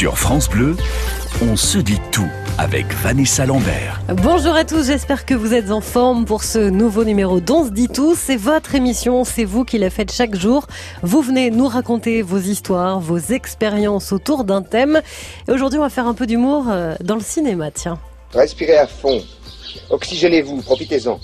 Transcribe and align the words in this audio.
Sur 0.00 0.16
France 0.16 0.48
Bleu, 0.48 0.78
on 1.42 1.56
se 1.56 1.76
dit 1.76 2.00
tout 2.10 2.26
avec 2.56 2.86
Vanessa 3.02 3.44
Lambert. 3.44 4.00
Bonjour 4.08 4.54
à 4.54 4.64
tous, 4.64 4.86
j'espère 4.86 5.26
que 5.26 5.34
vous 5.34 5.52
êtes 5.52 5.70
en 5.70 5.82
forme 5.82 6.24
pour 6.24 6.42
ce 6.42 6.70
nouveau 6.70 7.04
numéro 7.04 7.38
d'On 7.38 7.66
se 7.66 7.70
dit 7.70 7.88
tout. 7.88 8.14
C'est 8.14 8.38
votre 8.38 8.74
émission, 8.74 9.24
c'est 9.24 9.44
vous 9.44 9.66
qui 9.66 9.76
la 9.76 9.90
faites 9.90 10.10
chaque 10.10 10.34
jour. 10.34 10.66
Vous 11.02 11.20
venez 11.20 11.50
nous 11.50 11.68
raconter 11.68 12.22
vos 12.22 12.38
histoires, 12.38 12.98
vos 12.98 13.18
expériences 13.18 14.10
autour 14.10 14.44
d'un 14.44 14.62
thème. 14.62 15.02
Et 15.46 15.52
aujourd'hui, 15.52 15.78
on 15.78 15.82
va 15.82 15.90
faire 15.90 16.06
un 16.06 16.14
peu 16.14 16.26
d'humour 16.26 16.68
euh, 16.70 16.94
dans 17.02 17.16
le 17.16 17.20
cinéma, 17.20 17.70
tiens. 17.70 17.98
Respirez 18.32 18.78
à 18.78 18.86
fond. 18.86 19.22
Oxygénez-vous, 19.90 20.62
profitez-en. 20.62 21.20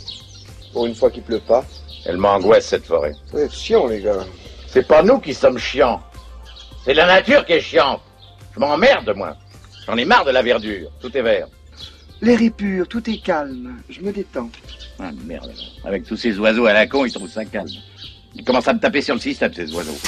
Pour 0.74 0.84
une 0.84 0.94
fois 0.94 1.10
qu'il 1.10 1.22
pleut 1.22 1.40
pas. 1.40 1.64
Elle 2.04 2.18
m'angoisse 2.18 2.66
cette 2.66 2.84
forêt. 2.84 3.14
Vous 3.32 3.38
êtes 3.38 3.54
chiant, 3.54 3.86
les 3.86 4.02
gars. 4.02 4.26
C'est 4.68 4.86
pas 4.86 5.02
nous 5.02 5.18
qui 5.18 5.32
sommes 5.32 5.56
chiants. 5.56 6.02
C'est 6.84 6.92
la 6.92 7.06
nature 7.06 7.46
qui 7.46 7.54
est 7.54 7.60
chiante. 7.62 8.02
Je 8.56 8.60
m'emmerde, 8.60 9.12
moi. 9.14 9.36
J'en 9.86 9.96
ai 9.96 10.06
marre 10.06 10.24
de 10.24 10.30
la 10.30 10.42
verdure. 10.42 10.90
Tout 10.98 11.14
est 11.14 11.22
vert. 11.22 11.46
L'air 12.22 12.40
est 12.40 12.50
pur, 12.50 12.88
tout 12.88 13.08
est 13.10 13.18
calme. 13.18 13.76
Je 13.90 14.00
me 14.00 14.10
détends. 14.10 14.50
Ah, 14.98 15.10
merde. 15.26 15.52
Avec 15.84 16.04
tous 16.04 16.16
ces 16.16 16.38
oiseaux 16.38 16.64
à 16.64 16.72
la 16.72 16.86
con, 16.86 17.04
ils 17.04 17.12
trouvent 17.12 17.28
ça 17.28 17.44
calme. 17.44 17.68
Ils 18.34 18.44
commencent 18.44 18.68
à 18.68 18.72
me 18.72 18.80
taper 18.80 19.02
sur 19.02 19.14
le 19.14 19.20
système, 19.20 19.52
ces 19.52 19.74
oiseaux. 19.74 19.98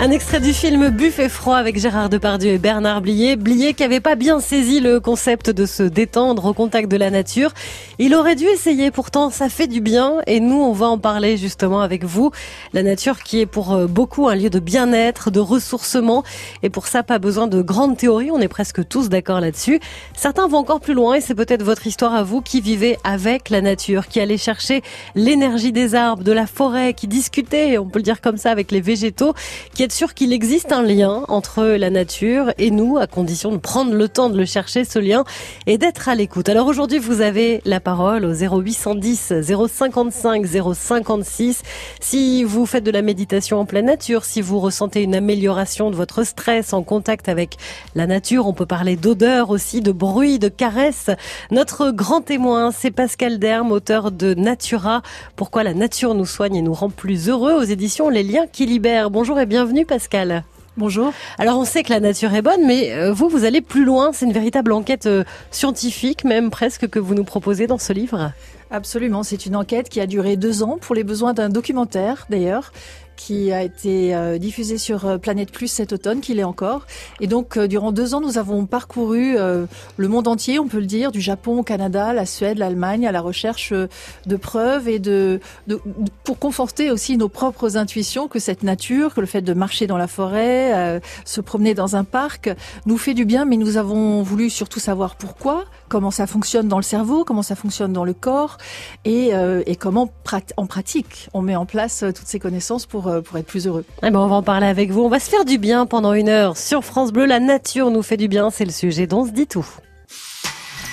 Un 0.00 0.10
extrait 0.10 0.40
du 0.40 0.52
film 0.52 0.90
Buffet 0.90 1.28
froid 1.28 1.56
avec 1.56 1.78
Gérard 1.78 2.10
Depardieu 2.10 2.50
et 2.50 2.58
Bernard 2.58 3.00
Blier. 3.00 3.36
Blier 3.36 3.74
qui 3.74 3.84
avait 3.84 4.00
pas 4.00 4.16
bien 4.16 4.40
saisi 4.40 4.80
le 4.80 4.98
concept 4.98 5.50
de 5.50 5.66
se 5.66 5.84
détendre 5.84 6.46
au 6.46 6.52
contact 6.52 6.90
de 6.90 6.96
la 6.96 7.10
nature. 7.10 7.52
Il 8.00 8.14
aurait 8.16 8.34
dû 8.34 8.44
essayer, 8.44 8.90
pourtant 8.90 9.30
ça 9.30 9.48
fait 9.48 9.68
du 9.68 9.80
bien 9.80 10.16
et 10.26 10.40
nous 10.40 10.60
on 10.60 10.72
va 10.72 10.88
en 10.88 10.98
parler 10.98 11.36
justement 11.36 11.80
avec 11.80 12.04
vous. 12.04 12.32
La 12.72 12.82
nature 12.82 13.22
qui 13.22 13.40
est 13.40 13.46
pour 13.46 13.72
euh, 13.72 13.86
beaucoup 13.86 14.28
un 14.28 14.34
lieu 14.34 14.50
de 14.50 14.58
bien-être, 14.58 15.30
de 15.30 15.38
ressourcement 15.38 16.24
et 16.64 16.70
pour 16.70 16.88
ça 16.88 17.04
pas 17.04 17.20
besoin 17.20 17.46
de 17.46 17.62
grandes 17.62 17.96
théories, 17.96 18.32
on 18.32 18.40
est 18.40 18.48
presque 18.48 18.86
tous 18.86 19.08
d'accord 19.08 19.40
là-dessus. 19.40 19.78
Certains 20.16 20.48
vont 20.48 20.58
encore 20.58 20.80
plus 20.80 20.94
loin 20.94 21.14
et 21.14 21.20
c'est 21.20 21.36
peut-être 21.36 21.62
votre 21.62 21.86
histoire 21.86 22.14
à 22.14 22.24
vous 22.24 22.42
qui 22.42 22.60
vivez 22.60 22.98
avec 23.04 23.48
la 23.48 23.60
nature, 23.60 24.08
qui 24.08 24.18
allez 24.18 24.38
chercher 24.38 24.82
l'énergie 25.14 25.72
des 25.72 25.94
arbres, 25.94 26.24
de 26.24 26.32
la 26.32 26.48
forêt, 26.48 26.94
qui 26.94 27.06
discutez, 27.06 27.78
on 27.78 27.86
peut 27.86 28.00
le 28.00 28.04
dire 28.04 28.20
comme 28.20 28.36
ça, 28.36 28.50
avec 28.50 28.72
les 28.72 28.80
végétaux, 28.80 29.34
qui 29.72 29.83
êtes 29.84 29.92
sûr 29.92 30.14
qu'il 30.14 30.32
existe 30.32 30.72
un 30.72 30.82
lien 30.82 31.24
entre 31.28 31.62
la 31.62 31.90
nature 31.90 32.54
et 32.56 32.70
nous, 32.70 32.96
à 32.96 33.06
condition 33.06 33.52
de 33.52 33.58
prendre 33.58 33.92
le 33.92 34.08
temps 34.08 34.30
de 34.30 34.38
le 34.38 34.46
chercher, 34.46 34.82
ce 34.86 34.98
lien, 34.98 35.24
et 35.66 35.76
d'être 35.76 36.08
à 36.08 36.14
l'écoute. 36.14 36.48
Alors 36.48 36.68
aujourd'hui, 36.68 36.98
vous 36.98 37.20
avez 37.20 37.60
la 37.66 37.80
parole 37.80 38.24
au 38.24 38.32
0810 38.32 39.34
055 39.42 40.46
056. 40.46 41.62
Si 42.00 42.44
vous 42.44 42.64
faites 42.64 42.82
de 42.84 42.90
la 42.90 43.02
méditation 43.02 43.60
en 43.60 43.66
pleine 43.66 43.84
nature, 43.84 44.24
si 44.24 44.40
vous 44.40 44.58
ressentez 44.58 45.02
une 45.02 45.14
amélioration 45.14 45.90
de 45.90 45.96
votre 45.96 46.24
stress 46.24 46.72
en 46.72 46.82
contact 46.82 47.28
avec 47.28 47.58
la 47.94 48.06
nature, 48.06 48.46
on 48.46 48.54
peut 48.54 48.64
parler 48.64 48.96
d'odeur 48.96 49.50
aussi, 49.50 49.82
de 49.82 49.92
bruit, 49.92 50.38
de 50.38 50.48
caresses. 50.48 51.10
Notre 51.50 51.90
grand 51.90 52.22
témoin, 52.22 52.70
c'est 52.70 52.90
Pascal 52.90 53.38
Derme, 53.38 53.70
auteur 53.70 54.12
de 54.12 54.32
Natura. 54.32 55.02
Pourquoi 55.36 55.62
la 55.62 55.74
nature 55.74 56.14
nous 56.14 56.24
soigne 56.24 56.56
et 56.56 56.62
nous 56.62 56.72
rend 56.72 56.88
plus 56.88 57.28
heureux 57.28 57.52
aux 57.52 57.64
éditions 57.64 58.08
Les 58.08 58.22
Liens 58.22 58.46
qui 58.50 58.64
libèrent. 58.64 59.10
Bonjour 59.10 59.38
et 59.38 59.44
bienvenue 59.44 59.73
Pascal. 59.82 60.44
Bonjour. 60.76 61.12
Alors 61.38 61.58
on 61.58 61.64
sait 61.64 61.82
que 61.82 61.92
la 61.92 62.00
nature 62.00 62.34
est 62.34 62.42
bonne, 62.42 62.64
mais 62.66 62.92
euh, 62.92 63.12
vous, 63.12 63.28
vous 63.28 63.44
allez 63.44 63.60
plus 63.60 63.84
loin. 63.84 64.12
C'est 64.12 64.26
une 64.26 64.32
véritable 64.32 64.72
enquête 64.72 65.06
euh, 65.06 65.24
scientifique, 65.50 66.24
même 66.24 66.50
presque, 66.50 66.88
que 66.88 67.00
vous 67.00 67.14
nous 67.14 67.24
proposez 67.24 67.66
dans 67.66 67.78
ce 67.78 67.92
livre. 67.92 68.32
Absolument. 68.74 69.22
C'est 69.22 69.46
une 69.46 69.54
enquête 69.54 69.88
qui 69.88 70.00
a 70.00 70.06
duré 70.08 70.36
deux 70.36 70.64
ans 70.64 70.78
pour 70.80 70.96
les 70.96 71.04
besoins 71.04 71.32
d'un 71.32 71.48
documentaire, 71.48 72.26
d'ailleurs, 72.28 72.72
qui 73.14 73.52
a 73.52 73.62
été 73.62 74.16
euh, 74.16 74.36
diffusé 74.36 74.78
sur 74.78 75.06
euh, 75.06 75.16
Planète 75.16 75.52
Plus 75.52 75.68
cet 75.68 75.92
automne, 75.92 76.20
qu'il 76.20 76.40
est 76.40 76.44
encore. 76.44 76.84
Et 77.20 77.28
donc, 77.28 77.56
euh, 77.56 77.68
durant 77.68 77.92
deux 77.92 78.14
ans, 78.14 78.20
nous 78.20 78.36
avons 78.36 78.66
parcouru 78.66 79.36
le 79.36 80.08
monde 80.08 80.26
entier, 80.26 80.58
on 80.58 80.66
peut 80.66 80.80
le 80.80 80.86
dire, 80.86 81.12
du 81.12 81.20
Japon 81.20 81.58
au 81.58 81.62
Canada, 81.62 82.12
la 82.12 82.26
Suède, 82.26 82.58
l'Allemagne, 82.58 83.06
à 83.06 83.12
la 83.12 83.20
recherche 83.20 83.72
de 83.72 84.36
preuves 84.36 84.88
et 84.88 84.98
de, 84.98 85.38
de, 85.68 85.80
pour 86.24 86.40
conforter 86.40 86.90
aussi 86.90 87.16
nos 87.16 87.28
propres 87.28 87.76
intuitions 87.76 88.26
que 88.26 88.40
cette 88.40 88.64
nature, 88.64 89.14
que 89.14 89.20
le 89.20 89.28
fait 89.28 89.42
de 89.42 89.54
marcher 89.54 89.86
dans 89.86 89.96
la 89.96 90.08
forêt, 90.08 91.00
se 91.24 91.40
promener 91.40 91.74
dans 91.74 91.94
un 91.94 92.02
parc, 92.02 92.50
nous 92.86 92.98
fait 92.98 93.14
du 93.14 93.24
bien. 93.24 93.44
Mais 93.44 93.56
nous 93.56 93.76
avons 93.76 94.22
voulu 94.22 94.50
surtout 94.50 94.80
savoir 94.80 95.14
pourquoi, 95.14 95.64
comment 95.94 96.10
ça 96.10 96.26
fonctionne 96.26 96.66
dans 96.66 96.78
le 96.78 96.82
cerveau, 96.82 97.22
comment 97.24 97.42
ça 97.42 97.54
fonctionne 97.54 97.92
dans 97.92 98.04
le 98.04 98.14
corps, 98.14 98.58
et, 99.04 99.30
et 99.66 99.76
comment 99.76 100.10
en 100.56 100.66
pratique 100.66 101.28
on 101.34 101.40
met 101.40 101.54
en 101.54 101.66
place 101.66 102.04
toutes 102.14 102.26
ces 102.26 102.40
connaissances 102.40 102.86
pour 102.86 103.04
euh, 103.06 103.20
pour, 103.20 103.38
être 103.38 103.46
plus 103.46 103.66
heureux. 103.66 103.84
Eh 104.02 104.10
ben, 104.10 104.18
on 104.18 104.26
va 104.26 104.36
en 104.36 104.42
parler 104.42 104.66
avec 104.66 104.90
vous. 104.90 105.02
On 105.02 105.08
va 105.08 105.20
se 105.20 105.30
faire 105.30 105.44
du 105.44 105.58
bien 105.58 105.86
pendant 105.86 106.12
une 106.12 106.28
heure 106.28 106.56
sur 106.56 106.84
France 106.84 107.12
Bleu. 107.12 107.26
La 107.26 107.40
nature 107.40 107.90
nous 107.90 108.02
fait 108.02 108.16
du 108.16 108.28
bien, 108.28 108.50
c'est 108.50 108.64
le 108.64 108.72
sujet 108.72 109.06
dont 109.06 109.20
on 109.20 109.26
se 109.26 109.32
dit 109.32 109.46
tout. 109.46 109.66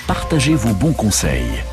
Partagez 0.07 0.55
vos 0.55 0.73
bons 0.73 0.93
conseils. 0.93 1.63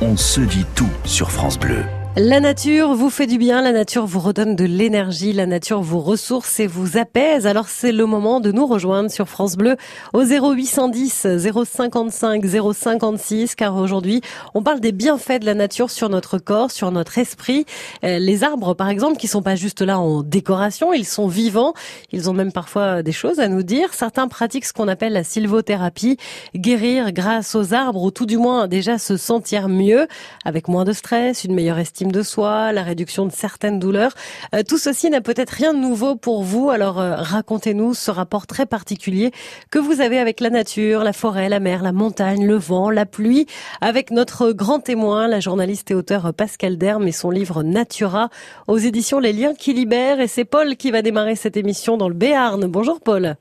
On 0.00 0.16
se 0.16 0.40
dit 0.40 0.66
tout 0.74 0.90
sur 1.04 1.30
France 1.30 1.58
Bleu. 1.58 1.84
La 2.16 2.38
nature 2.38 2.94
vous 2.94 3.10
fait 3.10 3.26
du 3.26 3.38
bien, 3.38 3.60
la 3.60 3.72
nature 3.72 4.06
vous 4.06 4.20
redonne 4.20 4.54
de 4.54 4.64
l'énergie, 4.64 5.32
la 5.32 5.46
nature 5.46 5.82
vous 5.82 5.98
ressource 5.98 6.60
et 6.60 6.68
vous 6.68 6.96
apaise. 6.96 7.44
Alors 7.44 7.68
c'est 7.68 7.90
le 7.90 8.06
moment 8.06 8.38
de 8.38 8.52
nous 8.52 8.66
rejoindre 8.66 9.10
sur 9.10 9.28
France 9.28 9.56
Bleu 9.56 9.76
au 10.12 10.22
0810 10.22 11.26
055 11.64 12.44
056 12.72 13.56
car 13.56 13.74
aujourd'hui 13.74 14.20
on 14.54 14.62
parle 14.62 14.78
des 14.78 14.92
bienfaits 14.92 15.40
de 15.40 15.46
la 15.46 15.54
nature 15.54 15.90
sur 15.90 16.08
notre 16.08 16.38
corps, 16.38 16.70
sur 16.70 16.92
notre 16.92 17.18
esprit. 17.18 17.66
Euh, 18.04 18.20
les 18.20 18.44
arbres 18.44 18.74
par 18.74 18.90
exemple 18.90 19.16
qui 19.16 19.26
sont 19.26 19.42
pas 19.42 19.56
juste 19.56 19.82
là 19.82 19.98
en 19.98 20.22
décoration, 20.22 20.92
ils 20.92 21.06
sont 21.06 21.26
vivants, 21.26 21.74
ils 22.12 22.30
ont 22.30 22.32
même 22.32 22.52
parfois 22.52 23.02
des 23.02 23.10
choses 23.10 23.40
à 23.40 23.48
nous 23.48 23.64
dire. 23.64 23.92
Certains 23.92 24.28
pratiquent 24.28 24.66
ce 24.66 24.72
qu'on 24.72 24.86
appelle 24.86 25.14
la 25.14 25.24
sylvothérapie, 25.24 26.18
guérir 26.54 27.10
grâce 27.10 27.56
aux 27.56 27.74
arbres 27.74 28.04
ou 28.04 28.12
tout 28.12 28.26
du 28.26 28.36
moins 28.36 28.68
déjà 28.68 28.98
se 28.98 29.16
sentir 29.16 29.68
mieux 29.68 30.06
avec 30.44 30.68
moins 30.68 30.84
de 30.84 30.92
stress, 30.92 31.42
une 31.42 31.56
meilleure 31.56 31.80
estime 31.80 32.03
de 32.12 32.22
soi, 32.22 32.72
la 32.72 32.82
réduction 32.82 33.26
de 33.26 33.32
certaines 33.32 33.78
douleurs. 33.78 34.12
Euh, 34.54 34.62
tout 34.66 34.78
ceci 34.78 35.10
n'a 35.10 35.20
peut-être 35.20 35.50
rien 35.50 35.74
de 35.74 35.78
nouveau 35.78 36.16
pour 36.16 36.42
vous, 36.42 36.70
alors 36.70 37.00
euh, 37.00 37.16
racontez-nous 37.16 37.94
ce 37.94 38.10
rapport 38.10 38.46
très 38.46 38.66
particulier 38.66 39.32
que 39.70 39.78
vous 39.78 40.00
avez 40.00 40.18
avec 40.18 40.40
la 40.40 40.50
nature, 40.50 41.04
la 41.04 41.12
forêt, 41.12 41.48
la 41.48 41.60
mer, 41.60 41.82
la 41.82 41.92
montagne, 41.92 42.46
le 42.46 42.56
vent, 42.56 42.90
la 42.90 43.06
pluie, 43.06 43.46
avec 43.80 44.10
notre 44.10 44.52
grand 44.52 44.80
témoin, 44.80 45.28
la 45.28 45.40
journaliste 45.40 45.90
et 45.90 45.94
auteur 45.94 46.32
Pascal 46.34 46.78
Derme 46.78 47.08
et 47.08 47.12
son 47.12 47.30
livre 47.30 47.62
Natura 47.62 48.28
aux 48.68 48.78
éditions 48.78 49.20
Les 49.20 49.32
Liens 49.32 49.54
qui 49.54 49.72
libèrent. 49.72 50.20
Et 50.20 50.28
c'est 50.28 50.44
Paul 50.44 50.76
qui 50.76 50.90
va 50.90 51.02
démarrer 51.02 51.36
cette 51.36 51.56
émission 51.56 51.96
dans 51.96 52.08
le 52.08 52.14
Béarn. 52.14 52.66
Bonjour 52.66 53.00
Paul. 53.00 53.36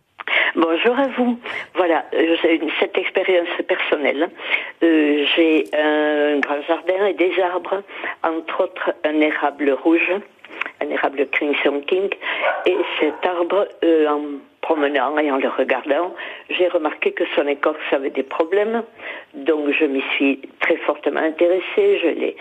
Bonjour 0.56 1.00
à 1.00 1.08
vous. 1.18 1.40
Voilà, 1.74 2.06
euh, 2.14 2.36
j'ai 2.44 2.62
cette 2.80 2.96
expérience 2.96 3.50
personnelle. 3.68 4.30
Euh, 4.84 5.26
j'ai 5.36 5.66
un 5.74 6.38
grand 6.42 6.62
jardin 6.68 7.08
et 7.08 7.16
des 7.16 7.34
arbres, 7.42 7.82
entre 8.22 8.66
autres 8.66 8.94
un 9.04 9.20
érable 9.20 9.72
rouge, 9.72 10.12
un 10.80 10.90
érable 10.92 11.28
Crimson 11.32 11.82
King, 11.88 12.08
et 12.68 12.78
cet 13.00 13.26
arbre, 13.26 13.68
euh, 13.84 14.08
en 14.08 14.22
promenant 14.64 15.18
et 15.20 15.30
en 15.30 15.38
le 15.38 15.50
regardant, 15.50 16.16
j'ai 16.50 16.68
remarqué 16.70 17.12
que 17.12 17.26
son 17.36 17.46
écorce 17.48 17.88
avait 17.92 18.10
des 18.10 18.24
problèmes. 18.24 18.84
Donc 19.36 19.70
je 19.72 19.86
m'y 19.86 20.02
suis 20.16 20.40
très 20.62 20.78
fortement 20.78 21.20
intéressée, 21.20 22.00
je 22.02 22.08
l'ai 22.08 22.36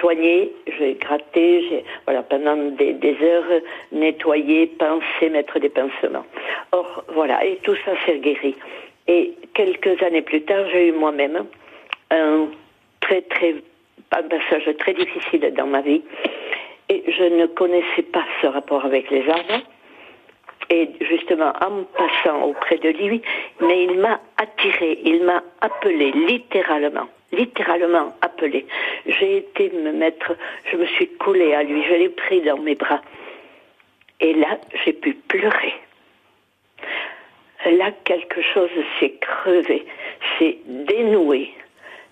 soigné, 0.00 0.50
je 0.66 0.84
l'ai 0.84 0.94
gratté, 0.94 1.62
j'ai 1.68 1.84
voilà, 2.06 2.22
pendant 2.22 2.56
des, 2.56 3.16
heures 3.22 3.60
nettoyé, 3.92 4.66
pensé, 4.66 5.28
mettre 5.30 5.58
des 5.60 5.68
pansements. 5.68 6.26
Or, 6.72 7.04
voilà, 7.08 7.44
et 7.44 7.56
tout 7.62 7.76
ça 7.84 7.92
s'est 8.04 8.18
guéri. 8.18 8.56
Et 9.06 9.34
quelques 9.54 10.02
années 10.02 10.22
plus 10.22 10.42
tard, 10.42 10.64
j'ai 10.72 10.88
eu 10.88 10.92
moi-même 10.92 11.44
un 12.10 12.48
très 13.00 13.22
très 13.22 13.54
un 14.12 14.22
passage 14.24 14.68
très 14.78 14.94
difficile 14.94 15.52
dans 15.56 15.66
ma 15.66 15.82
vie. 15.82 16.02
Et 16.88 17.04
je 17.06 17.22
ne 17.22 17.46
connaissais 17.46 18.02
pas 18.02 18.24
ce 18.40 18.48
rapport 18.48 18.84
avec 18.84 19.10
les 19.10 19.28
arbres 19.28 19.62
et 20.70 20.88
justement 21.00 21.52
en 21.60 21.82
passant 21.84 22.42
auprès 22.44 22.78
de 22.78 22.90
lui, 22.90 23.20
mais 23.60 23.84
il 23.84 23.98
m'a 23.98 24.20
attiré, 24.36 24.98
il 25.04 25.24
m'a 25.24 25.42
appelé 25.60 26.12
littéralement, 26.12 27.08
littéralement 27.32 28.14
appelé. 28.22 28.66
J'ai 29.06 29.38
été 29.38 29.70
me 29.70 29.92
mettre, 29.92 30.36
je 30.70 30.76
me 30.76 30.86
suis 30.86 31.08
collée 31.08 31.54
à 31.54 31.64
lui, 31.64 31.82
je 31.84 31.94
l'ai 31.94 32.08
pris 32.08 32.40
dans 32.42 32.58
mes 32.58 32.76
bras. 32.76 33.02
Et 34.20 34.34
là, 34.34 34.58
j'ai 34.84 34.92
pu 34.92 35.14
pleurer. 35.14 35.74
Là, 37.66 37.90
quelque 38.04 38.40
chose 38.40 38.70
s'est 38.98 39.14
crevé, 39.20 39.84
s'est 40.38 40.58
dénoué 40.66 41.52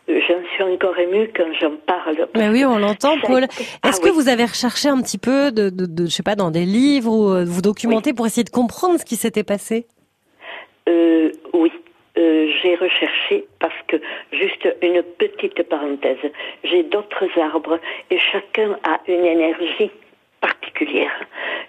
j'en 0.08 0.42
suis 0.54 0.62
encore 0.62 0.98
émue 0.98 1.30
quand 1.36 1.52
j'en 1.60 1.76
parle. 1.86 2.28
Mais 2.34 2.48
oui, 2.48 2.64
on 2.64 2.78
l'entend, 2.78 3.18
Paul. 3.20 3.46
Ah 3.82 3.88
Est-ce 3.88 4.00
que 4.00 4.08
vous 4.08 4.28
avez 4.28 4.44
recherché 4.44 4.88
un 4.88 5.00
petit 5.02 5.18
peu, 5.18 5.52
de, 5.52 5.70
de, 5.70 6.06
je 6.06 6.10
sais 6.10 6.22
pas, 6.22 6.34
dans 6.34 6.50
des 6.50 6.64
livres 6.64 7.12
ou 7.12 7.30
euh, 7.30 7.44
vous 7.46 7.62
documenter 7.62 8.12
pour 8.12 8.26
essayer 8.26 8.44
de 8.44 8.50
comprendre 8.50 8.98
ce 8.98 9.04
qui 9.04 9.16
s'était 9.16 9.44
passé? 9.44 9.86
Euh, 10.88 11.30
Oui. 11.52 11.70
Euh, 12.16 12.50
j'ai 12.60 12.74
recherché 12.74 13.46
parce 13.60 13.80
que, 13.86 13.96
juste 14.32 14.68
une 14.82 15.02
petite 15.18 15.62
parenthèse, 15.68 16.18
j'ai 16.64 16.82
d'autres 16.82 17.28
arbres 17.40 17.78
et 18.10 18.18
chacun 18.18 18.76
a 18.82 18.98
une 19.06 19.24
énergie 19.24 19.92
particulière. 20.48 21.12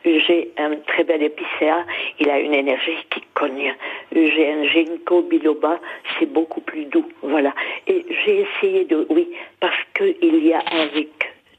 J'ai 0.05 0.51
un 0.57 0.75
très 0.87 1.03
bel 1.03 1.21
épicéa, 1.21 1.85
il 2.19 2.29
a 2.29 2.39
une 2.39 2.53
énergie 2.53 2.97
qui 3.09 3.21
cogne. 3.33 3.73
J'ai 4.11 4.51
un 4.51 4.63
ginkgo 4.65 5.23
biloba, 5.23 5.79
c'est 6.17 6.31
beaucoup 6.31 6.61
plus 6.61 6.85
doux, 6.85 7.07
voilà. 7.21 7.53
Et 7.87 8.05
j'ai 8.09 8.45
essayé 8.45 8.85
de, 8.85 9.05
oui, 9.09 9.29
parce 9.59 9.81
qu'il 9.95 10.45
y 10.45 10.53
a 10.53 10.59
avec 10.59 11.09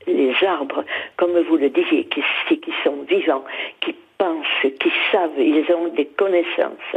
les 0.06 0.34
arbres, 0.44 0.84
comme 1.16 1.38
vous 1.40 1.56
le 1.56 1.68
disiez, 1.68 2.04
qui, 2.04 2.22
qui 2.58 2.72
sont 2.82 3.02
vivants, 3.08 3.44
qui 3.80 3.94
pensent, 4.18 4.46
qui 4.62 4.92
savent, 5.12 5.38
ils 5.38 5.70
ont 5.72 5.88
des 5.88 6.06
connaissances. 6.06 6.92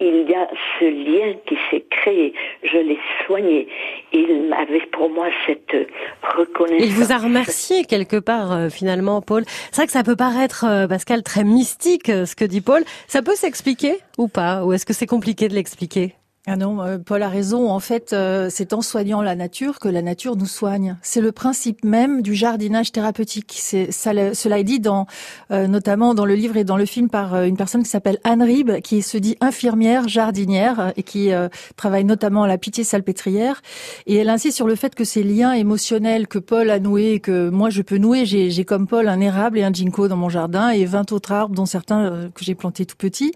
Il 0.00 0.28
y 0.28 0.34
a 0.34 0.48
ce 0.78 0.84
lien 0.84 1.34
qui 1.46 1.56
s'est 1.70 1.84
créé. 1.90 2.34
Je 2.62 2.78
l'ai 2.78 2.98
soigné. 3.26 3.68
Il 4.12 4.52
avait 4.52 4.86
pour 4.92 5.10
moi 5.10 5.28
cette 5.46 5.74
reconnaissance. 6.22 6.86
Il 6.86 6.92
vous 6.92 7.12
a 7.12 7.18
remercié 7.18 7.84
quelque 7.84 8.18
part, 8.18 8.52
euh, 8.52 8.68
finalement, 8.68 9.22
Paul. 9.22 9.44
C'est 9.70 9.76
vrai 9.76 9.86
que 9.86 9.92
ça 9.92 10.02
peut 10.02 10.16
paraître, 10.16 10.64
euh, 10.64 10.86
Pascal, 10.86 11.22
très 11.22 11.44
mystique, 11.44 12.08
euh, 12.08 12.26
ce 12.26 12.36
que 12.36 12.44
dit 12.44 12.60
Paul. 12.60 12.84
Ça 13.06 13.22
peut 13.22 13.34
s'expliquer 13.34 13.98
ou 14.18 14.28
pas? 14.28 14.64
Ou 14.64 14.72
est-ce 14.72 14.86
que 14.86 14.92
c'est 14.92 15.06
compliqué 15.06 15.48
de 15.48 15.54
l'expliquer? 15.54 16.14
Ah 16.48 16.54
non, 16.54 16.80
euh, 16.80 16.98
Paul 16.98 17.24
a 17.24 17.28
raison. 17.28 17.68
En 17.72 17.80
fait, 17.80 18.12
euh, 18.12 18.46
c'est 18.50 18.72
en 18.72 18.80
soignant 18.80 19.20
la 19.20 19.34
nature 19.34 19.80
que 19.80 19.88
la 19.88 20.00
nature 20.00 20.36
nous 20.36 20.46
soigne. 20.46 20.96
C'est 21.02 21.20
le 21.20 21.32
principe 21.32 21.84
même 21.84 22.22
du 22.22 22.36
jardinage 22.36 22.92
thérapeutique. 22.92 23.52
C'est 23.58 23.90
ça, 23.90 24.12
cela 24.32 24.60
est 24.60 24.64
dit 24.64 24.78
dans, 24.78 25.08
euh, 25.50 25.66
notamment 25.66 26.14
dans 26.14 26.24
le 26.24 26.36
livre 26.36 26.56
et 26.56 26.62
dans 26.62 26.76
le 26.76 26.86
film 26.86 27.08
par 27.10 27.42
une 27.42 27.56
personne 27.56 27.82
qui 27.82 27.88
s'appelle 27.88 28.18
Anne 28.22 28.44
Rib, 28.44 28.80
qui 28.82 29.02
se 29.02 29.18
dit 29.18 29.36
infirmière 29.40 30.06
jardinière 30.06 30.92
et 30.96 31.02
qui 31.02 31.30
travaille 31.74 32.04
notamment 32.04 32.44
à 32.44 32.46
la 32.46 32.58
Pitié-Salpêtrière. 32.58 33.60
Et 34.06 34.14
elle 34.14 34.28
insiste 34.28 34.56
sur 34.56 34.68
le 34.68 34.76
fait 34.76 34.94
que 34.94 35.02
ces 35.02 35.24
liens 35.24 35.52
émotionnels 35.52 36.28
que 36.28 36.38
Paul 36.38 36.70
a 36.70 36.78
noués 36.78 37.14
et 37.14 37.20
que 37.20 37.48
moi 37.48 37.70
je 37.70 37.82
peux 37.82 37.98
nouer, 37.98 38.24
j'ai 38.24 38.64
comme 38.64 38.86
Paul 38.86 39.08
un 39.08 39.20
érable 39.20 39.58
et 39.58 39.64
un 39.64 39.72
ginkgo 39.72 40.06
dans 40.06 40.16
mon 40.16 40.28
jardin 40.28 40.70
et 40.70 40.84
20 40.84 41.10
autres 41.10 41.32
arbres, 41.32 41.56
dont 41.56 41.66
certains 41.66 42.30
que 42.32 42.44
j'ai 42.44 42.54
plantés 42.54 42.86
tout 42.86 42.96
petits. 42.96 43.32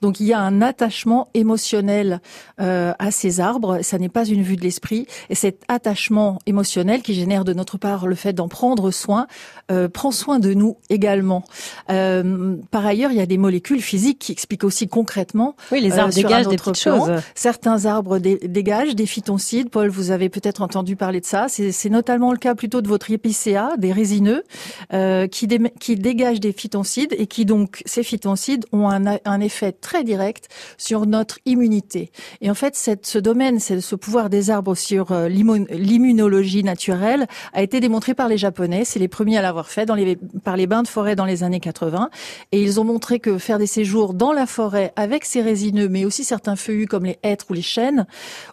Donc 0.00 0.18
il 0.18 0.26
y 0.26 0.32
a 0.32 0.40
un 0.40 0.62
attachement 0.62 1.28
émotionnel 1.34 2.22
euh, 2.60 2.92
à 3.00 3.10
ces 3.10 3.40
arbres. 3.40 3.80
Ça 3.82 3.98
n'est 3.98 4.08
pas 4.08 4.24
une 4.24 4.42
vue 4.42 4.54
de 4.54 4.62
l'esprit. 4.62 5.08
Et 5.28 5.34
cet 5.34 5.62
attachement 5.66 6.38
émotionnel 6.46 7.02
qui 7.02 7.12
génère 7.12 7.44
de 7.44 7.52
notre 7.52 7.78
part 7.78 8.06
le 8.06 8.14
fait 8.14 8.32
d'en 8.32 8.46
prendre 8.46 8.92
soin, 8.92 9.26
euh, 9.72 9.88
prend 9.88 10.12
soin 10.12 10.38
de 10.38 10.54
nous 10.54 10.76
également. 10.88 11.42
Euh, 11.90 12.56
par 12.70 12.86
ailleurs, 12.86 13.10
il 13.10 13.16
y 13.16 13.20
a 13.20 13.26
des 13.26 13.38
molécules 13.38 13.80
physiques 13.80 14.20
qui 14.20 14.30
expliquent 14.30 14.62
aussi 14.62 14.86
concrètement. 14.86 15.56
Oui, 15.72 15.80
les 15.80 15.98
arbres 15.98 16.14
dégagent 16.14 16.46
des 16.46 16.56
petites 16.56 16.78
choses. 16.78 17.10
Certains 17.34 17.86
arbres 17.86 18.18
dégagent 18.18 18.94
des 18.94 19.06
phytoncides. 19.06 19.70
Paul, 19.70 19.88
vous 19.88 20.12
avez 20.12 20.28
peut-être 20.28 20.62
entendu 20.62 20.94
parler 20.94 21.20
de 21.20 21.26
ça. 21.26 21.46
C'est 21.48 21.90
notamment 21.90 22.30
le 22.30 22.38
cas 22.38 22.54
plutôt 22.54 22.82
de 22.82 22.88
votre 22.88 23.10
épicéa, 23.10 23.70
des 23.78 23.90
résineux, 23.90 24.44
qui, 24.92 25.48
qui 25.80 25.96
dégagent 25.96 26.40
des 26.40 26.52
phytoncides 26.52 27.14
et 27.18 27.26
qui 27.26 27.44
donc, 27.44 27.82
ces 27.84 28.04
phytoncides 28.04 28.64
ont 28.70 28.88
un, 28.88 29.18
un 29.24 29.40
effet 29.40 29.72
très 29.72 30.04
direct 30.04 30.48
sur 30.78 31.06
notre 31.06 31.38
immunité. 31.46 32.12
Et 32.44 32.50
en 32.50 32.54
fait, 32.54 32.76
cette, 32.76 33.06
ce 33.06 33.18
domaine, 33.18 33.58
ce 33.58 33.94
pouvoir 33.94 34.28
des 34.28 34.50
arbres 34.50 34.74
sur 34.74 35.12
euh, 35.12 35.28
l'immunologie 35.28 36.62
naturelle 36.62 37.26
a 37.54 37.62
été 37.62 37.80
démontré 37.80 38.12
par 38.12 38.28
les 38.28 38.36
Japonais. 38.36 38.84
C'est 38.84 38.98
les 38.98 39.08
premiers 39.08 39.38
à 39.38 39.42
l'avoir 39.42 39.68
fait 39.68 39.86
dans 39.86 39.94
les, 39.94 40.18
par 40.44 40.58
les 40.58 40.66
bains 40.66 40.82
de 40.82 40.88
forêt 40.88 41.16
dans 41.16 41.24
les 41.24 41.42
années 41.42 41.58
80. 41.58 42.10
Et 42.52 42.60
ils 42.60 42.78
ont 42.78 42.84
montré 42.84 43.18
que 43.18 43.38
faire 43.38 43.58
des 43.58 43.66
séjours 43.66 44.12
dans 44.12 44.34
la 44.34 44.44
forêt 44.44 44.92
avec 44.94 45.24
ces 45.24 45.40
résineux, 45.40 45.88
mais 45.88 46.04
aussi 46.04 46.22
certains 46.22 46.54
feuillus 46.54 46.84
comme 46.86 47.06
les 47.06 47.18
hêtres 47.22 47.46
ou 47.48 47.54
les 47.54 47.62
chênes, 47.62 48.06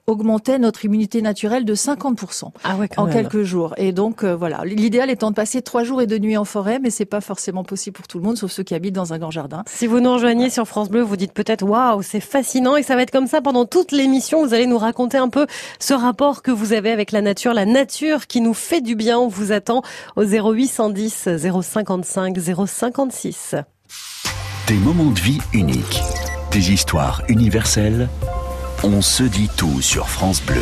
augmentait 0.08 0.58
notre 0.58 0.86
immunité 0.86 1.22
naturelle 1.22 1.66
de 1.66 1.76
50% 1.76 2.52
ah 2.64 2.78
ouais, 2.78 2.88
en 2.96 3.08
quelques 3.08 3.44
jours. 3.44 3.74
Et 3.76 3.92
donc, 3.92 4.24
euh, 4.24 4.38
voilà. 4.38 4.62
L'idéal 4.64 5.10
étant 5.10 5.32
de 5.32 5.36
passer 5.36 5.62
trois 5.62 5.84
jours 5.84 6.02
et 6.02 6.08
deux 6.08 6.20
nuits 6.20 6.38
en 6.38 6.46
forêt, 6.46 6.80
mais 6.80 6.92
c'est 6.92 7.04
pas 7.04 7.20
forcément 7.20 7.66
possible 7.66 7.98
pour 7.98 8.08
tout 8.08 8.20
le 8.20 8.24
monde, 8.24 8.38
sauf 8.38 8.54
ceux 8.54 8.64
qui 8.64 8.74
habitent 8.74 8.96
dans 8.96 9.12
un 9.12 9.20
grand 9.20 9.32
jardin. 9.32 9.66
Si 9.68 9.86
vous 9.86 10.00
nous 10.00 10.14
rejoignez 10.14 10.50
sur 10.50 10.66
France 10.66 10.90
Bleu, 10.90 11.02
vous 11.02 11.18
dites 11.18 11.34
peut-être, 11.34 11.64
waouh, 11.64 12.02
c'est 12.02 12.22
fascinant 12.22 12.78
et 12.78 12.84
ça 12.84 12.96
va 12.96 13.02
être 13.02 13.12
comme 13.12 13.28
ça 13.28 13.42
pendant 13.42 13.66
tout 13.66 13.81
toute 13.82 13.92
l'émission. 13.94 14.46
Vous 14.46 14.54
allez 14.54 14.68
nous 14.68 14.78
raconter 14.78 15.18
un 15.18 15.30
peu 15.30 15.48
ce 15.80 15.96
rapport 15.96 16.44
que 16.44 16.52
vous 16.52 16.72
avez 16.72 16.92
avec 16.92 17.12
la 17.12 17.22
nature, 17.22 17.54
la 17.56 17.66
nature 17.66 18.28
qui 18.28 18.40
nous 18.40 18.54
fait 18.54 18.80
du 18.80 18.94
bien. 18.94 19.18
On 19.18 19.28
vous 19.28 19.52
attend 19.52 19.82
au 20.16 20.24
0810 20.24 21.30
055 21.64 22.38
056. 22.68 23.56
Des 24.68 24.76
moments 24.76 25.10
de 25.10 25.20
vie 25.20 25.40
uniques, 25.52 26.04
des 26.52 26.72
histoires 26.72 27.24
universelles. 27.28 28.08
On 28.84 29.02
se 29.02 29.24
dit 29.24 29.50
tout 29.58 29.82
sur 29.82 30.10
France 30.10 30.44
Bleu. 30.44 30.62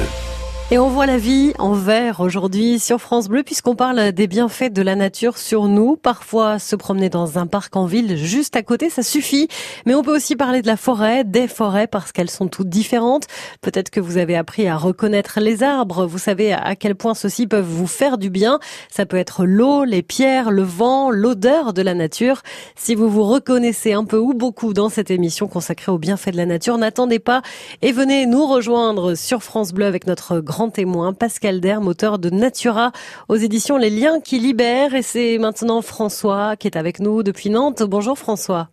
Et 0.72 0.78
on 0.78 0.88
voit 0.88 1.08
la 1.08 1.18
vie 1.18 1.54
en 1.58 1.74
vert 1.74 2.20
aujourd'hui 2.20 2.80
sur 2.80 3.02
France 3.02 3.28
Bleu 3.28 3.42
puisqu'on 3.42 3.74
parle 3.74 4.12
des 4.12 4.28
bienfaits 4.28 4.72
de 4.72 4.84
la 4.84 4.96
nature 4.96 5.40
sur 5.40 5.66
nous. 5.66 5.96
Parfois, 5.96 6.60
se 6.60 6.76
promener 6.76 7.10
dans 7.10 7.40
un 7.40 7.48
parc 7.48 7.76
en 7.76 7.88
ville 7.88 8.16
juste 8.18 8.56
à 8.56 8.62
côté, 8.62 8.92
ça 8.92 9.02
suffit. 9.02 9.48
Mais 9.88 9.96
on 9.96 10.04
peut 10.04 10.16
aussi 10.16 10.36
parler 10.36 10.62
de 10.62 10.68
la 10.68 10.78
forêt, 10.78 11.24
des 11.24 11.48
forêts 11.48 11.88
parce 11.88 12.12
qu'elles 12.12 12.30
sont 12.30 12.48
toutes 12.48 12.70
différentes. 12.70 13.26
Peut-être 13.62 13.90
que 13.90 14.00
vous 14.00 14.18
avez 14.18 14.36
appris 14.36 14.68
à 14.68 14.78
reconnaître 14.78 15.40
les 15.40 15.64
arbres. 15.64 16.06
Vous 16.06 16.20
savez 16.20 16.54
à 16.54 16.76
quel 16.76 16.94
point 16.94 17.16
ceux-ci 17.16 17.48
peuvent 17.48 17.66
vous 17.66 17.88
faire 17.88 18.20
du 18.20 18.30
bien. 18.30 18.60
Ça 18.92 19.08
peut 19.08 19.18
être 19.18 19.46
l'eau, 19.46 19.86
les 19.86 20.04
pierres, 20.04 20.52
le 20.52 20.62
vent, 20.62 21.10
l'odeur 21.10 21.74
de 21.74 21.82
la 21.82 21.96
nature. 21.96 22.44
Si 22.76 22.94
vous 22.94 23.10
vous 23.10 23.24
reconnaissez 23.24 23.94
un 23.94 24.06
peu 24.06 24.18
ou 24.18 24.36
beaucoup 24.36 24.74
dans 24.74 24.90
cette 24.90 25.10
émission 25.10 25.48
consacrée 25.48 25.92
aux 25.92 25.98
bienfaits 25.98 26.30
de 26.30 26.38
la 26.38 26.46
nature, 26.46 26.78
n'attendez 26.78 27.18
pas 27.18 27.42
et 27.82 27.92
venez 27.92 28.28
nous 28.28 28.46
rejoindre 28.46 29.16
sur 29.16 29.42
France 29.42 29.74
Bleu 29.74 29.88
avec 29.88 30.06
notre 30.06 30.40
grand 30.40 30.59
grand 30.60 30.72
témoin, 30.72 31.14
Pascal 31.14 31.62
Derme, 31.62 31.88
auteur 31.88 32.20
de 32.20 32.30
Natura 32.30 32.92
aux 33.30 33.38
éditions 33.38 33.78
Les 33.78 33.90
Liens 33.90 34.20
qui 34.20 34.40
libèrent. 34.40 34.94
Et 34.94 35.02
c'est 35.02 35.38
maintenant 35.38 35.82
François 35.82 36.58
qui 36.58 36.68
est 36.68 36.76
avec 36.76 37.00
nous 37.00 37.24
depuis 37.24 37.50
Nantes. 37.50 37.82
Bonjour 37.82 38.20
François. 38.20 38.68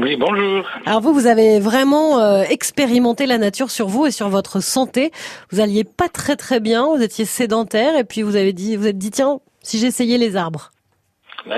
Oui, 0.00 0.16
bonjour. 0.16 0.64
Alors 0.84 1.00
vous, 1.00 1.12
vous 1.12 1.26
avez 1.26 1.58
vraiment 1.58 2.20
euh, 2.20 2.44
expérimenté 2.48 3.26
la 3.26 3.38
nature 3.38 3.72
sur 3.72 3.88
vous 3.88 4.06
et 4.06 4.12
sur 4.12 4.28
votre 4.28 4.60
santé. 4.60 5.10
Vous 5.50 5.58
alliez 5.58 5.82
pas 5.82 6.08
très 6.08 6.36
très 6.36 6.60
bien, 6.60 6.86
vous 6.94 7.02
étiez 7.02 7.24
sédentaire 7.24 7.96
et 7.96 8.04
puis 8.04 8.22
vous 8.22 8.36
avez 8.36 8.52
dit, 8.52 8.76
vous 8.76 8.86
êtes 8.86 8.98
dit 8.98 9.10
tiens, 9.10 9.40
si 9.62 9.80
j'essayais 9.80 10.18
les 10.18 10.36
arbres. 10.36 10.70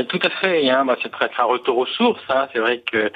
Tout 0.08 0.18
à 0.22 0.28
fait. 0.28 0.68
Hein. 0.68 0.84
Bah, 0.84 0.96
c'est 1.02 1.10
un 1.38 1.44
retour 1.44 1.78
aux 1.78 1.86
sources. 1.86 2.22
Hein. 2.28 2.48
C'est 2.52 2.58
vrai 2.58 2.80
que 2.80 3.10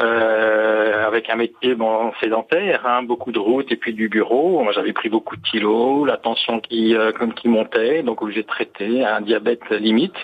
euh, 0.00 1.06
avec 1.06 1.30
un 1.30 1.36
métier 1.36 1.74
bon 1.74 2.12
sédentaire, 2.20 2.84
hein, 2.84 3.02
beaucoup 3.02 3.30
de 3.30 3.38
routes 3.38 3.70
et 3.70 3.76
puis 3.76 3.94
du 3.94 4.08
bureau, 4.08 4.62
moi 4.62 4.72
j'avais 4.72 4.92
pris 4.92 5.08
beaucoup 5.08 5.36
de 5.36 5.42
kilos, 5.42 6.06
la 6.06 6.16
tension 6.16 6.60
qui 6.60 6.96
euh, 6.96 7.12
comme 7.12 7.32
qui 7.32 7.48
montait, 7.48 8.02
donc 8.02 8.22
obligé 8.22 8.42
de 8.42 8.46
traiter, 8.46 9.04
un 9.04 9.20
diabète 9.20 9.68
limite. 9.70 10.16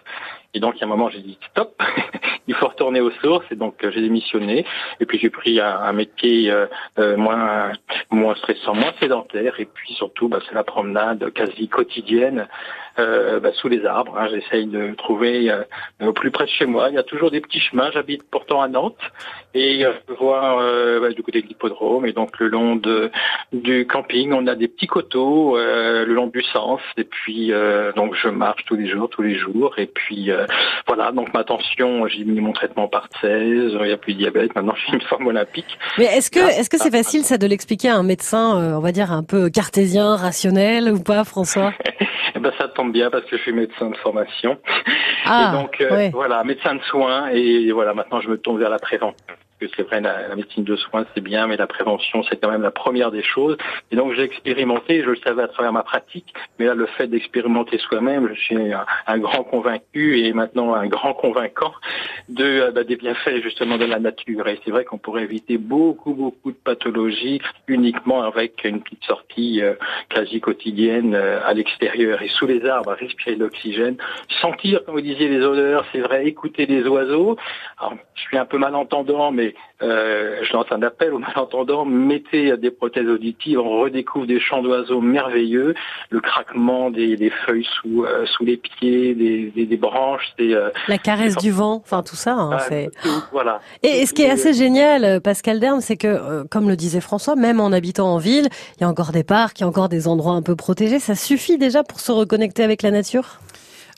Et 0.54 0.60
donc, 0.60 0.75
il 0.76 0.81
y 0.81 0.82
a 0.82 0.87
un 0.87 0.90
moment, 0.90 1.08
j'ai 1.08 1.20
dit 1.20 1.38
stop, 1.50 1.82
il 2.46 2.54
faut 2.54 2.69
retourner 2.69 3.00
aux 3.00 3.10
sources. 3.22 3.46
Et 3.50 3.56
donc, 3.56 3.75
j'ai 3.82 4.00
démissionné. 4.02 4.64
Et 5.00 5.06
puis, 5.06 5.19
j'ai 5.19 5.31
pris 5.31 5.60
un, 5.60 5.93
métier 5.93 6.50
euh, 6.50 6.66
euh, 6.99 7.16
moins 7.16 7.73
moins 8.11 8.35
stressant, 8.37 8.75
moins 8.75 8.92
sédentaire. 9.00 9.59
Et 9.59 9.64
puis, 9.64 9.94
surtout, 9.94 10.28
bah, 10.28 10.40
c'est 10.47 10.54
la 10.54 10.64
promenade 10.64 11.32
quasi 11.32 11.68
quotidienne 11.68 12.49
euh, 12.99 13.40
bah, 13.40 13.52
sous 13.54 13.68
les 13.68 13.87
arbres. 13.87 14.18
Hein. 14.18 14.28
J'essaye 14.30 14.66
de 14.66 14.94
trouver 14.94 15.50
euh, 15.50 15.62
au 16.02 16.12
plus 16.12 16.30
près 16.30 16.44
de 16.44 16.50
chez 16.50 16.66
moi. 16.66 16.90
Il 16.90 16.94
y 16.94 16.99
a 16.99 17.02
toujours 17.02 17.30
des 17.30 17.40
petits 17.40 17.61
chemins. 17.61 17.90
J'habite 17.90 18.23
pourtant 18.30 18.61
à 18.61 18.68
Nantes 18.68 19.00
et 19.54 19.87
euh, 19.87 19.92
je 20.09 20.12
vois 20.14 20.61
bah, 21.00 21.11
du 21.11 21.23
côté 21.23 21.40
de 21.40 21.47
l'hippodrome 21.47 22.04
et 22.04 22.12
donc 22.12 22.38
le 22.38 22.49
long 22.49 22.76
de 22.76 23.11
du 23.52 23.87
camping, 23.87 24.32
on 24.32 24.47
a 24.47 24.54
des 24.54 24.68
petits 24.68 24.87
coteaux 24.87 25.56
le 25.56 26.12
long 26.12 26.26
du 26.26 26.42
sens. 26.42 26.80
Et 26.99 27.04
puis 27.04 27.50
donc 27.97 28.14
je 28.14 28.28
marche 28.28 28.64
tous 28.66 28.76
les 28.76 28.88
jours, 28.88 29.09
tous 29.09 29.23
les 29.23 29.37
jours. 29.37 29.75
Et 29.78 29.87
puis 29.87 30.30
voilà. 30.87 31.12
Donc 31.12 31.32
ma 31.34 31.44
tension, 31.44 32.06
j'ai 32.08 32.25
mis 32.25 32.40
mon 32.40 32.52
traitement 32.52 32.88
par 32.88 33.08
16. 33.20 33.30
Il 33.30 33.78
n'y 33.82 33.92
a 33.92 33.96
plus 33.96 34.14
de 34.14 34.18
diabète. 34.18 34.54
Maintenant, 34.54 34.75
je 34.76 34.82
suis 34.82 34.94
une 34.94 35.02
femme 35.02 35.26
olympique. 35.26 35.78
Mais 35.99 36.04
est-ce 36.04 36.30
que 36.30 36.40
est-ce 36.40 36.70
que 36.70 36.78
c'est 36.78 36.90
facile 36.90 37.25
ça 37.25 37.38
de 37.38 37.46
l'expliquer 37.46 37.88
à 37.88 37.96
un 37.96 38.02
médecin, 38.02 38.76
on 38.76 38.80
va 38.80 38.92
dire 38.92 39.12
un 39.12 39.22
peu 39.22 39.50
cartésien, 39.50 40.16
rationnel 40.16 40.90
ou 40.92 41.00
pas, 41.00 41.25
François? 41.25 41.72
eh 42.35 42.39
ben 42.39 42.53
ça 42.59 42.69
tombe 42.69 42.93
bien 42.93 43.11
parce 43.11 43.25
que 43.25 43.37
je 43.37 43.43
suis 43.43 43.53
médecin 43.53 43.91
de 43.91 43.97
formation. 43.97 44.59
Ah, 45.25 45.53
et 45.55 45.57
donc 45.57 45.81
euh, 45.81 46.11
voilà, 46.12 46.43
médecin 46.43 46.75
de 46.75 46.83
soins 46.83 47.29
et 47.29 47.71
voilà, 47.71 47.95
maintenant 47.95 48.21
je 48.21 48.29
me 48.29 48.39
tourne 48.39 48.59
vers 48.59 48.71
la 48.71 48.81
prévention 48.81 49.37
c'est 49.77 49.83
vrai, 49.83 50.01
la, 50.01 50.35
médecine 50.35 50.65
de 50.65 50.77
soins, 50.77 51.05
c'est 51.15 51.21
bien, 51.21 51.47
mais 51.47 51.57
la 51.57 51.67
prévention, 51.67 52.23
c'est 52.25 52.41
quand 52.41 52.51
même 52.51 52.62
la 52.62 52.71
première 52.71 53.11
des 53.11 53.23
choses. 53.23 53.57
Et 53.91 53.97
donc, 53.97 54.12
j'ai 54.15 54.23
expérimenté, 54.23 55.03
je 55.03 55.11
le 55.11 55.17
savais 55.17 55.43
à 55.43 55.49
travers 55.49 55.73
ma 55.73 55.83
pratique, 55.83 56.33
mais 56.59 56.67
là, 56.67 56.75
le 56.75 56.87
fait 56.87 57.07
d'expérimenter 57.07 57.79
soi-même, 57.79 58.29
je 58.33 58.41
suis 58.41 58.73
un, 59.07 59.19
grand 59.19 59.45
convaincu 59.45 60.21
et 60.21 60.33
maintenant 60.33 60.75
un 60.75 60.87
grand 60.87 61.15
convaincant 61.15 61.73
de 62.29 62.45
euh, 62.45 62.71
bah, 62.73 62.85
des 62.85 62.97
bienfaits 62.97 63.43
justement 63.43 63.79
de 63.79 63.85
la 63.85 63.99
nature. 63.99 64.49
Et 64.49 64.59
c'est 64.65 64.71
vrai 64.71 64.85
qu'on 64.85 64.99
pourrait 64.99 65.23
éviter 65.23 65.59
beaucoup, 65.59 66.15
beaucoup 66.15 66.51
de 66.51 66.57
pathologies 66.57 67.41
uniquement 67.69 68.23
avec 68.23 68.65
une 68.65 68.83
petite 68.83 69.05
sortie 69.05 69.62
euh, 69.62 69.75
quasi 70.09 70.41
quotidienne 70.41 71.15
euh, 71.15 71.41
à 71.45 71.55
l'extérieur 71.55 72.22
et 72.23 72.29
sous 72.29 72.47
les 72.47 72.64
arbres, 72.67 72.93
respirer 72.93 73.37
l'oxygène, 73.37 73.97
sentir, 74.41 74.85
comme 74.85 74.95
vous 74.95 75.00
disiez, 75.00 75.29
les 75.29 75.45
odeurs, 75.45 75.85
c'est 75.93 76.00
vrai, 76.00 76.26
écouter 76.26 76.67
les 76.67 76.83
oiseaux. 76.87 77.37
Alors, 77.79 77.95
je 78.14 78.23
suis 78.23 78.38
un 78.38 78.45
peu 78.45 78.59
malentendant, 78.59 79.33
mais 79.33 79.55
euh, 79.83 80.37
je 80.43 80.52
lance 80.52 80.67
un 80.71 80.83
appel 80.83 81.12
aux 81.12 81.19
malentendants, 81.19 81.85
mettez 81.85 82.57
des 82.57 82.71
prothèses 82.71 83.09
auditives, 83.09 83.59
on 83.59 83.81
redécouvre 83.81 84.26
des 84.26 84.38
chants 84.38 84.62
d'oiseaux 84.62 85.00
merveilleux, 85.00 85.75
le 86.11 86.21
craquement 86.21 86.91
des, 86.91 87.17
des 87.17 87.31
feuilles 87.31 87.67
sous, 87.81 88.05
euh, 88.05 88.25
sous 88.26 88.45
les 88.45 88.57
pieds, 88.57 89.14
des, 89.14 89.52
des, 89.55 89.67
des 89.67 89.76
branches. 89.76 90.33
Des, 90.38 90.55
euh, 90.55 90.71
La 90.88 90.99
caresse 90.99 91.37
du 91.37 91.50
vent, 91.50 91.83
enfin 91.85 92.02
tout 92.02 92.17
ça. 92.17 92.35
Hein, 92.35 92.50
ah, 92.52 92.59
c'est... 92.61 92.91
voilà. 93.33 93.61
Et, 93.83 94.07
ce 94.07 94.14
qui 94.14 94.23
est 94.23 94.31
assez 94.31 94.52
génial, 94.52 95.21
Pascal 95.21 95.59
Derme, 95.59 95.81
c'est 95.81 95.97
que, 95.97 96.45
comme 96.49 96.69
le 96.69 96.76
disait 96.76 97.00
François, 97.00 97.35
même 97.35 97.61
en 97.61 97.73
habitant 97.73 98.14
en 98.14 98.19
ville, 98.19 98.49
il 98.76 98.83
y 98.83 98.85
a 98.85 98.88
encore 98.88 99.11
des 99.12 99.25
parcs, 99.25 99.59
il 99.59 99.62
y 99.62 99.64
a 99.64 99.69
encore 99.69 99.88
des 99.88 100.07
endroits 100.07 100.35
un 100.35 100.43
peu 100.43 100.55
protégés. 100.55 100.99
Ça 100.99 101.14
suffit 101.14 101.59
déjà 101.59 101.83
pour 101.83 101.99
se 102.00 102.12
reconnecter 102.14 102.62
avec 102.62 102.83
la 102.83 102.90
nature? 102.90 103.40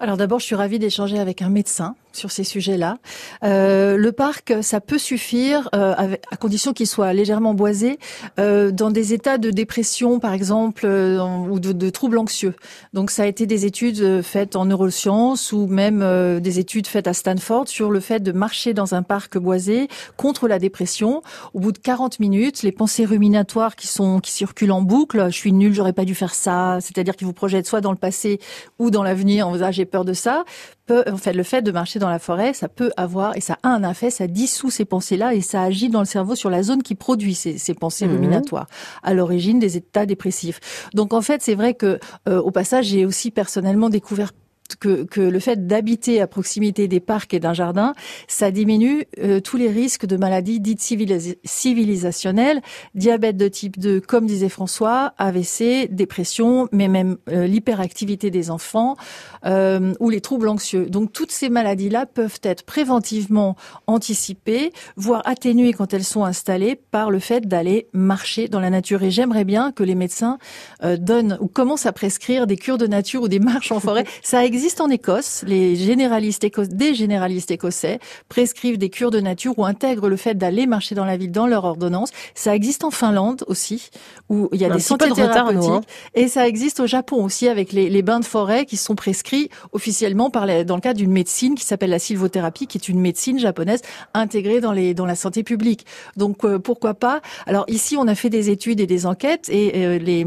Alors 0.01 0.17
d'abord, 0.17 0.41
je 0.41 0.47
suis 0.47 0.55
ravie 0.55 0.79
d'échanger 0.79 1.19
avec 1.19 1.43
un 1.43 1.49
médecin 1.49 1.97
sur 2.17 2.31
ces 2.31 2.45
sujets-là. 2.45 2.99
Euh, 3.43 3.97
le 3.97 4.13
parc, 4.13 4.55
ça 4.63 4.81
peut 4.81 4.99
suffire 4.99 5.69
euh, 5.75 6.17
à 6.31 6.37
condition 6.37 6.73
qu'il 6.73 6.87
soit 6.87 7.13
légèrement 7.13 7.55
boisé 7.55 7.99
euh, 8.39 8.71
dans 8.71 8.91
des 8.91 9.13
états 9.13 9.39
de 9.39 9.51
dépression, 9.51 10.21
par 10.21 10.33
exemple, 10.33 10.85
euh, 10.85 11.21
ou 11.21 11.59
de, 11.61 11.91
troubles 11.91 12.19
anxieux. 12.19 12.55
Donc 12.93 13.11
ça 13.11 13.25
a 13.25 13.27
été 13.27 13.47
des 13.47 13.67
études 13.67 14.01
euh, 14.01 14.23
faites 14.23 14.57
en 14.57 14.65
neurosciences 14.67 15.53
ou 15.53 15.67
même 15.67 16.01
euh, 16.03 16.41
des 16.41 16.59
études 16.59 16.87
faites 16.87 17.07
à 17.07 17.15
Stanford 17.15 17.69
sur 17.69 17.91
le 17.91 18.01
fait 18.01 18.21
de 18.21 18.33
marcher 18.33 18.75
dans 18.75 18.95
un 18.95 19.03
parc 19.03 19.39
boisé 19.39 19.89
contre 20.17 20.49
la 20.49 20.59
dépression. 20.59 21.23
Au 21.53 21.61
bout 21.61 21.73
de 21.73 21.79
40 21.79 22.21
minutes, 22.21 22.63
les 22.63 22.73
pensées 22.73 23.05
ruminatoires 23.05 23.77
qui 23.77 23.87
sont 23.87 24.21
qui 24.21 24.33
circulent 24.33 24.73
en 24.73 24.83
boucle, 24.83 25.27
je 25.27 25.37
suis 25.37 25.53
nul, 25.53 25.75
j'aurais 25.75 25.93
pas 25.93 26.05
dû 26.05 26.15
faire 26.15 26.35
ça, 26.35 26.79
c'est-à-dire 26.81 27.17
qu'ils 27.17 27.27
vous 27.27 27.33
projettent 27.33 27.67
soit 27.67 27.81
dans 27.81 27.93
le 27.93 27.99
passé 27.99 28.41
ou 28.79 28.91
dans 28.91 29.03
l'avenir 29.03 29.49
en 29.49 29.53
vous 29.53 29.63
ah, 29.63 29.71
j'ai 29.71 29.85
peur 29.85 30.05
de 30.05 30.13
ça, 30.13 30.45
peut, 30.87 31.05
en 31.11 31.17
fait, 31.17 31.33
le 31.33 31.43
fait 31.43 31.63
de 31.63 31.73
marcher 31.73 31.99
dans 31.99 32.09
la 32.09 32.19
forêt, 32.19 32.53
ça 32.53 32.69
peut 32.69 32.91
avoir, 32.97 33.37
et 33.37 33.41
ça 33.41 33.59
a 33.63 33.69
un 33.69 33.89
effet, 33.89 34.11
ça 34.11 34.27
dissout 34.27 34.71
ces 34.71 34.85
pensées-là 34.85 35.35
et 35.35 35.41
ça 35.41 35.63
agit 35.63 35.89
dans 35.89 36.01
le 36.01 36.07
cerveau 36.07 36.35
sur 36.35 36.51
la 36.51 36.63
zone 36.63 36.83
qui 36.83 36.95
produit 36.95 37.35
ces, 37.35 37.59
ces 37.59 37.75
pensées 37.75 38.07
mmh. 38.07 38.13
ruminatoires, 38.13 38.67
à 39.03 39.15
l'origine 39.15 39.59
des 39.59 39.77
états 39.77 40.07
dépressifs. 40.07 40.89
Donc 40.95 41.13
en 41.13 41.23
fait, 41.23 41.43
c'est 41.43 41.55
vrai 41.55 41.75
que, 41.75 41.99
euh, 42.29 42.41
au 42.41 42.51
passage, 42.51 42.87
j'ai 42.87 43.07
aussi 43.07 43.31
personnellement 43.31 43.89
découvert 43.89 44.33
que, 44.81 45.05
que, 45.05 45.21
le 45.21 45.39
fait 45.39 45.67
d'habiter 45.67 46.21
à 46.21 46.27
proximité 46.27 46.89
des 46.89 47.01
parcs 47.01 47.35
et 47.35 47.41
d'un 47.41 47.53
jardin, 47.53 47.95
ça 48.29 48.51
diminue 48.51 49.05
euh, 49.23 49.41
tous 49.41 49.57
les 49.57 49.69
risques 49.69 50.07
de 50.07 50.17
maladies 50.17 50.61
dites 50.61 50.81
civilis 50.81 51.37
civilisationnelles, 51.45 52.63
diabète 52.95 53.37
de 53.37 53.49
type 53.49 53.79
2, 53.79 54.01
comme 54.01 54.27
disait 54.27 54.49
François, 54.49 55.13
AVC, 55.19 55.89
dépression, 55.91 56.69
mais 56.73 56.89
même 56.89 57.19
euh, 57.29 57.47
l'hyperactivité 57.47 58.31
des 58.31 58.51
enfants 58.51 58.97
euh, 59.45 59.93
ou 60.01 60.11
les 60.11 60.21
troubles 60.21 60.49
anxieux. 60.49 60.87
Donc 60.87 61.13
toutes 61.13 61.33
ces 61.33 61.51
maladies-là 61.51 62.07
peuvent 62.07 62.41
être 62.43 62.65
préventivement 62.65 63.57
anticipées, 63.87 64.73
voire 64.97 65.23
atténuées 65.27 65.73
quand 65.73 65.93
elles 65.93 66.05
sont 66.05 66.25
installées 66.25 66.77
par 66.77 67.11
le 67.11 67.19
fait 67.19 67.47
d'aller 67.47 67.89
marcher 67.93 68.49
dans 68.49 68.61
la 68.61 68.71
nature. 68.71 69.03
Et 69.03 69.11
j'aimerais 69.11 69.45
bien 69.45 69.73
que 69.73 69.83
les 69.83 69.95
médecins 69.95 70.39
euh, 70.83 70.97
donnent 70.97 71.37
ou 71.41 71.49
commencent 71.49 71.87
à 71.87 71.93
prescrire 71.93 72.47
des 72.47 72.57
cures 72.57 72.79
de 72.79 72.87
nature 72.87 73.23
ou 73.23 73.29
des 73.29 73.41
marches 73.41 73.73
en 73.73 73.81
forêt. 73.81 74.05
Ça 74.23 74.45
existe 74.55 74.81
en 74.81 74.89
Écosse. 74.89 75.43
Les 75.47 75.75
généralistes 75.75 76.45
écossais, 76.45 76.73
des 76.73 76.95
généralistes 76.95 77.51
écossais 77.51 77.99
prescrivent 78.29 78.79
des 78.79 78.89
cures 78.89 79.11
de 79.11 79.19
nature 79.19 79.59
ou 79.59 79.65
intègrent 79.65 80.09
le 80.09 80.17
fait 80.17 80.35
d'aller 80.35 80.67
marcher 80.67 80.95
dans 80.95 81.05
la 81.05 81.17
ville 81.17 81.33
dans 81.33 81.49
leur 81.49 81.65
ordonnance. 81.65 82.11
Ça 82.35 82.55
existe 82.55 82.85
en 82.85 82.93
Finlande 82.93 83.45
aussi, 83.49 83.91
où 84.29 84.49
il 84.53 84.61
y 84.61 84.65
a 84.65 84.71
Un 84.71 84.77
des 84.77 84.81
sentiers 84.81 85.09
de 85.09 85.13
retard, 85.15 85.33
thérapeutiques. 85.33 85.69
nous, 85.69 85.75
hein. 85.75 85.81
Et 86.15 86.29
ça 86.29 86.47
existe 86.47 86.79
au 86.79 86.87
Japon 86.87 87.25
aussi 87.25 87.49
avec 87.49 87.73
les, 87.73 87.91
les, 87.91 88.03
bains 88.03 88.21
de 88.21 88.25
forêt 88.25 88.65
qui 88.65 88.77
sont 88.77 88.95
prescrits 88.95 89.51
officiellement 89.73 90.31
par 90.31 90.47
les, 90.47 90.65
dans 90.65 90.77
le 90.77 90.81
cadre 90.81 90.99
d'une 90.99 91.13
médecine 91.13 91.57
qui 91.57 91.65
s'appelle 91.65 91.91
la 91.91 91.99
sylvothérapie, 91.99 92.69
qui 92.69 92.79
est 92.79 92.89
une 92.89 93.01
médecine 93.01 93.41
japonaise 93.41 93.83
intégrée 94.15 94.61
dans, 94.61 94.73
les, 94.73 94.95
dans 94.95 95.07
la 95.07 95.17
santé 95.17 95.43
publique. 95.43 95.85
Donc 96.17 96.45
euh, 96.45 96.61
pourquoi 96.61 96.95
pas? 96.95 97.23
Alors 97.47 97.65
ici, 97.67 97.97
on 97.97 98.07
a 98.07 98.15
fait 98.15 98.31
des 98.31 98.51
études 98.51 98.79
et 98.79 98.87
des 98.87 99.05
enquêtes 99.07 99.49
et 99.49 99.85
euh, 99.85 99.99
les, 99.99 100.25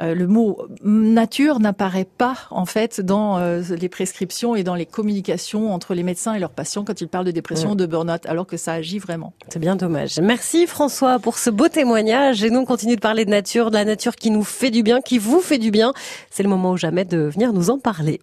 euh, 0.00 0.14
le 0.14 0.26
mot 0.26 0.66
nature 0.82 1.60
n'apparaît 1.60 2.08
pas 2.16 2.36
en 2.50 2.64
fait 2.64 3.02
dans 3.02 3.49
les 3.58 3.88
prescriptions 3.88 4.54
et 4.56 4.62
dans 4.62 4.74
les 4.74 4.86
communications 4.86 5.74
entre 5.74 5.94
les 5.94 6.02
médecins 6.02 6.34
et 6.34 6.38
leurs 6.38 6.50
patients 6.50 6.84
quand 6.84 7.00
ils 7.00 7.08
parlent 7.08 7.24
de 7.24 7.30
dépression, 7.30 7.70
Ouais. 7.70 7.76
de 7.76 7.86
burn-out, 7.86 8.24
alors 8.26 8.46
que 8.46 8.56
ça 8.56 8.72
agit 8.74 8.98
vraiment. 8.98 9.32
C'est 9.48 9.58
bien 9.58 9.76
dommage. 9.76 10.18
Merci 10.20 10.66
François 10.66 11.18
pour 11.18 11.38
ce 11.38 11.50
beau 11.50 11.68
témoignage. 11.68 12.42
Et 12.44 12.50
nous, 12.50 12.60
on 12.60 12.64
continue 12.64 12.96
de 12.96 13.00
parler 13.00 13.24
de 13.24 13.30
nature, 13.30 13.70
de 13.70 13.76
la 13.76 13.84
nature 13.84 14.16
qui 14.16 14.30
nous 14.30 14.44
fait 14.44 14.70
du 14.70 14.82
bien, 14.82 15.00
qui 15.00 15.18
vous 15.18 15.40
fait 15.40 15.58
du 15.58 15.70
bien. 15.70 15.92
C'est 16.30 16.42
le 16.42 16.48
moment 16.48 16.72
ou 16.72 16.76
jamais 16.76 17.04
de 17.04 17.18
venir 17.18 17.52
nous 17.52 17.70
en 17.70 17.78
parler. 17.78 18.20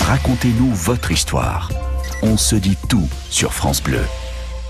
Racontez-nous 0.00 0.72
votre 0.74 1.10
histoire. 1.12 1.70
On 2.22 2.36
se 2.36 2.56
dit 2.56 2.76
tout 2.88 3.08
sur 3.30 3.52
France 3.52 3.82
Bleu. 3.82 4.00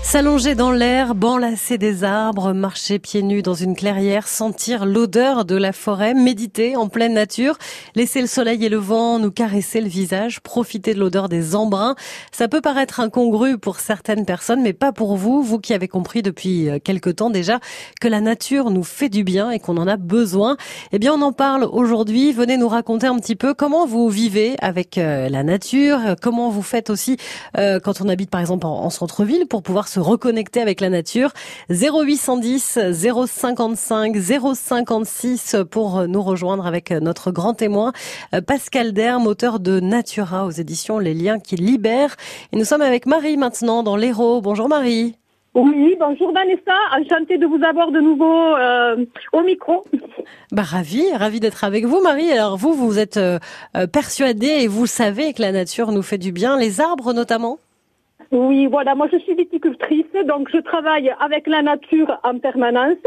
S'allonger 0.07 0.55
dans 0.55 0.71
l'herbe, 0.71 1.25
enlacer 1.25 1.77
des 1.77 2.05
arbres, 2.05 2.53
marcher 2.53 2.97
pieds 2.97 3.23
nus 3.23 3.41
dans 3.41 3.53
une 3.53 3.75
clairière, 3.75 4.29
sentir 4.29 4.85
l'odeur 4.85 5.43
de 5.43 5.57
la 5.57 5.73
forêt, 5.73 6.13
méditer 6.13 6.77
en 6.77 6.87
pleine 6.87 7.13
nature, 7.13 7.57
laisser 7.93 8.21
le 8.21 8.27
soleil 8.27 8.63
et 8.63 8.69
le 8.69 8.77
vent 8.77 9.19
nous 9.19 9.31
caresser 9.31 9.81
le 9.81 9.89
visage, 9.89 10.39
profiter 10.39 10.93
de 10.93 10.99
l'odeur 11.01 11.27
des 11.27 11.55
embruns. 11.55 11.95
Ça 12.31 12.47
peut 12.47 12.61
paraître 12.61 13.01
incongru 13.01 13.57
pour 13.57 13.81
certaines 13.81 14.25
personnes, 14.25 14.61
mais 14.61 14.71
pas 14.71 14.93
pour 14.93 15.17
vous, 15.17 15.41
vous 15.41 15.59
qui 15.59 15.73
avez 15.73 15.89
compris 15.89 16.21
depuis 16.21 16.69
euh, 16.69 16.79
quelque 16.81 17.09
temps 17.09 17.29
déjà 17.29 17.59
que 17.99 18.07
la 18.07 18.21
nature 18.21 18.69
nous 18.69 18.85
fait 18.85 19.09
du 19.09 19.25
bien 19.25 19.51
et 19.51 19.59
qu'on 19.59 19.75
en 19.75 19.89
a 19.89 19.97
besoin. 19.97 20.55
Eh 20.93 20.99
bien, 20.99 21.15
on 21.15 21.21
en 21.21 21.33
parle 21.33 21.65
aujourd'hui. 21.65 22.31
Venez 22.31 22.55
nous 22.55 22.69
raconter 22.69 23.07
un 23.07 23.17
petit 23.17 23.35
peu 23.35 23.53
comment 23.53 23.85
vous 23.85 24.07
vivez 24.07 24.55
avec 24.61 24.97
euh, 24.97 25.27
la 25.27 25.43
nature, 25.43 25.99
comment 26.21 26.49
vous 26.49 26.63
faites 26.63 26.89
aussi 26.89 27.17
euh, 27.57 27.81
quand 27.81 27.99
on 27.99 28.07
habite 28.07 28.29
par 28.29 28.39
exemple 28.39 28.67
en 28.67 28.89
centre-ville 28.89 29.47
pour 29.47 29.63
pouvoir 29.63 29.89
se 29.89 29.96
reconnecter 29.99 30.61
avec 30.61 30.81
la 30.81 30.89
nature. 30.89 31.31
0810 31.69 32.79
055 33.27 34.15
056 34.17 35.57
pour 35.69 36.07
nous 36.07 36.21
rejoindre 36.21 36.65
avec 36.65 36.91
notre 36.91 37.31
grand 37.31 37.53
témoin 37.53 37.93
euh, 38.33 38.41
Pascal 38.41 38.93
Derme, 38.93 39.27
auteur 39.27 39.59
de 39.59 39.79
Natura 39.79 40.45
aux 40.45 40.51
éditions 40.51 40.99
Les 40.99 41.13
Liens 41.13 41.39
qui 41.39 41.55
libèrent. 41.55 42.15
Et 42.51 42.57
nous 42.57 42.65
sommes 42.65 42.81
avec 42.81 43.05
Marie 43.05 43.37
maintenant 43.37 43.83
dans 43.83 43.95
l'Hérault. 43.95 44.41
Bonjour 44.41 44.69
Marie. 44.69 45.15
Oui, 45.57 45.95
bonjour 45.99 46.31
Vanessa, 46.33 46.75
enchantée 46.91 47.39
de 47.39 47.47
vous 47.47 47.59
avoir 47.63 47.91
de 47.91 47.99
nouveau 47.99 48.55
euh, 48.55 49.03
au 49.33 49.41
micro. 49.41 49.85
Bah 50.51 50.61
ravi, 50.61 51.03
ravi 51.13 51.39
d'être 51.39 51.63
avec 51.63 51.85
vous 51.85 51.99
Marie. 51.99 52.31
Alors 52.31 52.57
vous, 52.57 52.73
vous 52.73 52.99
êtes 52.99 53.17
euh, 53.17 53.39
euh, 53.75 53.87
persuadée 53.87 54.59
et 54.61 54.67
vous 54.67 54.85
savez 54.85 55.33
que 55.33 55.41
la 55.41 55.51
nature 55.51 55.91
nous 55.91 56.03
fait 56.03 56.19
du 56.19 56.31
bien, 56.31 56.59
les 56.59 56.79
arbres 56.79 57.11
notamment? 57.11 57.57
Oui, 58.31 58.67
voilà, 58.67 58.93
moi 58.95 59.07
je 59.11 59.17
suis 59.19 59.35
viticultrice, 59.35 60.05
donc 60.25 60.49
je 60.51 60.57
travaille 60.57 61.13
avec 61.19 61.47
la 61.47 61.61
nature 61.61 62.19
en 62.23 62.37
permanence. 62.39 62.97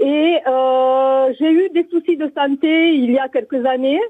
Et 0.00 0.38
euh, 0.46 1.32
j'ai 1.38 1.50
eu 1.50 1.68
des 1.70 1.86
soucis 1.90 2.16
de 2.16 2.30
santé 2.36 2.94
il 2.94 3.10
y 3.12 3.18
a 3.18 3.28
quelques 3.28 3.64
années. 3.66 4.00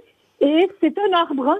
Et 0.41 0.69
c'est 0.81 0.95
un 0.99 1.13
arbre 1.17 1.59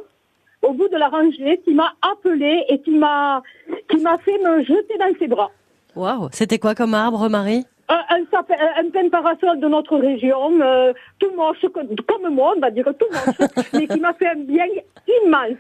au 0.63 0.73
bout 0.73 0.89
de 0.89 0.97
la 0.97 1.09
rangée 1.09 1.61
qui 1.65 1.75
m'a 1.75 1.93
appelé 2.03 2.65
et 2.69 2.79
qui 2.81 2.93
m'a 2.93 3.43
qui 3.91 3.97
m'a 3.99 4.17
fait 4.19 4.39
me 4.39 4.63
jeter 4.63 4.97
dans 4.99 5.13
ses 5.19 5.27
bras. 5.27 5.51
Waouh, 5.97 6.29
c'était 6.33 6.59
quoi 6.59 6.75
comme 6.75 6.95
arbre 6.95 7.29
Marie? 7.29 7.65
Un, 7.89 8.01
un, 8.17 8.25
sapin- 8.31 8.57
un 8.79 8.89
plein 8.91 9.09
parasol 9.11 9.59
de 9.61 9.69
notre 9.69 9.99
région, 9.99 10.53
euh, 10.63 10.93
tout 11.19 11.31
moche, 11.37 11.61
co- 11.75 11.81
comme 12.09 12.33
moi, 12.33 12.55
on 12.57 12.61
va 12.61 12.71
dire 12.71 12.89
tout 12.99 13.07
moche, 13.13 13.49
mais 13.75 13.87
qui 13.87 14.01
m'a 14.01 14.15
fait 14.15 14.29
un 14.29 14.37
bien 14.37 14.65
immense. 15.07 15.59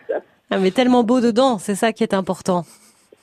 ah, 0.50 0.58
mais 0.58 0.70
tellement 0.70 1.02
beau 1.02 1.20
dedans, 1.20 1.58
c'est 1.58 1.74
ça 1.74 1.92
qui 1.92 2.04
est 2.04 2.14
important. 2.14 2.62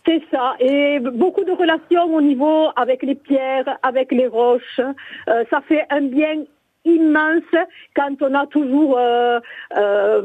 C'est 0.09 0.23
ça. 0.31 0.55
Et 0.59 0.99
beaucoup 0.99 1.43
de 1.43 1.51
relations 1.51 2.05
au 2.15 2.19
niveau 2.19 2.69
avec 2.75 3.03
les 3.03 3.13
pierres, 3.13 3.77
avec 3.83 4.11
les 4.11 4.25
roches. 4.25 4.79
Euh, 4.79 5.43
ça 5.51 5.61
fait 5.67 5.85
un 5.91 6.01
bien 6.01 6.45
immense 6.85 7.43
quand 7.95 8.15
on 8.21 8.33
a 8.33 8.47
toujours 8.47 8.97
euh, 8.97 9.39
euh, 9.77 10.23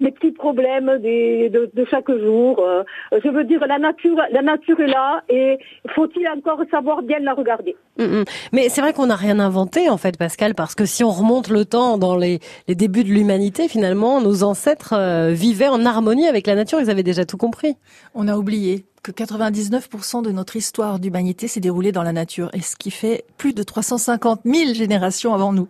des 0.00 0.12
petits 0.12 0.32
problèmes 0.32 0.98
des, 1.00 1.48
de, 1.48 1.70
de 1.72 1.84
chaque 1.90 2.10
jour. 2.10 2.60
Euh, 2.60 2.82
je 3.12 3.28
veux 3.28 3.44
dire, 3.44 3.66
la 3.66 3.78
nature, 3.78 4.16
la 4.30 4.42
nature 4.42 4.80
est 4.80 4.86
là 4.86 5.22
et 5.28 5.58
faut-il 5.94 6.28
encore 6.28 6.60
savoir 6.70 7.02
bien 7.02 7.18
la 7.20 7.34
regarder? 7.34 7.76
Mm, 7.98 8.04
mm. 8.04 8.24
Mais 8.52 8.68
c'est 8.68 8.80
vrai 8.80 8.92
qu'on 8.92 9.06
n'a 9.06 9.16
rien 9.16 9.38
inventé 9.38 9.88
en 9.88 9.96
fait, 9.96 10.16
Pascal, 10.16 10.54
parce 10.54 10.74
que 10.74 10.84
si 10.84 11.02
on 11.04 11.10
remonte 11.10 11.48
le 11.48 11.64
temps 11.64 11.98
dans 11.98 12.16
les, 12.16 12.40
les 12.68 12.74
débuts 12.74 13.04
de 13.04 13.10
l'humanité, 13.10 13.68
finalement, 13.68 14.20
nos 14.20 14.42
ancêtres 14.42 14.94
euh, 14.94 15.30
vivaient 15.30 15.68
en 15.68 15.84
harmonie 15.84 16.28
avec 16.28 16.46
la 16.46 16.54
nature. 16.54 16.80
Ils 16.80 16.90
avaient 16.90 17.02
déjà 17.02 17.24
tout 17.24 17.36
compris. 17.36 17.76
On 18.14 18.28
a 18.28 18.36
oublié 18.36 18.86
que 19.06 19.22
99% 19.22 20.22
de 20.22 20.32
notre 20.32 20.56
histoire 20.56 20.98
d'humanité 20.98 21.46
s'est 21.46 21.60
déroulée 21.60 21.92
dans 21.92 22.02
la 22.02 22.12
nature, 22.12 22.50
et 22.54 22.60
ce 22.60 22.74
qui 22.74 22.90
fait 22.90 23.24
plus 23.36 23.52
de 23.52 23.62
350 23.62 24.40
000 24.44 24.74
générations 24.74 25.32
avant 25.32 25.52
nous. 25.52 25.68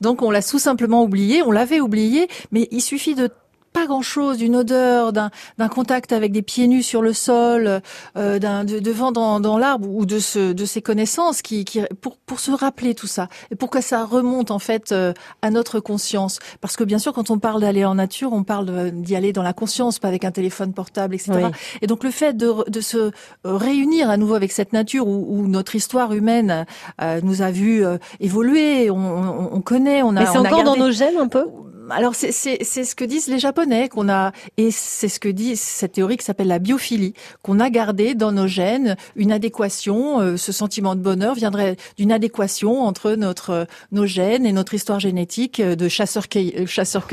Donc 0.00 0.22
on 0.22 0.30
l'a 0.30 0.42
tout 0.42 0.60
simplement 0.60 1.02
oublié, 1.02 1.42
on 1.42 1.50
l'avait 1.50 1.80
oublié, 1.80 2.28
mais 2.52 2.68
il 2.70 2.80
suffit 2.80 3.16
de 3.16 3.30
pas 3.72 3.86
grand-chose, 3.86 4.38
d'une 4.38 4.56
odeur, 4.56 5.12
d'un 5.12 5.30
contact 5.68 6.12
avec 6.12 6.32
des 6.32 6.42
pieds 6.42 6.68
nus 6.68 6.82
sur 6.82 7.02
le 7.02 7.12
sol, 7.12 7.80
euh, 8.16 8.38
d'un 8.38 8.64
de, 8.64 8.78
de, 8.78 8.90
vent 8.90 9.12
dans, 9.12 9.40
dans 9.40 9.58
l'arbre 9.58 9.88
ou 9.88 10.06
de 10.06 10.18
ce 10.18 10.52
de 10.52 10.64
ces 10.64 10.82
connaissances 10.82 11.42
qui, 11.42 11.64
qui 11.64 11.80
pour 12.00 12.16
pour 12.18 12.40
se 12.40 12.50
rappeler 12.50 12.94
tout 12.94 13.06
ça 13.06 13.28
et 13.50 13.56
pour 13.56 13.70
que 13.70 13.80
ça 13.80 14.04
remonte 14.04 14.50
en 14.50 14.58
fait 14.58 14.92
euh, 14.92 15.12
à 15.42 15.50
notre 15.50 15.80
conscience? 15.80 16.38
Parce 16.60 16.76
que 16.76 16.84
bien 16.84 16.98
sûr, 16.98 17.12
quand 17.12 17.30
on 17.30 17.38
parle 17.38 17.60
d'aller 17.60 17.84
en 17.84 17.94
nature, 17.94 18.32
on 18.32 18.44
parle 18.44 18.90
d'y 18.90 19.16
aller 19.16 19.32
dans 19.32 19.42
la 19.42 19.52
conscience, 19.52 19.98
pas 19.98 20.08
avec 20.08 20.24
un 20.24 20.32
téléphone 20.32 20.72
portable, 20.72 21.14
etc. 21.14 21.48
Et 21.82 21.86
donc 21.86 22.04
le 22.04 22.10
fait 22.10 22.36
de, 22.36 22.68
de 22.68 22.80
se 22.80 23.10
réunir 23.44 24.10
à 24.10 24.16
nouveau 24.16 24.34
avec 24.34 24.52
cette 24.52 24.72
nature 24.72 25.06
où, 25.06 25.26
où 25.28 25.46
notre 25.48 25.74
histoire 25.74 26.12
humaine 26.12 26.66
euh, 27.00 27.20
nous 27.22 27.42
a 27.42 27.50
vu 27.50 27.84
euh, 27.84 27.98
évoluer, 28.20 28.90
on, 28.90 28.96
on, 28.96 29.50
on, 29.52 29.60
connaît, 29.60 30.02
on 30.02 30.16
a. 30.16 30.20
Mais 30.20 30.26
c'est 30.26 30.38
encore 30.38 30.64
dans 30.64 30.76
nos 30.76 30.90
gènes 30.90 31.18
un 31.18 31.28
peu? 31.28 31.46
Alors 31.90 32.14
c'est 32.14 32.32
ce 32.32 32.94
que 32.94 33.04
disent 33.04 33.28
les 33.28 33.38
Japonais 33.38 33.88
qu'on 33.88 34.08
a 34.08 34.32
et 34.56 34.70
c'est 34.70 35.08
ce 35.08 35.20
que 35.20 35.28
dit 35.28 35.56
cette 35.56 35.92
théorie 35.92 36.16
qui 36.16 36.24
s'appelle 36.24 36.48
la 36.48 36.58
biophilie 36.58 37.14
qu'on 37.42 37.60
a 37.60 37.70
gardé 37.70 38.14
dans 38.14 38.32
nos 38.32 38.46
gènes 38.46 38.96
une 39.16 39.32
adéquation. 39.32 40.20
Euh, 40.20 40.36
ce 40.36 40.52
sentiment 40.52 40.94
de 40.94 41.00
bonheur 41.00 41.34
viendrait 41.34 41.76
d'une 41.96 42.12
adéquation 42.12 42.82
entre 42.82 43.12
notre 43.12 43.66
nos 43.92 44.06
gènes 44.06 44.46
et 44.46 44.52
notre 44.52 44.74
histoire 44.74 45.00
génétique 45.00 45.60
de 45.60 45.88
chasseur-cueilleur 45.88 46.66
chasseur 46.66 47.06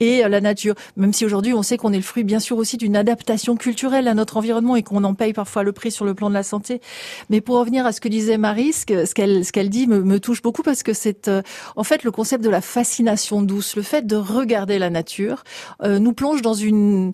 et 0.00 0.22
la 0.28 0.40
nature. 0.40 0.74
Même 0.96 1.12
si 1.12 1.24
aujourd'hui 1.24 1.54
on 1.54 1.62
sait 1.62 1.76
qu'on 1.76 1.92
est 1.92 1.96
le 1.96 2.02
fruit 2.02 2.24
bien 2.24 2.40
sûr 2.40 2.56
aussi 2.58 2.76
d'une 2.76 2.96
adaptation 2.96 3.56
culturelle 3.56 4.08
à 4.08 4.14
notre 4.14 4.36
environnement 4.36 4.76
et 4.76 4.82
qu'on 4.82 5.04
en 5.04 5.14
paye 5.14 5.32
parfois 5.32 5.62
le 5.62 5.72
prix 5.72 5.90
sur 5.90 6.04
le 6.04 6.14
plan 6.14 6.28
de 6.28 6.34
la 6.34 6.42
santé. 6.42 6.80
Mais 7.30 7.40
pour 7.40 7.58
revenir 7.58 7.86
à 7.86 7.92
ce 7.92 8.00
que 8.00 8.08
disait 8.08 8.38
Marie, 8.38 8.72
ce 8.72 8.84
qu'elle 8.84 9.44
ce 9.44 9.52
qu'elle 9.52 9.70
dit 9.70 9.86
me, 9.86 10.00
me, 10.02 10.20
touche 10.20 10.42
beaucoup 10.42 10.62
parce 10.62 10.82
que 10.82 10.92
c'est 10.92 11.28
euh, 11.28 11.42
en 11.76 11.84
fait 11.84 12.04
le 12.04 12.10
concept 12.10 12.44
de 12.44 12.50
la 12.50 12.60
fascination 12.60 13.42
douce, 13.42 13.74
fait 13.92 14.06
de 14.06 14.16
regarder 14.16 14.78
la 14.78 14.88
nature 14.88 15.44
euh, 15.82 15.98
nous 15.98 16.14
plonge 16.14 16.40
dans 16.40 16.54
une 16.54 17.12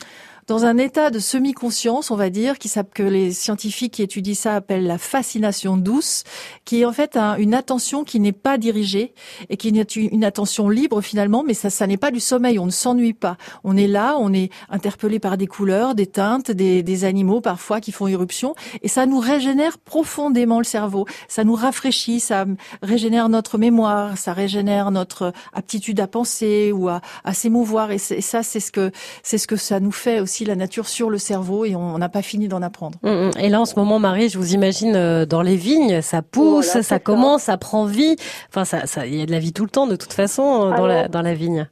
dans 0.49 0.64
un 0.64 0.78
état 0.78 1.11
de 1.11 1.19
semi-conscience, 1.19 2.11
on 2.11 2.17
va 2.17 2.31
dire, 2.31 2.59
qui 2.59 2.71
que 2.95 3.02
les 3.02 3.33
scientifiques 3.33 3.95
qui 3.95 4.02
étudient 4.02 4.35
ça 4.35 4.55
appellent 4.55 4.87
la 4.87 4.99
fascination 4.99 5.76
douce, 5.76 6.25
qui 6.64 6.81
est 6.81 6.85
en 6.85 6.93
fait 6.93 7.17
une 7.38 7.55
attention 7.55 8.02
qui 8.02 8.19
n'est 8.19 8.33
pas 8.33 8.57
dirigée 8.57 9.12
et 9.50 9.57
qui 9.57 9.69
est 9.69 9.97
une 9.97 10.25
attention 10.25 10.69
libre 10.71 11.02
finalement, 11.02 11.45
mais 11.45 11.55
ça, 11.55 11.71
ça 11.71 11.87
n'est 11.87 11.97
pas 11.99 12.11
du 12.11 12.21
sommeil, 12.21 12.59
on 12.59 12.67
ne 12.67 12.71
s'ennuie 12.71 13.12
pas. 13.12 13.37
On 13.62 13.76
est 13.76 13.87
là, 13.87 14.17
on 14.19 14.33
est 14.33 14.50
interpellé 14.71 15.19
par 15.19 15.37
des 15.37 15.47
couleurs, 15.47 15.95
des 15.95 16.07
teintes, 16.07 16.50
des, 16.50 16.83
des 16.83 17.05
animaux 17.05 17.40
parfois 17.43 17.81
qui 17.81 17.93
font 17.93 18.07
éruption, 18.07 18.55
et 18.83 18.88
ça 18.88 19.05
nous 19.05 19.19
régénère 19.19 19.76
profondément 19.76 20.59
le 20.59 20.64
cerveau, 20.64 21.05
ça 21.28 21.45
nous 21.45 21.55
rafraîchit, 21.55 22.21
ça 22.21 22.47
régénère 22.83 23.28
notre 23.28 23.59
mémoire, 23.59 24.17
ça 24.17 24.33
régénère 24.33 24.90
notre 24.93 25.33
aptitude 25.52 26.00
à 26.00 26.07
penser 26.07 26.73
ou 26.73 26.88
à, 26.88 27.02
à 27.25 27.35
s'émouvoir, 27.35 27.90
et, 27.90 27.97
et 27.97 28.21
ça 28.23 28.43
c'est 28.43 28.61
ce 28.61 28.73
que 28.73 28.90
c'est 29.23 29.38
ce 29.38 29.47
que 29.47 29.57
ça 29.57 29.81
nous 29.81 29.93
fait 29.93 30.21
aussi 30.21 30.38
la 30.45 30.57
nature 30.57 30.88
sur 30.88 31.11
le 31.11 31.18
cerveau 31.18 31.64
et 31.64 31.75
on 31.76 31.99
n'a 31.99 32.09
pas 32.09 32.23
fini 32.23 32.49
d'en 32.49 32.62
apprendre. 32.62 32.99
Mm, 33.02 33.09
mm. 33.09 33.30
Et 33.40 33.49
là, 33.49 33.61
en 33.61 33.64
ce 33.64 33.78
moment, 33.78 33.99
Marie, 33.99 34.28
je 34.28 34.38
vous 34.38 34.54
imagine 34.54 34.95
euh, 34.97 35.26
dans 35.26 35.42
les 35.42 35.57
vignes, 35.57 36.00
ça 36.00 36.23
pousse, 36.23 36.80
ça 36.80 36.99
commence, 36.99 37.45
ça. 37.45 37.57
prend 37.59 37.85
vie. 37.85 38.16
Enfin, 38.49 38.64
ça, 38.64 38.87
ça, 38.87 39.07
il 39.07 39.16
y 39.16 39.23
a 39.23 39.26
de 39.26 39.30
la 39.30 39.38
vie 39.38 39.52
tout 39.52 39.64
le 39.64 39.71
temps, 39.71 39.87
de 39.87 39.97
toute 39.97 40.12
façon, 40.12 40.73
euh, 40.73 40.76
dans, 40.76 40.87
la, 40.87 41.09
dans 41.09 41.23
la 41.23 41.35
vigne. 41.35 41.68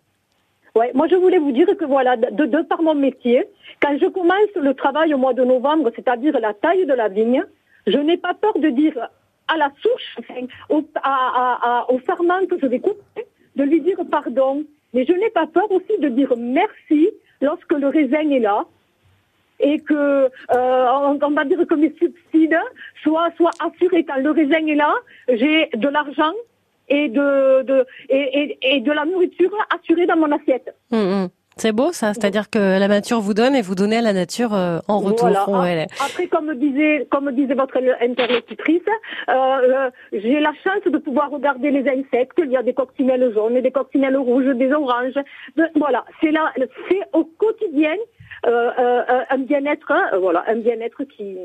Ouais, 0.74 0.90
moi, 0.94 1.06
je 1.08 1.16
voulais 1.16 1.38
vous 1.38 1.52
dire 1.52 1.66
que 1.78 1.84
voilà, 1.84 2.16
de, 2.16 2.44
de 2.44 2.62
par 2.62 2.82
mon 2.82 2.94
métier, 2.94 3.44
quand 3.82 3.96
je 4.00 4.06
commence 4.06 4.54
le 4.56 4.74
travail 4.74 5.14
au 5.14 5.18
mois 5.18 5.32
de 5.34 5.44
novembre, 5.44 5.90
c'est-à-dire 5.96 6.38
la 6.38 6.52
taille 6.54 6.86
de 6.86 6.92
la 6.92 7.08
vigne, 7.08 7.44
je 7.86 7.98
n'ai 7.98 8.16
pas 8.16 8.34
peur 8.34 8.58
de 8.58 8.68
dire 8.68 9.08
à 9.48 9.56
la 9.56 9.70
souche, 9.80 10.16
enfin, 10.18 10.40
au, 10.68 10.82
à, 11.02 11.58
à, 11.62 11.92
au 11.92 11.98
ferment 11.98 12.44
que 12.50 12.58
je 12.60 12.66
vais 12.66 12.80
couper, 12.80 13.26
de 13.54 13.62
lui 13.62 13.80
dire 13.80 13.98
pardon. 14.10 14.64
Mais 14.92 15.04
je 15.04 15.12
n'ai 15.12 15.30
pas 15.30 15.46
peur 15.46 15.70
aussi 15.70 15.98
de 16.00 16.08
dire 16.08 16.32
merci 16.36 17.10
lorsque 17.40 17.72
le 17.72 17.88
raisin 17.88 18.30
est 18.30 18.40
là 18.40 18.64
et 19.58 19.80
que 19.80 19.94
euh, 19.94 20.28
on, 20.50 21.30
va 21.30 21.44
dire 21.44 21.66
que 21.66 21.74
mes 21.74 21.94
subsides 21.98 22.58
soient, 23.02 23.30
soient 23.36 23.52
assurés 23.60 24.04
quand 24.04 24.16
le 24.16 24.30
raisin 24.30 24.66
est 24.66 24.74
là, 24.74 24.94
j'ai 25.28 25.70
de 25.74 25.88
l'argent 25.88 26.34
et 26.88 27.08
de, 27.08 27.62
de 27.62 27.86
et, 28.08 28.58
et, 28.62 28.76
et, 28.76 28.80
de 28.80 28.92
la 28.92 29.04
nourriture 29.04 29.50
assurée 29.74 30.06
dans 30.06 30.16
mon 30.16 30.30
assiette. 30.30 30.74
Hum, 30.92 31.12
hum. 31.12 31.28
C'est 31.58 31.72
beau 31.72 31.90
ça, 31.90 32.12
c'est-à-dire 32.12 32.50
que 32.50 32.58
la 32.58 32.86
nature 32.86 33.18
vous 33.22 33.32
donne 33.32 33.56
et 33.56 33.62
vous 33.62 33.74
donnez 33.74 33.96
à 33.96 34.02
la 34.02 34.12
nature 34.12 34.52
euh, 34.52 34.78
en 34.88 34.98
retour. 34.98 35.30
Voilà. 35.48 35.86
Après, 36.04 36.26
comme 36.26 36.54
disait, 36.54 37.08
comme 37.10 37.32
disait 37.32 37.54
votre 37.54 37.78
interlocutrice, 38.02 38.82
euh, 39.30 39.32
euh, 39.32 39.90
j'ai 40.12 40.38
la 40.38 40.52
chance 40.62 40.84
de 40.84 40.98
pouvoir 40.98 41.30
regarder 41.30 41.70
les 41.70 41.88
insectes. 41.88 42.38
Il 42.44 42.50
y 42.50 42.58
a 42.58 42.62
des 42.62 42.74
coccinelles 42.74 43.32
jaunes, 43.32 43.58
des 43.58 43.70
coccinelles 43.70 44.18
rouges, 44.18 44.54
des 44.54 44.70
oranges. 44.70 45.14
voilà, 45.76 46.04
c'est 46.22 46.30
là, 46.30 46.52
c'est 46.90 47.00
au 47.14 47.24
quotidien 47.24 47.96
un 48.46 49.38
bien-être, 49.38 49.90
hein, 49.90 50.18
voilà, 50.20 50.44
un 50.48 50.56
bien-être 50.56 51.04
qui, 51.04 51.36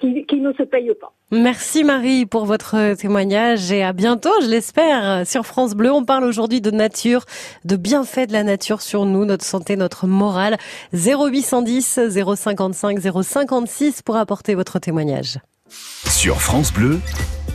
qui, 0.00 0.24
qui 0.26 0.40
ne 0.40 0.52
se 0.52 0.62
paye 0.62 0.90
pas. 1.00 1.12
Merci 1.30 1.84
Marie 1.84 2.24
pour 2.24 2.46
votre 2.46 2.94
témoignage 2.94 3.72
et 3.72 3.82
à 3.82 3.92
bientôt, 3.92 4.30
je 4.42 4.48
l'espère, 4.48 5.26
sur 5.26 5.44
France 5.44 5.74
Bleu. 5.74 5.90
On 5.92 6.04
parle 6.04 6.24
aujourd'hui 6.24 6.60
de 6.60 6.70
nature, 6.70 7.24
de 7.64 7.76
bienfaits 7.76 8.28
de 8.28 8.32
la 8.32 8.44
nature 8.44 8.80
sur 8.80 9.04
nous, 9.04 9.24
notre 9.24 9.44
santé, 9.44 9.76
notre 9.76 10.06
morale. 10.06 10.56
0810 10.92 12.00
055 12.36 12.98
056 13.00 14.02
pour 14.02 14.16
apporter 14.16 14.54
votre 14.54 14.78
témoignage. 14.78 15.38
Sur 15.68 16.40
France 16.40 16.72
Bleu, 16.72 17.00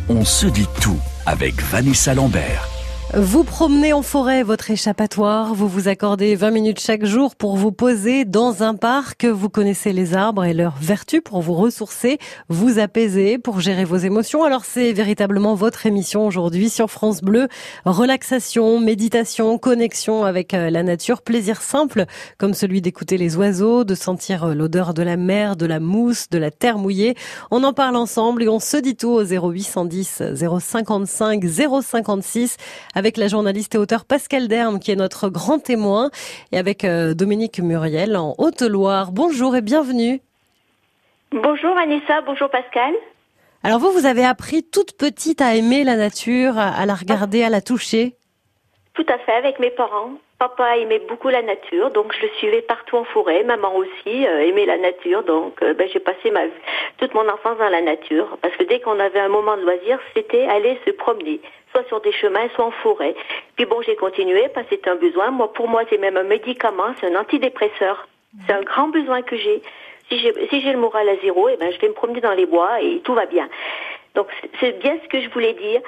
on 0.10 0.26
se 0.26 0.48
dit 0.48 0.68
tout 0.82 1.00
avec 1.26 1.56
Vanessa 1.62 2.14
Lambert. 2.14 2.81
Vous 3.14 3.44
promenez 3.44 3.92
en 3.92 4.04
forêt 4.04 4.42
votre 4.42 4.72
échappatoire, 4.72 5.54
vous 5.54 5.68
vous 5.68 5.90
accordez 5.90 6.34
20 6.36 6.52
minutes 6.52 6.80
chaque 6.80 7.04
jour 7.04 7.36
pour 7.36 7.58
vous 7.58 7.74
poser 7.74 8.24
dans 8.24 8.64
un 8.64 8.74
parc, 8.74 9.26
vous 9.26 9.50
connaissez 9.50 9.92
les 9.92 10.14
arbres 10.14 10.46
et 10.46 10.54
leurs 10.54 10.78
vertus 10.80 11.20
pour 11.22 11.42
vous 11.42 11.54
ressourcer, 11.54 12.20
vous 12.48 12.80
apaiser, 12.80 13.38
pour 13.38 13.60
gérer 13.60 13.84
vos 13.84 13.98
émotions. 13.98 14.46
Alors 14.46 14.64
c'est 14.64 14.94
véritablement 14.94 15.56
votre 15.56 15.86
émission 15.86 16.26
aujourd'hui 16.26 16.70
sur 16.70 16.90
France 16.90 17.20
Bleu. 17.20 17.50
Relaxation, 17.84 18.80
méditation, 18.80 19.58
connexion 19.58 20.24
avec 20.24 20.54
euh, 20.54 20.70
la 20.70 20.82
nature, 20.82 21.22
plaisir 21.22 21.62
simple 21.62 22.06
comme 22.38 22.54
celui 22.54 22.82
d'écouter 22.82 23.18
les 23.18 23.36
oiseaux, 23.36 23.84
de 23.84 23.94
sentir 23.94 24.46
euh, 24.46 24.54
l'odeur 24.54 24.94
de 24.94 25.04
la 25.04 25.18
mer, 25.18 25.58
de 25.58 25.66
la 25.66 25.82
mousse, 25.82 26.30
de 26.30 26.38
la 26.38 26.50
terre 26.50 26.78
mouillée. 26.78 27.16
On 27.52 27.66
en 27.66 27.74
parle 27.74 27.98
ensemble 27.98 28.44
et 28.44 28.48
on 28.48 28.62
se 28.62 28.78
dit 28.78 28.96
tout 28.96 29.10
au 29.10 29.26
0810 29.26 30.24
055 30.62 31.44
056 31.44 32.56
avec 33.02 33.18
la 33.18 33.28
journaliste 33.28 33.74
et 33.74 33.80
auteur 33.80 34.06
Pascal 34.06 34.48
Derme, 34.48 34.80
qui 34.80 34.92
est 34.92 34.96
notre 34.96 35.28
grand 35.28 35.58
témoin, 35.58 36.12
et 36.52 36.60
avec 36.60 36.86
euh, 36.86 37.16
Dominique 37.16 37.58
Muriel 37.58 38.16
en 38.16 38.36
Haute-Loire. 38.38 39.12
Bonjour 39.12 39.56
et 39.56 39.62
bienvenue. 39.62 40.22
Bonjour 41.32 41.76
Anissa, 41.80 42.22
bonjour 42.22 42.48
Pascal. 42.52 42.94
Alors 43.64 43.80
vous, 43.80 43.90
vous 43.90 44.06
avez 44.06 44.24
appris 44.24 44.62
toute 44.62 44.96
petite 44.96 45.42
à 45.42 45.56
aimer 45.56 45.84
la 45.84 45.96
nature, 45.96 46.60
à 46.60 46.86
la 46.86 46.94
regarder, 46.94 47.42
à 47.42 47.50
la 47.50 47.62
toucher 47.62 48.14
Tout 48.94 49.06
à 49.10 49.18
fait, 49.18 49.34
avec 49.34 49.58
mes 49.60 49.72
parents. 49.72 50.12
Papa 50.42 50.78
aimait 50.78 51.02
beaucoup 51.08 51.30
la 51.30 51.44
nature, 51.44 51.92
donc 51.92 52.14
je 52.16 52.22
le 52.24 52.30
suivais 52.40 52.64
partout 52.64 52.98
en 52.98 53.04
forêt. 53.04 53.44
Maman 53.44 53.76
aussi 53.76 54.28
euh, 54.28 54.48
aimait 54.48 54.66
la 54.66 54.78
nature, 54.78 55.24
donc 55.24 55.62
euh, 55.62 55.76
ben, 55.76 55.88
j'ai 55.94 56.00
passé 56.00 56.32
ma, 56.32 56.42
toute 56.98 57.14
mon 57.14 57.30
enfance 57.30 57.60
dans 57.60 57.70
la 57.70 57.82
nature. 57.82 58.38
Parce 58.42 58.56
que 58.58 58.64
dès 58.64 58.80
qu'on 58.80 59.00
avait 59.00 59.20
un 59.20 59.30
moment 59.30 59.56
de 59.56 59.62
loisir, 59.62 60.00
c'était 60.16 60.48
aller 60.48 60.80
se 60.84 60.92
promener, 60.92 61.42
soit 61.72 61.88
sur 61.88 62.02
des 62.02 62.12
chemins, 62.12 62.48
soit 62.56 62.66
en 62.66 62.72
forêt. 62.72 63.16
Puis 63.56 63.66
bon, 63.66 63.82
j'ai 63.82 63.96
continué 63.96 64.50
parce 64.50 64.68
que 64.68 64.76
c'est 64.76 64.90
un 64.90 64.96
besoin. 64.96 65.32
Moi, 65.32 65.52
pour 65.54 65.68
moi, 65.68 65.84
c'est 65.90 65.98
même 65.98 66.18
un 66.18 66.24
médicament, 66.24 66.94
c'est 67.00 67.08
un 67.08 67.20
antidépresseur. 67.20 68.08
C'est 68.46 68.54
un 68.54 68.62
grand 68.62 68.88
besoin 68.88 69.22
que 69.22 69.36
j'ai. 69.36 69.62
Si 70.10 70.62
j'ai 70.62 70.72
le 70.72 70.78
moral 70.78 71.08
à 71.08 71.16
zéro, 71.18 71.48
eh 71.50 71.58
ben, 71.58 71.72
je 71.72 71.80
vais 71.80 71.88
me 71.88 71.94
promener 71.94 72.22
dans 72.22 72.34
les 72.34 72.46
bois 72.46 72.82
et 72.82 73.00
tout 73.00 73.14
va 73.14 73.26
bien. 73.26 73.48
Donc 74.16 74.28
c'est 74.60 74.78
bien 74.80 74.98
ce 75.04 75.08
que 75.08 75.22
je 75.22 75.30
voulais 75.30 75.54
dire. 75.54 75.82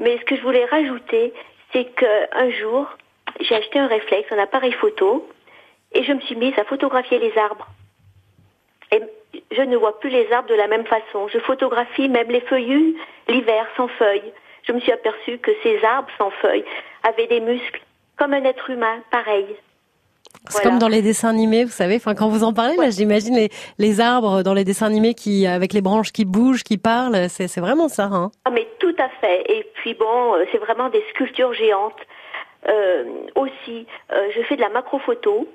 Mais 0.00 0.18
ce 0.18 0.24
que 0.24 0.36
je 0.36 0.42
voulais 0.42 0.64
rajouter, 0.64 1.32
c'est 1.72 1.84
qu'un 1.84 2.50
jour, 2.50 2.86
j'ai 3.40 3.54
acheté 3.54 3.78
un 3.78 3.86
réflexe, 3.86 4.30
un 4.32 4.38
appareil 4.38 4.72
photo, 4.72 5.28
et 5.92 6.02
je 6.02 6.12
me 6.12 6.20
suis 6.20 6.36
mise 6.36 6.56
à 6.58 6.64
photographier 6.64 7.18
les 7.18 7.36
arbres. 7.36 7.66
Et 8.92 9.00
je 9.50 9.62
ne 9.62 9.76
vois 9.76 9.98
plus 9.98 10.10
les 10.10 10.30
arbres 10.32 10.48
de 10.48 10.54
la 10.54 10.66
même 10.66 10.86
façon. 10.86 11.28
Je 11.28 11.38
photographie 11.38 12.08
même 12.08 12.30
les 12.30 12.40
feuillus 12.42 12.96
l'hiver 13.28 13.66
sans 13.76 13.88
feuilles. 13.88 14.32
Je 14.68 14.72
me 14.74 14.80
suis 14.80 14.92
aperçue 14.92 15.38
que 15.38 15.50
ces 15.62 15.82
arbres 15.82 16.10
sans 16.18 16.30
feuilles 16.30 16.64
avaient 17.02 17.26
des 17.26 17.40
muscles, 17.40 17.80
comme 18.16 18.34
un 18.34 18.44
être 18.44 18.68
humain, 18.68 18.98
pareil. 19.10 19.46
C'est 20.50 20.62
comme 20.62 20.78
dans 20.78 20.88
les 20.88 21.02
dessins 21.02 21.30
animés, 21.30 21.64
vous 21.64 21.70
savez. 21.70 21.96
Enfin, 21.96 22.14
quand 22.14 22.28
vous 22.28 22.44
en 22.44 22.52
parlez, 22.52 22.76
là, 22.76 22.90
j'imagine 22.90 23.34
les, 23.34 23.48
les, 23.78 24.00
arbres 24.00 24.42
dans 24.42 24.54
les 24.54 24.64
dessins 24.64 24.86
animés 24.86 25.14
qui, 25.14 25.46
avec 25.46 25.72
les 25.72 25.80
branches 25.80 26.12
qui 26.12 26.24
bougent, 26.24 26.62
qui 26.62 26.76
parlent. 26.78 27.28
C'est 27.28 27.60
vraiment 27.60 27.88
ça, 27.88 28.04
hein 28.12 28.30
Ah, 28.44 28.50
mais 28.50 28.66
tout 28.78 28.94
à 28.98 29.08
fait. 29.20 29.50
Et 29.50 29.66
puis 29.74 29.94
bon, 29.94 30.34
euh, 30.34 30.44
c'est 30.52 30.58
vraiment 30.58 30.90
des 30.90 31.02
sculptures 31.10 31.54
géantes. 31.54 32.00
Euh, 32.68 33.04
aussi, 33.36 33.86
euh, 34.12 34.28
je 34.34 34.42
fais 34.42 34.56
de 34.56 34.60
la 34.60 34.68
macrophoto 34.68 35.48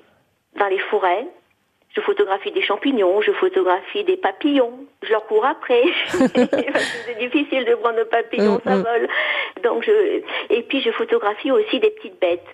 dans 0.58 0.66
les 0.66 0.78
forêts. 0.78 1.26
Je 1.94 2.00
photographie 2.00 2.50
des 2.50 2.62
champignons, 2.62 3.20
je 3.20 3.30
photographie 3.32 4.02
des 4.02 4.16
papillons. 4.16 4.86
Je 5.02 5.10
leur 5.10 5.26
cours 5.26 5.46
après. 5.46 5.82
c'est 6.08 7.18
difficile 7.18 7.64
de 7.64 7.74
prendre 7.76 8.00
un 8.00 8.04
papillon, 8.04 8.56
mm, 8.56 8.60
ça 8.64 8.76
mm. 8.76 8.82
vole. 8.82 9.08
Donc 9.62 9.84
je, 9.84 10.22
et 10.50 10.62
puis 10.62 10.80
je 10.80 10.90
photographie 10.90 11.52
aussi 11.52 11.78
des 11.78 11.90
petites 11.90 12.20
bêtes. 12.20 12.46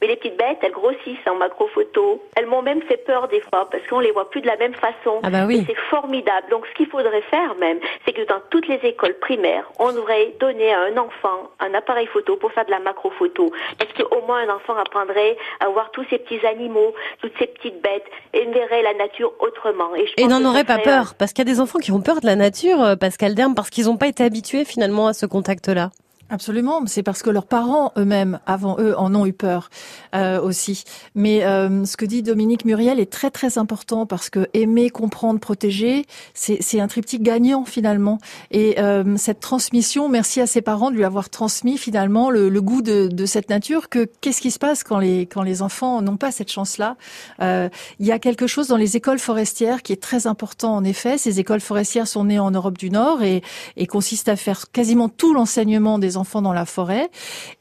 Mais 0.00 0.08
les 0.08 0.16
petites 0.16 0.36
bêtes, 0.36 0.58
elles 0.62 0.72
grossissent 0.72 1.26
en 1.28 1.36
macro 1.36 1.66
photo. 1.68 2.22
Elles 2.36 2.46
m'ont 2.46 2.62
même 2.62 2.82
fait 2.82 2.98
peur 2.98 3.28
des 3.28 3.40
fois 3.40 3.68
parce 3.70 3.86
qu'on 3.88 4.00
les 4.00 4.12
voit 4.12 4.30
plus 4.30 4.40
de 4.40 4.46
la 4.46 4.56
même 4.56 4.74
façon. 4.74 5.20
Ah 5.22 5.30
bah 5.30 5.44
oui. 5.46 5.64
C'est 5.66 5.78
formidable. 5.90 6.46
Donc 6.50 6.66
ce 6.66 6.74
qu'il 6.74 6.86
faudrait 6.86 7.22
faire 7.22 7.54
même, 7.56 7.78
c'est 8.04 8.12
que 8.12 8.26
dans 8.26 8.40
toutes 8.50 8.68
les 8.68 8.80
écoles 8.84 9.16
primaires, 9.20 9.70
on 9.78 9.92
devrait 9.92 10.34
donner 10.40 10.72
à 10.72 10.82
un 10.82 10.96
enfant 10.96 11.50
un 11.60 11.74
appareil 11.74 12.06
photo 12.06 12.36
pour 12.36 12.52
faire 12.52 12.66
de 12.66 12.70
la 12.70 12.80
macro 12.80 13.10
photo. 13.10 13.50
Parce 13.78 13.92
qu'au 13.92 14.22
moins 14.26 14.48
un 14.48 14.54
enfant 14.54 14.76
apprendrait 14.76 15.36
à 15.60 15.68
voir 15.68 15.90
tous 15.90 16.04
ces 16.10 16.18
petits 16.18 16.44
animaux, 16.46 16.94
toutes 17.20 17.36
ces 17.38 17.46
petites 17.46 17.82
bêtes 17.82 18.06
et 18.32 18.44
verrait 18.58 18.82
la 18.82 18.94
nature 18.94 19.32
autrement? 19.40 19.94
Et, 19.94 20.06
je 20.06 20.12
Et 20.16 20.22
pense 20.22 20.30
n'en 20.30 20.48
aurait 20.48 20.64
pas 20.64 20.74
serait, 20.74 20.84
peur, 20.84 21.14
parce 21.18 21.32
qu'il 21.32 21.46
y 21.46 21.50
a 21.50 21.52
des 21.52 21.60
enfants 21.60 21.78
qui 21.78 21.92
ont 21.92 22.00
peur 22.00 22.20
de 22.20 22.26
la 22.26 22.36
nature, 22.36 22.82
euh, 22.82 22.96
Pascal 22.96 23.34
Derme, 23.34 23.54
parce 23.54 23.70
qu'ils 23.70 23.86
n'ont 23.86 23.96
pas 23.96 24.08
été 24.08 24.24
habitués 24.24 24.64
finalement 24.64 25.06
à 25.06 25.12
ce 25.12 25.26
contact-là. 25.26 25.90
Absolument, 26.30 26.82
c'est 26.84 27.02
parce 27.02 27.22
que 27.22 27.30
leurs 27.30 27.46
parents 27.46 27.90
eux-mêmes, 27.96 28.38
avant 28.44 28.76
eux, 28.78 28.94
en 28.98 29.14
ont 29.14 29.24
eu 29.24 29.32
peur 29.32 29.70
euh, 30.14 30.38
aussi. 30.42 30.84
Mais 31.14 31.42
euh, 31.42 31.86
ce 31.86 31.96
que 31.96 32.04
dit 32.04 32.22
Dominique 32.22 32.66
Muriel 32.66 33.00
est 33.00 33.10
très 33.10 33.30
très 33.30 33.56
important 33.56 34.04
parce 34.04 34.28
que 34.28 34.46
aimer, 34.52 34.90
comprendre, 34.90 35.40
protéger, 35.40 36.04
c'est 36.34 36.80
un 36.80 36.86
triptyque 36.86 37.22
gagnant 37.22 37.64
finalement. 37.64 38.18
Et 38.50 38.78
euh, 38.78 39.16
cette 39.16 39.40
transmission, 39.40 40.10
merci 40.10 40.42
à 40.42 40.46
ses 40.46 40.60
parents 40.60 40.90
de 40.90 40.96
lui 40.96 41.04
avoir 41.04 41.30
transmis 41.30 41.78
finalement 41.78 42.28
le, 42.28 42.50
le 42.50 42.60
goût 42.60 42.82
de, 42.82 43.08
de 43.08 43.24
cette 43.24 43.48
nature. 43.48 43.88
Que 43.88 44.06
qu'est-ce 44.20 44.42
qui 44.42 44.50
se 44.50 44.58
passe 44.58 44.84
quand 44.84 44.98
les 44.98 45.22
quand 45.22 45.42
les 45.42 45.62
enfants 45.62 46.02
n'ont 46.02 46.18
pas 46.18 46.30
cette 46.30 46.52
chance-là? 46.52 46.98
Euh, 47.40 47.70
Il 48.00 48.06
y 48.06 48.12
a 48.12 48.18
quelque 48.18 48.46
chose 48.46 48.68
dans 48.68 48.76
les 48.76 48.98
écoles 48.98 49.18
forestières 49.18 49.82
qui 49.82 49.94
est 49.94 50.02
très 50.02 50.26
important 50.26 50.74
en 50.76 50.84
effet. 50.84 51.16
Ces 51.16 51.40
écoles 51.40 51.60
forestières 51.60 52.06
sont 52.06 52.24
nées 52.24 52.38
en 52.38 52.50
Europe 52.50 52.76
du 52.76 52.90
Nord 52.90 53.22
et, 53.22 53.42
et 53.78 53.86
consistent 53.86 54.28
à 54.28 54.36
faire 54.36 54.70
quasiment 54.72 55.08
tout 55.08 55.32
l'enseignement 55.32 55.98
des 55.98 56.17
enfants 56.18 56.42
dans 56.42 56.52
la 56.52 56.66
forêt. 56.66 57.08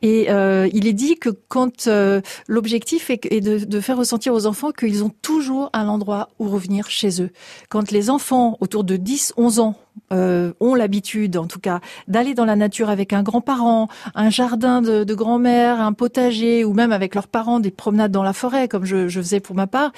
Et 0.01 0.29
euh, 0.29 0.67
il 0.73 0.87
est 0.87 0.93
dit 0.93 1.15
que 1.15 1.29
quand 1.29 1.87
euh, 1.87 2.21
l'objectif 2.47 3.09
est, 3.09 3.41
de, 3.41 3.63
de 3.63 3.79
faire 3.79 3.97
ressentir 3.97 4.33
aux 4.33 4.45
enfants 4.45 4.71
qu'ils 4.71 5.03
ont 5.03 5.11
toujours 5.21 5.69
un 5.73 5.87
endroit 5.87 6.29
où 6.39 6.49
revenir 6.49 6.89
chez 6.89 7.21
eux. 7.21 7.29
Quand 7.69 7.91
les 7.91 8.09
enfants 8.09 8.57
autour 8.59 8.83
de 8.83 8.97
10, 8.97 9.33
11 9.37 9.59
ans 9.59 9.75
euh, 10.11 10.53
ont 10.59 10.75
l'habitude, 10.75 11.37
en 11.37 11.47
tout 11.47 11.59
cas, 11.59 11.79
d'aller 12.07 12.33
dans 12.33 12.45
la 12.45 12.55
nature 12.55 12.89
avec 12.89 13.13
un 13.13 13.23
grand-parent, 13.23 13.87
un 14.15 14.29
jardin 14.29 14.81
de, 14.81 15.03
de 15.03 15.13
grand-mère, 15.15 15.81
un 15.81 15.93
potager, 15.93 16.63
ou 16.63 16.73
même 16.73 16.91
avec 16.91 17.15
leurs 17.15 17.27
parents 17.27 17.59
des 17.59 17.71
promenades 17.71 18.11
dans 18.11 18.23
la 18.23 18.33
forêt, 18.33 18.67
comme 18.67 18.85
je, 18.85 19.07
je 19.07 19.19
faisais 19.19 19.39
pour 19.39 19.55
ma 19.55 19.67
part, 19.67 19.91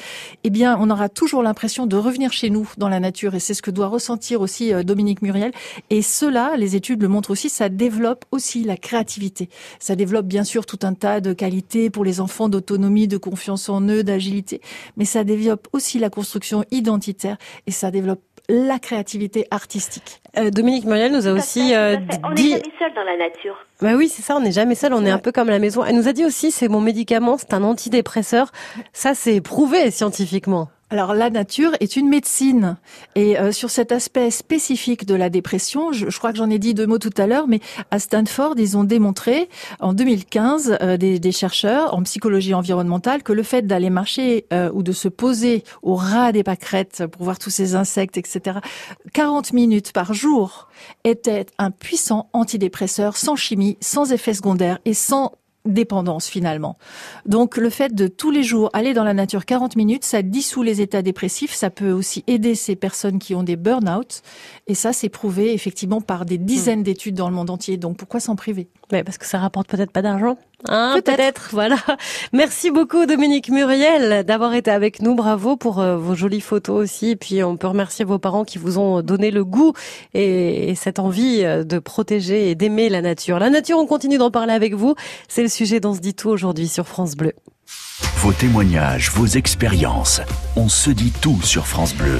eh 0.43 0.49
bien, 0.49 0.77
on 0.79 0.89
aura 0.89 1.09
toujours 1.09 1.43
l'impression 1.43 1.85
de 1.85 1.95
revenir 1.95 2.31
chez 2.31 2.49
nous 2.49 2.69
dans 2.77 2.89
la 2.89 2.99
nature, 2.99 3.35
et 3.35 3.39
c'est 3.39 3.53
ce 3.53 3.61
que 3.61 3.71
doit 3.71 3.87
ressentir 3.87 4.41
aussi 4.41 4.73
euh, 4.73 4.83
Dominique 4.83 5.21
Muriel. 5.21 5.51
Et 5.89 6.01
cela, 6.01 6.53
les 6.57 6.75
études 6.75 7.01
le 7.01 7.07
montrent 7.07 7.31
aussi, 7.31 7.49
ça 7.49 7.69
développe 7.69 8.25
aussi 8.31 8.63
la 8.63 8.77
créativité. 8.77 9.49
Ça 9.79 9.95
développe 9.95 10.25
bien 10.25 10.43
sûr 10.43 10.65
tout 10.65 10.79
un 10.83 10.93
tas 10.93 11.21
de 11.21 11.33
qualités 11.33 11.89
pour 11.89 12.03
les 12.03 12.21
enfants 12.21 12.49
d'autonomie, 12.49 13.07
de 13.07 13.17
confiance 13.17 13.69
en 13.69 13.81
eux, 13.81 14.03
d'agilité, 14.03 14.61
mais 14.97 15.05
ça 15.05 15.23
développe 15.23 15.67
aussi 15.73 15.99
la 15.99 16.09
construction 16.09 16.63
identitaire 16.71 17.37
et 17.67 17.71
ça 17.71 17.91
développe 17.91 18.21
la 18.49 18.79
créativité 18.79 19.47
artistique. 19.51 20.21
Euh, 20.37 20.49
Dominique 20.49 20.85
Muriel 20.85 21.11
nous 21.13 21.27
a 21.27 21.31
aussi 21.31 21.73
euh, 21.73 21.97
fait. 21.97 22.19
On 22.23 22.29
n'est 22.29 22.35
dit... 22.35 22.49
jamais 22.49 22.63
seul 22.79 22.93
dans 22.95 23.03
la 23.03 23.17
nature. 23.17 23.55
Bah 23.81 23.93
oui, 23.95 24.09
c'est 24.09 24.23
ça, 24.23 24.35
on 24.35 24.41
n'est 24.41 24.51
jamais 24.51 24.75
seul, 24.75 24.93
on 24.93 25.05
est 25.05 25.11
un 25.11 25.19
peu 25.19 25.31
comme 25.31 25.47
à 25.47 25.51
la 25.51 25.59
maison. 25.59 25.85
Elle 25.85 25.95
nous 25.95 26.07
a 26.07 26.13
dit 26.13 26.25
aussi, 26.25 26.51
c'est 26.51 26.67
mon 26.67 26.81
médicament, 26.81 27.37
c'est 27.37 27.53
un 27.53 27.63
antidépresseur. 27.63 28.51
Ça, 28.91 29.13
c'est 29.13 29.39
prouvé 29.39 29.91
scientifiquement. 29.91 30.69
Alors 30.91 31.13
la 31.13 31.29
nature 31.29 31.73
est 31.81 31.97
une 31.97 32.09
médecine 32.09 32.77
et 33.13 33.37
euh, 33.37 33.51
sur 33.51 33.69
cet 33.69 33.91
aspect 33.91 34.31
spécifique 34.31 35.05
de 35.05 35.13
la 35.13 35.29
dépression, 35.29 35.91
je, 35.91 36.09
je 36.09 36.17
crois 36.17 36.31
que 36.31 36.39
j'en 36.39 36.49
ai 36.49 36.57
dit 36.57 36.73
deux 36.73 36.87
mots 36.87 36.97
tout 36.97 37.13
à 37.17 37.27
l'heure, 37.27 37.47
mais 37.47 37.59
à 37.91 37.99
Stanford 37.99 38.55
ils 38.57 38.75
ont 38.75 38.83
démontré 38.83 39.49
en 39.79 39.93
2015 39.93 40.77
euh, 40.81 40.97
des, 40.97 41.19
des 41.19 41.31
chercheurs 41.31 41.93
en 41.93 42.01
psychologie 42.01 42.55
environnementale 42.55 43.21
que 43.21 43.33
le 43.33 43.43
fait 43.43 43.67
d'aller 43.67 43.91
marcher 43.91 44.47
euh, 44.51 44.71
ou 44.73 44.81
de 44.81 44.91
se 44.91 45.07
poser 45.07 45.63
au 45.83 45.93
ras 45.93 46.31
des 46.31 46.41
pâquerettes 46.41 47.05
pour 47.05 47.23
voir 47.23 47.37
tous 47.37 47.51
ces 47.51 47.75
insectes, 47.75 48.17
etc. 48.17 48.57
40 49.13 49.53
minutes 49.53 49.91
par 49.91 50.15
jour 50.15 50.69
était 51.03 51.45
un 51.59 51.69
puissant 51.69 52.29
antidépresseur 52.33 53.15
sans 53.15 53.35
chimie, 53.35 53.77
sans 53.79 54.11
effet 54.11 54.33
secondaire 54.33 54.79
et 54.85 54.95
sans 54.95 55.33
dépendance 55.65 56.27
finalement. 56.27 56.77
Donc 57.25 57.57
le 57.57 57.69
fait 57.69 57.93
de 57.93 58.07
tous 58.07 58.31
les 58.31 58.43
jours 58.43 58.69
aller 58.73 58.93
dans 58.93 59.03
la 59.03 59.13
nature 59.13 59.45
40 59.45 59.75
minutes, 59.75 60.05
ça 60.05 60.21
dissout 60.21 60.63
les 60.63 60.81
états 60.81 61.01
dépressifs, 61.01 61.53
ça 61.53 61.69
peut 61.69 61.91
aussi 61.91 62.23
aider 62.27 62.55
ces 62.55 62.75
personnes 62.75 63.19
qui 63.19 63.35
ont 63.35 63.43
des 63.43 63.55
burn-out 63.55 64.21
et 64.67 64.73
ça 64.73 64.93
c'est 64.93 65.09
prouvé 65.09 65.53
effectivement 65.53 66.01
par 66.01 66.25
des 66.25 66.37
dizaines 66.37 66.83
d'études 66.83 67.15
dans 67.15 67.29
le 67.29 67.35
monde 67.35 67.49
entier. 67.49 67.77
Donc 67.77 67.97
pourquoi 67.97 68.19
s'en 68.19 68.35
priver? 68.35 68.69
Mais 68.91 69.03
parce 69.03 69.17
que 69.17 69.25
ça 69.25 69.37
rapporte 69.37 69.67
peut-être 69.67 69.91
pas 69.91 70.01
d'argent. 70.01 70.37
Hein, 70.67 70.93
Peut-être. 70.95 71.17
peut-être, 71.17 71.49
voilà. 71.53 71.77
Merci 72.33 72.71
beaucoup 72.71 73.05
Dominique 73.05 73.49
Muriel 73.49 74.23
d'avoir 74.25 74.53
été 74.53 74.71
avec 74.71 75.01
nous. 75.01 75.15
Bravo 75.15 75.55
pour 75.55 75.79
euh, 75.79 75.97
vos 75.97 76.15
jolies 76.15 76.41
photos 76.41 76.81
aussi. 76.81 77.11
Et 77.11 77.15
puis 77.15 77.43
on 77.43 77.55
peut 77.55 77.67
remercier 77.67 78.03
vos 78.03 78.19
parents 78.19 78.43
qui 78.43 78.57
vous 78.57 78.77
ont 78.77 79.01
donné 79.01 79.31
le 79.31 79.45
goût 79.45 79.73
et, 80.13 80.69
et 80.69 80.75
cette 80.75 80.99
envie 80.99 81.43
euh, 81.43 81.63
de 81.63 81.79
protéger 81.79 82.49
et 82.49 82.55
d'aimer 82.55 82.89
la 82.89 83.01
nature. 83.01 83.39
La 83.39 83.49
nature, 83.49 83.77
on 83.77 83.85
continue 83.85 84.17
d'en 84.17 84.31
parler 84.31 84.53
avec 84.53 84.73
vous. 84.73 84.95
C'est 85.27 85.43
le 85.43 85.49
sujet 85.49 85.79
dont 85.79 85.93
se 85.93 85.99
dit 85.99 86.13
tout 86.15 86.29
aujourd'hui 86.29 86.67
sur 86.67 86.87
France 86.87 87.15
Bleu. 87.15 87.33
Vos 88.17 88.33
témoignages, 88.33 89.11
vos 89.11 89.27
expériences. 89.27 90.21
On 90.55 90.67
se 90.67 90.89
dit 90.89 91.13
tout 91.21 91.41
sur 91.41 91.67
France 91.67 91.95
Bleu. 91.95 92.19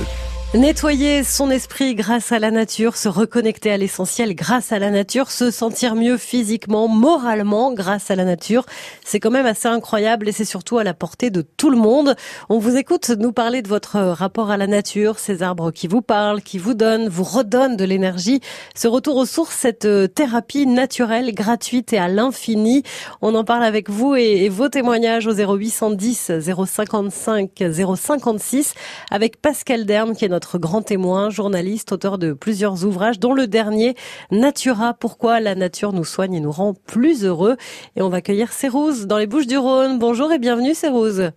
Nettoyer 0.55 1.23
son 1.23 1.51
esprit 1.51 1.93
grâce 1.93 2.31
à 2.31 2.39
la 2.39 2.49
nature, 2.49 2.97
se 2.97 3.07
reconnecter 3.07 3.69
à 3.71 3.77
l'essentiel 3.77 4.33
grâce 4.33 4.71
à 4.71 4.79
la 4.79 4.89
nature, 4.89 5.29
se 5.29 5.51
sentir 5.51 5.93
mieux 5.93 6.17
physiquement, 6.17 6.87
moralement 6.87 7.71
grâce 7.71 8.09
à 8.09 8.15
la 8.15 8.25
nature, 8.25 8.65
c'est 9.05 9.19
quand 9.19 9.29
même 9.29 9.45
assez 9.45 9.67
incroyable 9.67 10.27
et 10.27 10.31
c'est 10.31 10.45
surtout 10.45 10.79
à 10.79 10.83
la 10.83 10.95
portée 10.95 11.29
de 11.29 11.43
tout 11.43 11.69
le 11.69 11.77
monde. 11.77 12.15
On 12.49 12.57
vous 12.57 12.77
écoute 12.77 13.09
nous 13.09 13.31
parler 13.31 13.61
de 13.61 13.67
votre 13.67 13.99
rapport 13.99 14.49
à 14.49 14.57
la 14.57 14.65
nature, 14.65 15.19
ces 15.19 15.43
arbres 15.43 15.69
qui 15.69 15.87
vous 15.87 16.01
parlent, 16.01 16.41
qui 16.41 16.57
vous 16.57 16.73
donnent, 16.73 17.09
vous 17.09 17.25
redonnent 17.25 17.77
de 17.77 17.85
l'énergie. 17.85 18.41
Ce 18.73 18.87
retour 18.87 19.17
aux 19.17 19.27
sources, 19.27 19.55
cette 19.55 19.85
euh, 19.85 20.07
thérapie 20.07 20.65
naturelle, 20.65 21.35
gratuite 21.35 21.93
et 21.93 21.99
à 21.99 22.07
l'infini. 22.07 22.81
On 23.21 23.35
en 23.35 23.43
parle 23.43 23.63
avec 23.63 23.87
vous 23.87 24.15
et, 24.15 24.49
vos 24.49 24.67
témoignages 24.67 25.27
au 25.27 25.33
0810 25.33 26.31
055 26.39 27.51
056 27.95 28.73
avec 29.11 29.39
Pascal 29.39 29.85
Derne 29.85 30.15
qui 30.15 30.25
est 30.25 30.27
notre 30.27 30.38
grand 30.59 30.81
témoin, 30.81 31.29
journaliste, 31.29 31.91
auteur 31.91 32.17
de 32.17 32.33
plusieurs 32.33 32.85
ouvrages, 32.85 33.19
dont 33.19 33.33
le 33.33 33.47
dernier, 33.47 33.95
Natura, 34.31 34.93
pourquoi 34.93 35.39
la 35.39 35.55
nature 35.55 35.91
nous 35.93 36.05
soigne 36.05 36.35
et 36.35 36.39
nous 36.39 36.51
rend 36.51 36.73
plus 36.73 37.25
heureux? 37.25 37.57
Et 37.95 38.01
on 38.01 38.09
va 38.09 38.17
accueillir 38.17 38.51
Cérouse 38.51 39.07
dans 39.07 39.17
les 39.17 39.27
Bouches 39.27 39.47
du 39.47 39.57
Rhône. 39.57 39.99
Bonjour 39.99 40.31
et 40.31 40.39
bienvenue 40.39 40.73
Cérouse. 40.73 41.31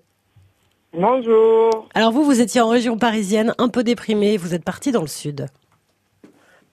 Bonjour. 0.92 1.88
Alors 1.94 2.12
vous, 2.12 2.22
vous 2.22 2.40
étiez 2.40 2.60
en 2.60 2.68
région 2.68 2.98
parisienne, 2.98 3.54
un 3.58 3.68
peu 3.68 3.82
déprimée, 3.82 4.36
vous 4.36 4.54
êtes 4.54 4.64
parti 4.64 4.92
dans 4.92 5.00
le 5.00 5.06
sud. 5.06 5.46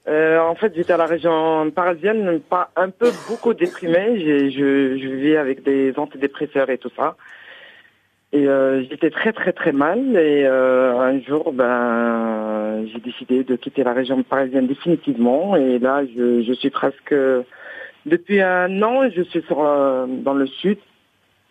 Euh, 0.08 0.40
en 0.40 0.56
fait, 0.56 0.74
j'étais 0.76 0.94
à 0.94 0.98
la 0.98 1.06
région 1.06 1.70
parisienne, 1.70 2.40
pas 2.50 2.72
un 2.76 2.90
peu 2.90 3.12
beaucoup 3.30 3.54
déprimé. 3.54 4.20
J'ai- 4.20 4.50
Je, 4.50 4.98
je 4.98 5.08
vivais 5.08 5.38
avec 5.38 5.64
des 5.64 5.94
antidépresseurs 5.98 6.70
et 6.70 6.78
tout 6.80 6.90
ça. 6.98 7.16
Et 8.32 8.48
euh, 8.48 8.84
j'étais 8.90 9.10
très 9.10 9.34
très 9.34 9.54
très 9.54 9.72
mal. 9.72 10.00
Et 10.16 10.46
euh, 10.46 11.00
un 11.00 11.20
jour, 11.22 11.52
ben, 11.52 12.86
j'ai 12.92 13.00
décidé 13.00 13.44
de 13.44 13.56
quitter 13.56 13.84
la 13.84 13.94
région 13.94 14.22
parisienne 14.24 14.68
définitivement. 14.68 15.56
Et 15.56 15.80
là, 15.80 16.04
je, 16.06 16.44
je 16.44 16.54
suis 16.54 16.70
presque 16.70 17.14
depuis 18.06 18.42
un 18.42 18.82
an, 18.84 19.10
je 19.10 19.22
suis 19.24 19.42
sur 19.44 19.64
euh, 19.64 20.06
dans 20.08 20.34
le 20.34 20.48
sud. 20.48 20.78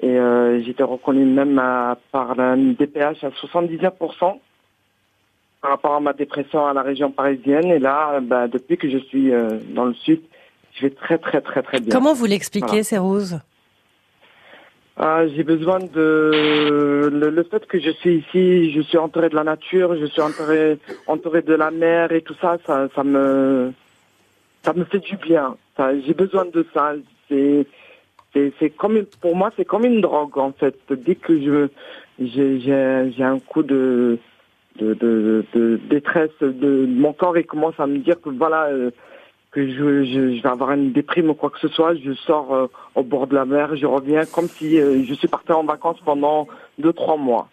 Et 0.01 0.17
euh, 0.17 0.62
j'étais 0.62 0.85
reconnu 0.85 1.25
même 1.25 1.59
à, 1.59 1.99
par 2.12 2.38
un 2.38 2.57
DPH 2.57 3.25
à 3.25 3.31
79% 3.31 4.38
par 5.61 5.71
rapport 5.71 5.95
à 5.95 6.01
ma 6.01 6.12
dépression 6.12 6.67
à 6.67 6.73
la 6.73 6.83
région 6.83 7.11
parisienne. 7.11 7.67
Et 7.67 7.81
là, 7.81 8.21
bah, 8.21 8.47
depuis 8.47 8.77
que 8.77 8.88
je 8.88 8.99
suis 8.99 9.33
euh, 9.33 9.59
dans 9.75 9.87
le 9.87 9.95
sud, 9.95 10.21
je 10.75 10.83
vais 10.83 10.91
très 10.91 11.19
très 11.19 11.41
très 11.41 11.62
très 11.62 11.81
bien. 11.81 11.91
Comment 11.91 12.14
vous 12.14 12.27
l'expliquez, 12.27 12.67
Voilà. 12.67 12.83
Cérouse 12.85 13.41
Ah, 15.01 15.29
J'ai 15.29 15.45
besoin 15.45 15.79
de 15.79 17.09
le, 17.13 17.31
le 17.31 17.43
fait 17.45 17.65
que 17.67 17.79
je 17.79 17.91
suis 17.91 18.17
ici, 18.17 18.73
je 18.73 18.81
suis 18.81 18.99
entouré 18.99 19.29
de 19.29 19.37
la 19.37 19.45
nature, 19.45 19.97
je 19.97 20.07
suis 20.07 20.21
entouré 20.21 20.79
entouré 21.07 21.43
de 21.43 21.55
la 21.55 21.71
mer 21.71 22.11
et 22.11 22.21
tout 22.23 22.35
ça, 22.41 22.59
ça, 22.67 22.89
ça 22.97 23.05
me 23.05 23.73
ça 24.65 24.73
me 24.73 24.85
fait 24.85 24.99
du 24.99 25.17
bien. 25.17 25.57
J'ai 26.05 26.15
besoin 26.15 26.47
de 26.47 26.67
ça. 26.75 26.95
C'est 27.29 27.65
c'est 28.35 28.71
comme 28.71 29.05
pour 29.21 29.37
moi 29.37 29.53
c'est 29.57 29.65
comme 29.65 29.85
une 29.85 30.01
drogue 30.01 30.37
en 30.37 30.51
fait. 30.51 30.77
Dès 30.91 31.15
que 31.15 31.41
je 31.41 31.69
j'ai 32.19 33.23
un 33.23 33.39
coup 33.39 33.63
de 33.63 34.19
de, 34.81 34.95
de, 34.95 35.45
de 35.55 35.81
détresse 35.89 36.31
de 36.41 36.87
mon 36.87 37.13
corps 37.13 37.39
il 37.39 37.47
commence 37.47 37.79
à 37.79 37.87
me 37.87 37.99
dire 37.99 38.21
que 38.21 38.31
voilà 38.31 38.65
euh, 38.67 38.91
que 39.51 39.67
je, 39.67 40.05
je, 40.05 40.37
je 40.37 40.43
vais 40.43 40.49
avoir 40.49 40.73
une 40.73 40.93
déprime 40.93 41.31
ou 41.31 41.35
quoi 41.35 41.51
que 41.51 41.59
ce 41.59 41.69
soit, 41.69 41.95
je 41.95 42.13
sors 42.13 42.55
euh, 42.55 42.67
au 42.95 43.03
bord 43.03 43.27
de 43.27 43.35
la 43.35 43.45
mer, 43.45 43.77
je 43.77 43.87
reviens 43.87 44.25
comme 44.27 44.49
si 44.49 44.79
euh, 44.79 45.05
je 45.05 45.15
suis 45.15 45.29
parti 45.29 45.53
en 45.53 45.65
vacances 45.65 45.99
pendant 46.05 46.47
deux 46.79 46.93
trois 46.93 47.17
mois. 47.17 47.49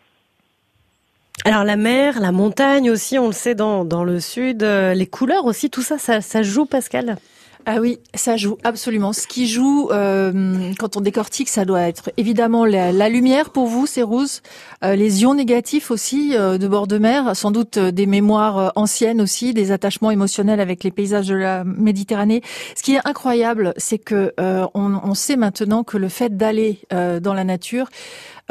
Alors 1.46 1.64
la 1.64 1.76
mer, 1.76 2.20
la 2.20 2.32
montagne 2.32 2.90
aussi, 2.90 3.20
on 3.20 3.28
le 3.28 3.34
sait 3.34 3.56
dans, 3.56 3.86
dans 3.86 4.04
le 4.04 4.20
sud, 4.20 4.64
euh, 4.64 4.94
les 4.94 5.06
couleurs 5.06 5.46
aussi, 5.46 5.70
tout 5.70 5.82
ça, 5.82 5.98
ça, 5.98 6.22
ça 6.22 6.44
joue 6.44 6.66
Pascal? 6.66 7.18
Ah 7.68 7.78
oui, 7.82 7.98
ça 8.14 8.38
joue 8.38 8.58
absolument. 8.64 9.12
Ce 9.12 9.26
qui 9.26 9.48
joue 9.48 9.90
euh, 9.92 10.72
quand 10.78 10.98
on 10.98 11.02
décortique, 11.02 11.50
ça 11.50 11.66
doit 11.66 11.82
être 11.82 12.12
évidemment 12.16 12.64
la, 12.64 13.10
lumière 13.10 13.50
pour 13.50 13.66
vous, 13.66 13.88
c'est 13.88 14.04
rouge. 14.04 14.42
Euh, 14.84 14.96
les 14.96 15.24
ions 15.24 15.34
négatifs 15.34 15.90
aussi 15.90 16.36
euh, 16.36 16.60
de 16.60 16.68
bord 16.68 16.86
de 16.86 17.00
mer, 17.00 17.36
sans 17.36 17.50
doute 17.50 17.78
euh, 17.78 17.92
des 17.92 18.06
mémoires 18.06 18.58
euh, 18.60 18.70
anciennes 18.76 19.20
aussi, 19.20 19.56
des 19.56 19.72
attachements 19.72 20.12
émotionnels 20.12 20.60
avec 20.60 20.84
les 20.84 20.92
paysages 20.92 21.28
de 21.28 21.34
la 21.34 21.64
Méditerranée. 21.64 22.44
Ce 22.76 22.84
qui 22.84 22.94
est 22.94 23.02
incroyable, 23.04 23.74
c'est 23.78 23.98
que 23.98 24.34
euh, 24.40 24.68
on, 24.76 24.94
on, 25.04 25.16
sait 25.16 25.36
maintenant 25.36 25.84
que 25.84 25.98
le 25.98 26.10
fait 26.10 26.38
d'aller 26.38 26.80
dans 26.92 27.34
la 27.34 27.44
nature 27.44 27.90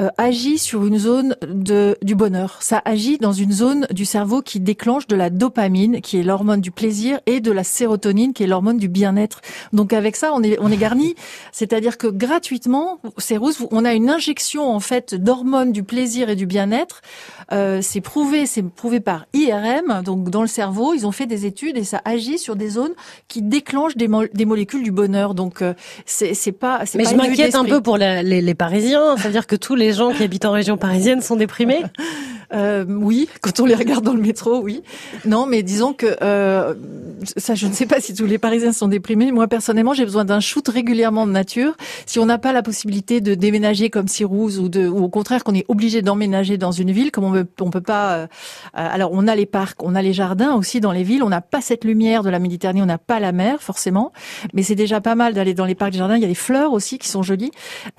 euh, 0.01 0.09
agit 0.19 0.59
sur 0.59 0.85
une 0.85 0.99
zone 0.99 1.37
de, 1.47 1.97
du 2.03 2.17
bonheur. 2.17 2.59
Ça 2.61 2.83
agit 2.85 3.19
dans 3.19 3.33
une 3.33 3.53
zone 3.53 3.87
du 3.93 4.05
cerveau 4.05 4.43
qui 4.43 4.59
déclenche 4.59 5.07
de 5.07 5.15
la 5.15 5.31
dopamine, 5.31 6.01
qui 6.01 6.19
est 6.19 6.25
l'hormone 6.25 6.61
du 6.61 6.73
plaisir, 6.73 7.21
et 7.27 7.39
de 7.39 7.53
la 7.53 7.63
sérotonine, 7.63 8.33
qui 8.33 8.43
est 8.43 8.49
l'hormone 8.49 8.77
du 8.77 8.89
bien-être. 8.89 9.41
Donc 9.73 9.93
avec 9.93 10.17
ça, 10.17 10.33
on 10.35 10.43
est, 10.43 10.59
on 10.61 10.73
est 10.73 10.77
garni. 10.77 11.15
C'est-à-dire 11.53 11.97
que 11.97 12.09
gratuitement, 12.09 12.99
c'est 13.19 13.37
rouge, 13.37 13.55
on 13.71 13.85
a 13.85 13.95
une 13.95 14.11
injection 14.11 14.69
en 14.69 14.81
fait 14.81 15.15
d'hormones 15.15 15.71
du 15.71 15.85
plaisir 15.85 16.29
et 16.29 16.35
du 16.35 16.47
bien-être. 16.47 17.03
Euh, 17.53 17.79
c'est 17.81 18.01
prouvé, 18.01 18.47
c'est 18.47 18.63
prouvé 18.63 18.99
par 18.99 19.27
IRM, 19.33 20.03
donc 20.03 20.29
dans 20.29 20.43
le 20.43 20.49
cerveau, 20.49 20.95
ils 20.95 21.07
ont 21.07 21.13
fait 21.13 21.27
des 21.27 21.47
études 21.47 21.77
et 21.77 21.85
ça 21.85 22.01
agit 22.05 22.39
sur 22.39 22.57
des 22.57 22.71
zones 22.71 22.95
qui 23.29 23.43
déclenchent 23.43 23.97
des, 23.97 24.09
mo 24.09 24.25
des 24.33 24.45
molécules 24.45 24.83
du 24.83 24.91
bonheur. 24.91 25.35
Donc 25.35 25.63
euh, 25.63 25.75
c'est 26.07 26.35
pas. 26.51 26.83
Mais 26.97 27.05
pas 27.05 27.11
je 27.11 27.15
m'inquiète 27.15 27.55
un 27.55 27.65
peu 27.65 27.81
pour 27.81 27.97
la, 27.97 28.25
les, 28.25 28.41
les 28.41 28.55
Parisiens, 28.55 29.17
c'est-à-dire 29.17 29.47
que 29.47 29.55
tous 29.55 29.77
les 29.77 29.84
gens 29.93 30.11
qui 30.13 30.23
habitent 30.23 30.45
en 30.45 30.53
région 30.53 30.77
parisienne 30.77 31.21
sont 31.21 31.37
déprimés. 31.37 31.83
Euh, 32.55 32.85
oui, 32.89 33.29
quand 33.41 33.61
on 33.61 33.67
les 33.67 33.75
regarde 33.75 34.05
dans 34.05 34.15
le 34.15 34.21
métro, 34.21 34.61
oui. 34.61 34.83
Non, 35.25 35.47
mais 35.47 35.63
disons 35.63 35.93
que 35.93 36.07
euh, 36.23 36.75
ça, 37.37 37.55
je 37.55 37.67
ne 37.67 37.73
sais 37.73 37.87
pas 37.87 38.01
si 38.01 38.15
tous 38.15 38.27
les 38.27 38.39
Parisiens 38.39 38.73
sont 38.73 38.89
déprimés. 38.89 39.33
Moi, 39.33 39.49
personnellement, 39.49 39.95
j'ai 39.95 40.05
besoin 40.05 40.25
d'un 40.25 40.41
shoot 40.41 40.67
régulièrement 40.69 41.27
de 41.27 41.33
nature. 41.33 41.77
Si 42.07 42.19
on 42.19 42.27
n'a 42.27 42.39
pas 42.39 42.53
la 42.53 42.63
possibilité 42.63 43.21
de 43.21 43.35
déménager 43.35 43.91
comme 43.91 44.09
Sirouse 44.09 44.59
ou, 44.59 44.71
ou 44.75 45.05
au 45.05 45.09
contraire 45.09 45.45
qu'on 45.45 45.55
est 45.55 45.65
obligé 45.69 46.03
d'emménager 46.03 46.59
dans 46.59 46.73
une 46.73 46.91
ville, 46.91 47.11
comme 47.11 47.25
on 47.25 47.45
on 47.61 47.71
peut 47.71 47.81
pas. 47.81 48.15
Euh, 48.15 48.27
alors, 48.75 49.11
on 49.13 49.27
a 49.27 49.35
les 49.35 49.47
parcs, 49.47 49.83
on 49.83 49.95
a 49.95 50.03
les 50.03 50.13
jardins 50.13 50.55
aussi 50.55 50.81
dans 50.81 50.93
les 50.93 51.03
villes. 51.03 51.23
On 51.23 51.29
n'a 51.29 51.41
pas 51.41 51.61
cette 51.61 51.85
lumière 51.85 52.23
de 52.23 52.31
la 52.31 52.39
Méditerranée, 52.39 52.83
on 52.83 52.87
n'a 52.87 52.99
pas 52.99 53.21
la 53.21 53.33
mer 53.33 53.63
forcément, 53.63 54.13
mais 54.53 54.63
c'est 54.63 54.75
déjà 54.75 55.01
pas 55.01 55.15
mal 55.15 55.35
d'aller 55.35 55.55
dans 55.55 55.65
les 55.65 55.75
parcs, 55.75 55.93
les 55.93 55.99
jardins. 55.99 56.17
Il 56.17 56.23
y 56.23 56.27
a 56.27 56.29
des 56.29 56.35
fleurs 56.35 56.73
aussi 56.73 56.99
qui 56.99 57.09
sont 57.09 57.23
jolies, 57.23 57.51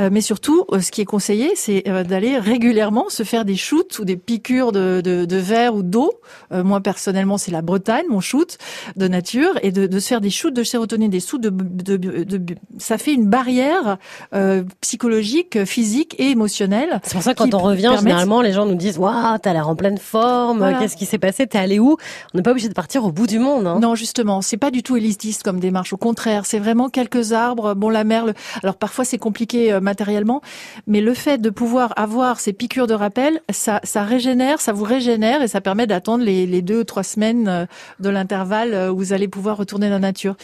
euh, 0.02 0.10
mais 0.12 0.22
surtout, 0.22 0.66
euh, 0.72 0.80
ce 0.80 0.92
qui 0.92 1.02
est 1.02 1.06
conseillé, 1.06 1.52
c'est 1.56 1.88
euh, 1.88 2.04
d'aller 2.04 2.38
régulièrement 2.38 3.10
se 3.10 3.24
faire 3.24 3.46
des 3.46 3.56
shoots 3.56 4.00
ou 4.00 4.06
des 4.06 4.18
de, 4.54 5.02
de, 5.04 5.26
de 5.26 5.36
verre 5.38 5.76
ou 5.76 5.84
d'eau. 5.84 6.12
Euh, 6.52 6.64
moi 6.64 6.82
personnellement, 6.82 7.38
c'est 7.38 7.52
la 7.52 7.62
Bretagne, 7.62 8.06
mon 8.10 8.20
shoot 8.20 8.58
de 8.96 9.08
nature, 9.08 9.60
et 9.62 9.72
de, 9.72 9.88
de 9.88 10.00
se 10.00 10.08
faire 10.08 10.22
des 10.22 10.30
shoots 10.30 10.54
de 10.54 10.64
sérotonine, 10.64 11.10
des 11.10 11.20
shoots 11.20 11.42
de, 11.42 11.50
de, 11.50 11.98
de 11.98 12.56
ça 12.78 12.98
fait 12.98 13.14
une 13.14 13.28
barrière 13.28 13.98
euh, 14.34 14.64
psychologique, 14.82 15.66
physique 15.66 16.16
et 16.20 16.30
émotionnelle. 16.30 17.02
C'est 17.04 17.14
pour 17.14 17.24
ça 17.24 17.34
que 17.34 17.40
quand 17.40 17.54
on 17.54 17.60
revient, 17.60 17.94
généralement, 17.98 18.42
les 18.42 18.54
gens 18.54 18.66
nous 18.66 18.76
disent 18.76 18.98
waouh, 18.98 19.38
t'as 19.42 19.54
l'air 19.54 19.68
en 19.68 19.76
pleine 19.76 19.98
forme. 19.98 20.60
Voilà. 20.60 20.80
Qu'est-ce 20.80 20.98
qui 20.98 21.06
s'est 21.06 21.18
passé 21.18 21.48
T'es 21.48 21.58
allé 21.58 21.80
où? 21.80 21.98
On 22.34 22.38
n'est 22.38 22.44
pas 22.44 22.52
obligé 22.52 22.70
de 22.70 22.74
partir 22.74 23.06
au 23.06 23.12
bout 23.12 23.28
du 23.28 23.40
monde. 23.40 23.68
Hein. 23.68 23.80
Non, 23.82 23.96
justement, 23.96 24.42
c'est 24.42 24.58
pas 24.58 24.72
du 24.72 24.84
tout 24.84 24.98
élitiste 24.98 25.44
comme 25.44 25.60
démarche. 25.60 25.94
Au 25.94 25.98
contraire, 25.98 26.46
c'est 26.46 26.60
vraiment 26.60 26.90
quelques 26.90 27.34
arbres. 27.34 27.74
Bon, 27.74 27.90
la 27.90 28.04
mer. 28.04 28.26
Le... 28.26 28.34
Alors 28.64 28.76
parfois 28.76 29.06
c'est 29.06 29.18
compliqué 29.18 29.72
euh, 29.72 29.80
matériellement, 29.80 30.42
mais 30.88 31.02
le 31.02 31.14
fait 31.14 31.40
de 31.40 31.50
pouvoir 31.50 31.94
avoir 31.98 32.40
ces 32.40 32.54
piqûres 32.54 32.88
de 32.88 32.94
rappel, 32.94 33.42
ça, 33.50 33.80
ça 33.84 34.04
régénère, 34.04 34.35
ça 34.58 34.74
vous 34.74 34.84
régénère 34.84 35.42
et 35.42 35.48
ça 35.48 35.62
permet 35.62 35.88
d'attendre 35.88 36.24
les, 36.24 36.46
les 36.46 36.62
deux 36.62 36.84
trois 36.84 37.04
semaines 37.04 37.48
euh, 37.48 37.66
de 38.00 38.10
l'intervalle 38.10 38.74
euh, 38.74 38.92
où 38.92 38.98
vous 38.98 39.14
allez 39.14 39.28
pouvoir 39.28 39.58
retourner 39.58 39.88
dans 39.88 39.96
la 39.96 40.00
nature. 40.00 40.36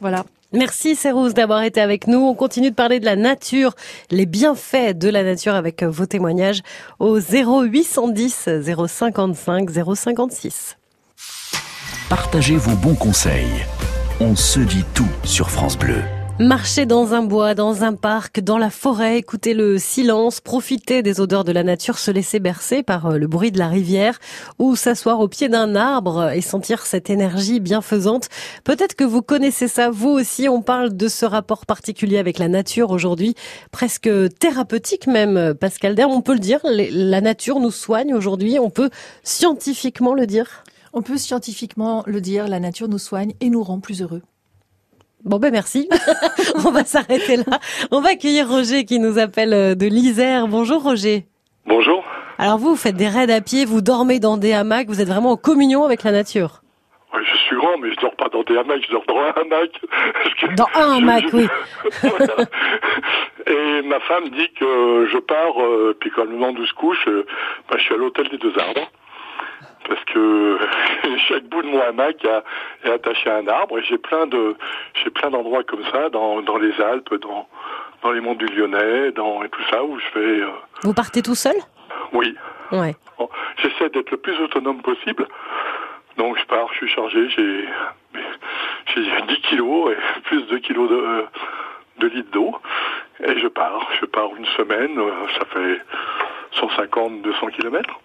Voilà. 0.00 0.24
Merci 0.52 0.96
Cérouse 0.96 1.32
d'avoir 1.34 1.62
été 1.62 1.80
avec 1.80 2.06
nous. 2.06 2.18
On 2.18 2.34
continue 2.34 2.70
de 2.70 2.74
parler 2.74 2.98
de 2.98 3.04
la 3.04 3.14
nature, 3.14 3.74
les 4.10 4.26
bienfaits 4.26 4.98
de 4.98 5.08
la 5.08 5.22
nature 5.22 5.54
avec 5.54 5.84
vos 5.84 6.06
témoignages 6.06 6.62
au 6.98 7.20
0810 7.20 8.48
055 8.88 9.70
056. 9.94 10.76
Partagez 12.08 12.56
vos 12.56 12.74
bons 12.74 12.96
conseils. 12.96 13.64
On 14.18 14.34
se 14.34 14.58
dit 14.58 14.84
tout 14.94 15.08
sur 15.22 15.50
France 15.50 15.78
Bleu. 15.78 16.02
Marcher 16.40 16.86
dans 16.86 17.12
un 17.12 17.22
bois, 17.22 17.54
dans 17.54 17.84
un 17.84 17.92
parc, 17.92 18.40
dans 18.40 18.56
la 18.56 18.70
forêt, 18.70 19.18
écouter 19.18 19.52
le 19.52 19.76
silence, 19.76 20.40
profiter 20.40 21.02
des 21.02 21.20
odeurs 21.20 21.44
de 21.44 21.52
la 21.52 21.62
nature, 21.62 21.98
se 21.98 22.10
laisser 22.10 22.40
bercer 22.40 22.82
par 22.82 23.18
le 23.18 23.26
bruit 23.26 23.52
de 23.52 23.58
la 23.58 23.68
rivière 23.68 24.18
ou 24.58 24.74
s'asseoir 24.74 25.20
au 25.20 25.28
pied 25.28 25.50
d'un 25.50 25.76
arbre 25.76 26.30
et 26.30 26.40
sentir 26.40 26.86
cette 26.86 27.10
énergie 27.10 27.60
bienfaisante. 27.60 28.30
Peut-être 28.64 28.94
que 28.94 29.04
vous 29.04 29.20
connaissez 29.20 29.68
ça, 29.68 29.90
vous 29.90 30.08
aussi. 30.08 30.48
On 30.48 30.62
parle 30.62 30.96
de 30.96 31.08
ce 31.08 31.26
rapport 31.26 31.66
particulier 31.66 32.16
avec 32.16 32.38
la 32.38 32.48
nature 32.48 32.90
aujourd'hui, 32.90 33.34
presque 33.70 34.08
thérapeutique 34.38 35.08
même, 35.08 35.52
Pascal 35.52 35.94
Der. 35.94 36.08
On 36.08 36.22
peut 36.22 36.32
le 36.32 36.38
dire, 36.38 36.60
la 36.64 37.20
nature 37.20 37.60
nous 37.60 37.70
soigne 37.70 38.14
aujourd'hui. 38.14 38.58
On 38.58 38.70
peut 38.70 38.88
scientifiquement 39.24 40.14
le 40.14 40.26
dire? 40.26 40.64
On 40.94 41.02
peut 41.02 41.18
scientifiquement 41.18 42.02
le 42.06 42.22
dire, 42.22 42.48
la 42.48 42.60
nature 42.60 42.88
nous 42.88 42.98
soigne 42.98 43.34
et 43.42 43.50
nous 43.50 43.62
rend 43.62 43.78
plus 43.78 44.00
heureux. 44.00 44.22
Bon 45.24 45.38
ben 45.38 45.50
merci. 45.52 45.88
On 46.66 46.70
va 46.70 46.84
s'arrêter 46.84 47.36
là. 47.36 47.58
On 47.90 48.00
va 48.00 48.10
accueillir 48.10 48.48
Roger 48.48 48.84
qui 48.84 48.98
nous 48.98 49.18
appelle 49.18 49.76
de 49.76 49.86
l'Isère. 49.86 50.48
Bonjour 50.48 50.82
Roger. 50.82 51.26
Bonjour. 51.66 52.02
Alors 52.38 52.56
vous, 52.56 52.70
vous 52.70 52.76
faites 52.76 52.96
des 52.96 53.08
raids 53.08 53.30
à 53.30 53.42
pied, 53.42 53.66
vous 53.66 53.82
dormez 53.82 54.18
dans 54.18 54.38
des 54.38 54.54
hamacs, 54.54 54.86
vous 54.88 55.02
êtes 55.02 55.08
vraiment 55.08 55.32
en 55.32 55.36
communion 55.36 55.84
avec 55.84 56.04
la 56.04 56.10
nature. 56.10 56.62
Oui, 57.12 57.20
je 57.22 57.36
suis 57.36 57.56
grand, 57.56 57.76
mais 57.76 57.92
je 57.92 58.00
dors 58.00 58.14
pas 58.16 58.28
dans 58.30 58.42
des 58.44 58.56
hamacs, 58.56 58.82
je 58.86 58.92
dors 58.92 59.04
dans 59.06 59.18
un 59.18 59.32
hamac. 59.42 59.70
Dans 60.56 60.68
un 60.74 60.96
hamac, 60.96 61.24
oui. 61.34 61.46
voilà. 62.02 62.34
Et 63.46 63.82
ma 63.82 64.00
femme 64.00 64.30
dit 64.30 64.48
que 64.58 65.06
je 65.12 65.18
pars, 65.18 65.62
euh, 65.62 65.94
puis 66.00 66.10
quand 66.16 66.24
le 66.24 66.30
moment 66.30 66.52
d'où 66.52 66.64
se 66.64 66.72
couche, 66.72 67.06
euh, 67.08 67.26
bah, 67.68 67.76
je 67.78 67.82
suis 67.82 67.94
à 67.94 67.98
l'hôtel 67.98 68.28
des 68.28 68.38
deux 68.38 68.56
arbres 68.58 68.90
parce 69.90 70.04
que 70.04 70.58
chaque 71.28 71.44
bout 71.46 71.62
de 71.62 71.66
mon 71.66 71.82
hamac 71.82 72.24
est 72.84 72.90
attaché 72.90 73.28
à 73.28 73.38
un 73.38 73.48
arbre 73.48 73.76
et 73.78 73.82
j'ai 73.82 73.98
plein 73.98 74.26
de 74.26 74.54
j'ai 74.94 75.10
plein 75.10 75.30
d'endroits 75.30 75.64
comme 75.64 75.84
ça 75.92 76.08
dans, 76.10 76.40
dans 76.42 76.58
les 76.58 76.80
Alpes, 76.80 77.12
dans 77.20 77.48
dans 78.02 78.12
les 78.12 78.20
monts 78.20 78.36
du 78.36 78.46
Lyonnais, 78.46 79.10
dans 79.10 79.42
et 79.42 79.48
tout 79.48 79.62
ça 79.68 79.82
où 79.82 79.98
je 79.98 80.18
vais. 80.18 80.40
Euh... 80.42 80.50
Vous 80.84 80.94
partez 80.94 81.22
tout 81.22 81.34
seul? 81.34 81.56
Oui. 82.12 82.34
Ouais. 82.70 82.94
Bon, 83.18 83.28
J'essaie 83.56 83.90
d'être 83.90 84.12
le 84.12 84.16
plus 84.16 84.40
autonome 84.40 84.80
possible. 84.80 85.26
Donc 86.16 86.38
je 86.38 86.44
pars, 86.46 86.68
je 86.72 86.78
suis 86.78 86.88
chargé, 86.88 87.28
j'ai 87.30 87.68
j'ai 88.94 89.22
10 89.28 89.40
kilos 89.42 89.92
et 89.92 90.20
plus 90.24 90.46
de 90.46 90.58
kilos 90.58 90.88
de 90.88 91.24
de 91.98 92.06
litres 92.06 92.30
d'eau 92.30 92.54
et 93.24 93.40
je 93.40 93.48
pars. 93.48 93.88
Je 94.00 94.06
pars 94.06 94.30
une 94.36 94.46
semaine, 94.56 94.96
ça 95.36 95.44
fait 95.46 95.82
150, 96.52 97.22
200 97.22 97.46
kilomètres. 97.48 98.00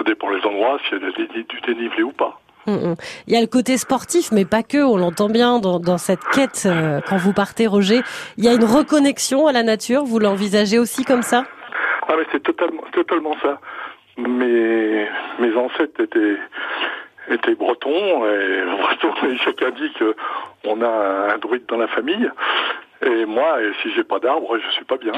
Ça 0.00 0.04
dépend 0.04 0.30
les 0.30 0.42
endroits, 0.46 0.78
s'il 0.88 0.98
y 0.98 1.04
a 1.04 1.42
du 1.42 1.60
dénivelé 1.60 2.02
ou 2.02 2.12
pas. 2.12 2.40
Mmh, 2.66 2.72
mmh. 2.72 2.94
Il 3.26 3.34
y 3.34 3.36
a 3.36 3.40
le 3.42 3.46
côté 3.46 3.76
sportif, 3.76 4.32
mais 4.32 4.46
pas 4.46 4.62
que. 4.62 4.78
On 4.78 4.96
l'entend 4.96 5.28
bien 5.28 5.58
dans, 5.58 5.78
dans, 5.78 5.98
cette 5.98 6.24
quête 6.32 6.62
euh, 6.64 7.00
quand 7.06 7.18
vous 7.18 7.34
partez, 7.34 7.66
Roger. 7.66 8.00
Il 8.38 8.44
y 8.46 8.48
a 8.48 8.54
une 8.54 8.64
reconnexion 8.64 9.46
à 9.46 9.52
la 9.52 9.62
nature. 9.62 10.04
Vous 10.04 10.18
l'envisagez 10.18 10.78
aussi 10.78 11.04
comme 11.04 11.20
ça? 11.20 11.44
Ah, 12.08 12.14
mais 12.16 12.24
c'est 12.32 12.42
totalement, 12.42 12.80
totalement 12.92 13.36
ça. 13.42 13.60
Mes, 14.16 15.06
mes 15.38 15.54
ancêtres 15.54 16.00
étaient, 16.00 16.36
étaient 17.28 17.54
bretons 17.54 18.24
et 18.24 18.62
bretons 18.80 19.28
et 19.28 19.36
chacun 19.36 19.68
dit 19.70 19.92
que 19.98 20.16
on 20.64 20.80
a 20.80 21.34
un 21.34 21.36
druide 21.36 21.66
dans 21.68 21.76
la 21.76 21.88
famille. 21.88 22.30
Et 23.04 23.26
moi, 23.26 23.58
si 23.82 23.92
j'ai 23.92 24.04
pas 24.04 24.18
d'arbre, 24.18 24.58
je 24.58 24.70
suis 24.72 24.84
pas 24.86 24.96
bien. 24.96 25.12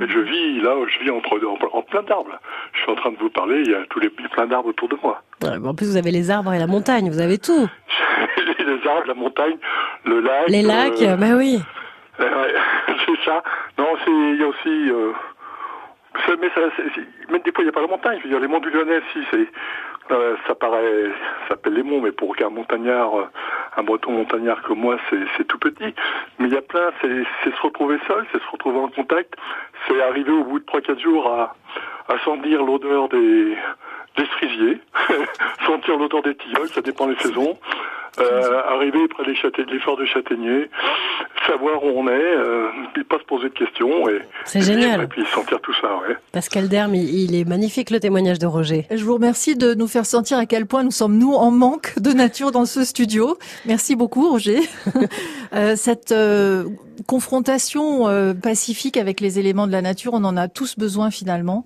Et 0.00 0.08
je 0.08 0.18
vis 0.18 0.60
là, 0.60 0.74
je 0.86 1.04
vis 1.04 1.10
entre, 1.10 1.40
en, 1.44 1.78
en 1.78 1.82
plein 1.82 2.02
d'arbres. 2.02 2.38
Je 2.72 2.80
suis 2.80 2.90
en 2.90 2.94
train 2.94 3.10
de 3.10 3.16
vous 3.18 3.30
parler, 3.30 3.62
il 3.64 3.70
y 3.70 3.74
a 3.74 3.84
tous 3.90 4.00
les 4.00 4.10
plein 4.10 4.46
d'arbres 4.46 4.68
autour 4.68 4.88
de 4.88 4.96
moi. 5.02 5.22
Ouais, 5.42 5.56
en 5.66 5.74
plus, 5.74 5.86
vous 5.90 5.96
avez 5.96 6.10
les 6.10 6.30
arbres 6.30 6.52
et 6.52 6.58
la 6.58 6.66
montagne, 6.66 7.10
vous 7.10 7.20
avez 7.20 7.38
tout. 7.38 7.68
les 8.58 8.88
arbres, 8.88 9.06
la 9.06 9.14
montagne, 9.14 9.56
le 10.04 10.20
lac. 10.20 10.48
Les 10.48 10.62
lacs, 10.62 11.02
euh, 11.02 11.16
bah 11.16 11.36
oui. 11.36 11.60
Euh, 12.20 12.48
c'est 13.06 13.24
ça. 13.24 13.44
Non, 13.78 13.86
c'est 14.04 14.10
il 14.10 14.40
y 14.40 14.42
a 14.42 14.48
aussi. 14.48 14.90
Euh, 14.90 15.12
mais 16.40 16.50
ça, 16.52 16.62
même 17.30 17.42
des 17.44 17.52
fois, 17.52 17.62
il 17.62 17.66
n'y 17.66 17.68
a 17.68 17.72
pas 17.72 17.80
la 17.80 17.86
montagne. 17.86 18.18
Je 18.18 18.24
veux 18.24 18.30
dire, 18.30 18.40
les 18.40 18.48
monts 18.48 18.58
du 18.58 18.70
Lyonnais, 18.70 19.00
si, 19.12 19.20
c'est. 19.30 19.46
Euh, 20.10 20.36
ça 20.46 20.54
paraît, 20.54 21.10
ça 21.42 21.48
s'appelle 21.48 21.74
les 21.74 21.82
monts, 21.82 22.00
mais 22.00 22.12
pour 22.12 22.34
qu'un 22.34 22.48
montagnard, 22.48 23.10
un 23.76 23.82
breton 23.82 24.12
montagnard 24.12 24.62
comme 24.62 24.78
moi, 24.78 24.96
c'est 25.10 25.44
tout 25.46 25.58
petit. 25.58 25.94
Mais 26.38 26.48
il 26.48 26.54
y 26.54 26.56
a 26.56 26.62
plein, 26.62 26.90
c'est 27.00 27.08
se 27.08 27.62
retrouver 27.62 27.98
seul, 28.06 28.24
c'est 28.32 28.42
se 28.42 28.50
retrouver 28.50 28.78
en 28.78 28.88
contact, 28.88 29.34
c'est 29.86 30.00
arriver 30.02 30.32
au 30.32 30.44
bout 30.44 30.60
de 30.60 30.64
3-4 30.64 31.00
jours 31.00 31.30
à, 31.30 31.54
à 32.08 32.18
sentir 32.20 32.64
l'odeur 32.64 33.08
des, 33.08 33.56
des 34.16 34.26
cerisiers, 34.38 34.80
sentir 35.66 35.98
l'odeur 35.98 36.22
des 36.22 36.34
tilleuls, 36.36 36.68
ça 36.68 36.80
dépend 36.80 37.06
des 37.06 37.16
saisons, 37.16 37.58
euh, 38.20 38.62
arriver 38.68 39.06
près 39.08 39.24
des, 39.24 39.34
châtaigniers, 39.34 39.72
des 39.72 39.80
forts 39.80 39.96
de 39.96 40.04
châtaigniers, 40.06 40.70
savoir 41.46 41.82
où 41.84 41.88
on 41.88 42.08
est, 42.08 42.12
euh, 42.12 42.68
et 42.98 43.04
pas 43.04 43.18
se 43.18 43.24
poser 43.24 43.48
de 43.48 43.54
questions. 43.54 44.08
Et, 44.08 44.20
C'est 44.44 44.62
génial. 44.62 45.02
Et 45.02 45.06
puis 45.06 45.24
sentir 45.26 45.60
tout 45.60 45.74
ça, 45.80 45.88
ouais. 45.96 46.16
Pascal 46.32 46.68
Derme, 46.68 46.94
il, 46.94 47.08
il 47.08 47.34
est 47.34 47.48
magnifique 47.48 47.90
le 47.90 48.00
témoignage 48.00 48.38
de 48.38 48.46
Roger. 48.46 48.86
Je 48.90 49.04
vous 49.04 49.14
remercie 49.14 49.56
de 49.56 49.74
nous 49.74 49.88
faire 49.88 50.06
sentir 50.06 50.38
à 50.38 50.46
quel 50.46 50.66
point 50.66 50.82
nous 50.82 50.90
sommes, 50.90 51.18
nous, 51.18 51.32
en 51.32 51.50
manque 51.50 51.98
de 51.98 52.10
nature 52.10 52.50
dans 52.50 52.66
ce 52.66 52.84
studio. 52.84 53.38
Merci 53.66 53.96
beaucoup, 53.96 54.28
Roger. 54.28 54.60
Euh, 55.54 55.76
cette 55.76 56.12
euh, 56.12 56.64
confrontation 57.06 58.08
euh, 58.08 58.34
pacifique 58.34 58.96
avec 58.96 59.20
les 59.20 59.38
éléments 59.38 59.66
de 59.66 59.72
la 59.72 59.82
nature, 59.82 60.12
on 60.14 60.24
en 60.24 60.36
a 60.36 60.48
tous 60.48 60.78
besoin 60.78 61.10
finalement. 61.10 61.64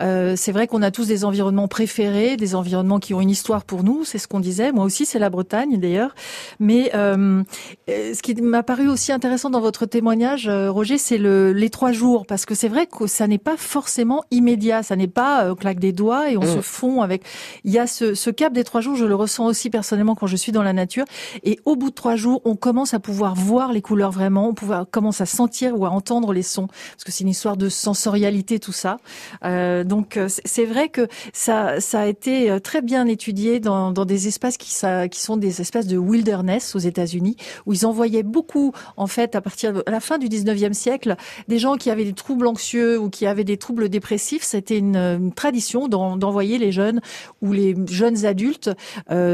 Euh, 0.00 0.34
c'est 0.36 0.52
vrai 0.52 0.66
qu'on 0.66 0.82
a 0.82 0.90
tous 0.90 1.06
des 1.08 1.24
environnements 1.24 1.68
préférés, 1.68 2.36
des 2.36 2.54
environnements 2.54 3.00
qui 3.00 3.14
ont 3.14 3.20
une 3.20 3.30
histoire 3.30 3.64
pour 3.64 3.82
nous, 3.82 4.04
c'est 4.04 4.18
ce 4.18 4.28
qu'on 4.28 4.40
disait. 4.40 4.72
Moi 4.72 4.84
aussi, 4.84 5.04
c'est 5.06 5.18
la 5.18 5.30
Bretagne 5.30 5.78
d'ailleurs. 5.78 6.14
Mais 6.60 6.92
euh, 6.94 7.42
ce 7.88 8.22
qui 8.22 8.34
m'a 8.40 8.62
paru 8.62 8.88
aussi 8.88 9.12
intéressant 9.12 9.50
dans 9.50 9.60
votre 9.60 9.86
témoignage, 9.86 10.48
Roger, 10.48 10.98
c'est 10.98 11.18
le, 11.18 11.52
les 11.52 11.70
trois 11.70 11.92
jours, 11.92 12.26
parce 12.26 12.46
que 12.46 12.54
c'est 12.54 12.68
vrai 12.68 12.86
que 12.86 13.06
ça 13.06 13.26
n'est 13.26 13.38
pas 13.38 13.56
forcément 13.56 14.24
immédiat, 14.30 14.82
ça 14.82 14.94
n'est 14.96 15.08
pas 15.08 15.44
euh, 15.44 15.54
claque 15.54 15.80
des 15.80 15.92
doigts 15.92 16.30
et 16.30 16.36
on 16.36 16.44
Mmh. 16.44 16.56
se 16.56 16.60
fond 16.60 17.02
avec. 17.02 17.22
Il 17.64 17.72
y 17.72 17.78
a 17.78 17.86
ce, 17.86 18.14
ce 18.14 18.30
cap 18.30 18.52
des 18.52 18.64
trois 18.64 18.80
jours, 18.80 18.96
je 18.96 19.04
le 19.04 19.14
ressens 19.14 19.46
aussi 19.46 19.70
personnellement 19.70 20.14
quand 20.14 20.26
je 20.26 20.36
suis 20.36 20.52
dans 20.52 20.62
la 20.62 20.72
nature. 20.72 21.04
Et 21.42 21.58
au 21.64 21.76
bout 21.76 21.90
de 21.90 21.94
trois 21.94 22.16
jours, 22.16 22.40
on 22.44 22.56
commence 22.56 22.94
à 22.94 23.00
pouvoir 23.00 23.34
voir 23.34 23.72
les 23.72 23.82
couleurs 23.82 24.10
vraiment, 24.10 24.48
on 24.48 24.54
pouvoir, 24.54 24.73
commence 24.90 25.20
à 25.20 25.26
sentir 25.26 25.78
ou 25.78 25.86
à 25.86 25.90
entendre 25.90 26.32
les 26.32 26.42
sons, 26.42 26.66
parce 26.66 27.04
que 27.04 27.12
c'est 27.12 27.24
une 27.24 27.30
histoire 27.30 27.56
de 27.56 27.68
sensorialité 27.68 28.58
tout 28.58 28.72
ça. 28.72 28.96
Euh, 29.44 29.84
donc 29.84 30.16
euh, 30.16 30.28
c'est- 30.28 30.64
vrai 30.64 30.88
que 30.88 31.06
ça, 31.34 31.78
ça 31.80 32.00
a 32.00 32.06
été 32.06 32.50
euh, 32.50 32.58
très 32.58 32.80
bien 32.80 33.06
étudié 33.06 33.60
dans, 33.60 33.92
dans 33.92 34.06
des 34.06 34.28
espaces 34.28 34.56
qui, 34.56 34.70
ça, 34.72 35.08
qui 35.08 35.20
sont 35.20 35.36
des 35.36 35.60
espaces 35.60 35.86
de 35.86 35.98
wilderness 35.98 36.74
aux 36.74 36.78
États-Unis, 36.78 37.36
où 37.66 37.74
ils 37.74 37.84
envoyaient 37.84 38.22
beaucoup, 38.22 38.72
en 38.96 39.06
fait, 39.06 39.36
à 39.36 39.42
partir 39.42 39.74
de 39.74 39.84
la 39.86 40.00
fin 40.00 40.16
du 40.16 40.28
19e 40.28 40.72
siècle, 40.72 41.16
des 41.48 41.58
gens 41.58 41.74
qui 41.76 41.90
avaient 41.90 42.06
des 42.06 42.14
troubles 42.14 42.46
anxieux 42.46 42.98
ou 42.98 43.10
qui 43.10 43.26
avaient 43.26 43.44
des 43.44 43.58
troubles 43.58 43.90
dépressifs. 43.90 44.42
C'était 44.42 44.78
une, 44.78 45.30
tradition 45.36 45.86
d'en- 45.86 46.16
d'envoyer 46.16 46.56
les 46.56 46.72
jeunes 46.72 47.00
ou 47.42 47.52
les 47.52 47.74
jeunes 47.90 48.24
adultes 48.24 48.70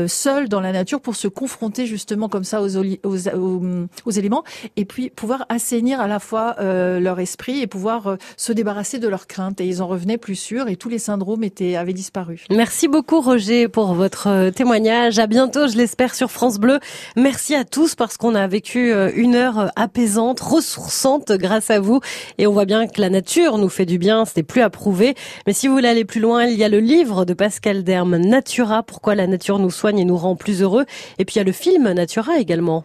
seuls 0.09 0.49
dans 0.49 0.61
la 0.61 0.73
nature 0.73 1.01
pour 1.01 1.15
se 1.15 1.29
confronter 1.29 1.87
justement 1.87 2.29
comme 2.29 2.45
ça 2.45 2.61
aux, 2.61 2.69
aux 2.77 4.11
éléments 4.11 4.43
et 4.77 4.85
puis 4.85 5.11
pouvoir 5.11 5.30
assainir 5.49 6.01
à 6.01 6.07
la 6.07 6.19
fois 6.19 6.57
euh, 6.61 7.01
leur 7.01 7.21
esprit 7.21 7.61
et 7.61 7.67
pouvoir 7.67 8.07
euh, 8.07 8.17
se 8.37 8.53
débarrasser 8.53 8.99
de 8.99 9.09
leurs 9.09 9.27
craintes. 9.27 9.61
Et 9.61 9.67
ils 9.67 9.83
en 9.83 9.87
revenaient 9.87 10.19
plus 10.19 10.35
sûrs 10.35 10.69
et 10.69 10.77
tous 10.77 10.89
les 10.89 10.99
syndromes 10.99 11.45
étaient, 11.45 11.77
avaient 11.77 11.93
disparu. 11.93 12.45
Merci 12.51 12.89
beaucoup 12.89 13.21
Roger 13.21 13.69
pour 13.69 13.95
votre 13.95 14.29
euh, 14.29 14.51
témoignage. 14.51 15.19
À 15.19 15.27
bientôt, 15.27 15.69
je 15.69 15.77
l'espère, 15.77 16.15
sur 16.15 16.31
France 16.31 16.59
Bleu. 16.59 16.81
Merci 17.17 17.55
à 17.55 17.65
tous 17.65 17.95
parce 17.95 18.17
qu'on 18.17 18.35
a 18.35 18.47
vécu 18.47 18.93
une 19.15 19.35
heure 19.35 19.71
apaisante, 19.77 20.41
ressourçante 20.41 21.33
grâce 21.33 21.71
à 21.71 21.81
vous. 21.81 22.01
Et 22.39 22.47
on 22.47 22.53
voit 22.53 22.65
bien 22.65 22.87
que 22.87 23.01
la 23.01 23.11
nature 23.11 23.59
nous 23.59 23.69
fait 23.69 23.87
du 23.87 23.99
bien, 23.99 24.25
c'était 24.25 24.43
plus 24.43 24.63
à 24.63 24.71
prouver. 24.71 25.15
Mais 25.47 25.53
si 25.53 25.69
vous 25.69 25.75
voulez 25.75 25.89
aller 25.89 26.05
plus 26.05 26.21
loin, 26.21 26.45
il 26.45 26.59
y 26.59 26.65
a 26.65 26.69
le 26.69 26.81
livre 26.81 27.25
de 27.25 27.35
Pascal 27.35 27.85
Derme, 27.85 28.17
Natura, 28.17 28.83
pourquoi 28.83 29.15
la 29.15 29.27
nature 29.27 29.59
nous 29.59 29.71
soigne 29.71 29.99
et 29.99 30.05
nous 30.05 30.17
rend 30.17 30.37
plus 30.37 30.63
heureux. 30.63 30.85
Et 31.19 31.25
puis 31.25 31.37
il 31.37 31.39
y 31.39 31.43
a 31.43 31.45
le 31.45 31.53
film 31.53 31.91
Natura 31.93 32.39
également. 32.39 32.85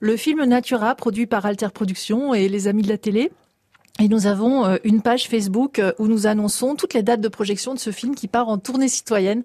Le 0.00 0.16
film 0.16 0.44
Natura, 0.44 0.94
produit 0.94 1.26
par 1.26 1.46
Alter 1.46 1.68
Productions 1.72 2.34
et 2.34 2.48
les 2.48 2.68
amis 2.68 2.82
de 2.82 2.88
la 2.88 2.98
télé. 2.98 3.30
Et 3.98 4.08
nous 4.08 4.26
avons 4.26 4.66
euh, 4.66 4.76
une 4.84 5.00
page 5.00 5.26
Facebook 5.26 5.78
euh, 5.78 5.92
où 5.98 6.06
nous 6.06 6.26
annonçons 6.26 6.74
toutes 6.74 6.92
les 6.92 7.02
dates 7.02 7.22
de 7.22 7.28
projection 7.28 7.72
de 7.72 7.78
ce 7.78 7.90
film 7.90 8.14
qui 8.14 8.28
part 8.28 8.48
en 8.48 8.58
tournée 8.58 8.88
citoyenne, 8.88 9.42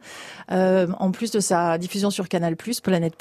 euh, 0.52 0.88
en 1.00 1.12
plus 1.12 1.32
de 1.32 1.40
sa 1.40 1.78
diffusion 1.78 2.10
sur 2.10 2.28
Canal+, 2.28 2.58
Planète+. 2.84 3.16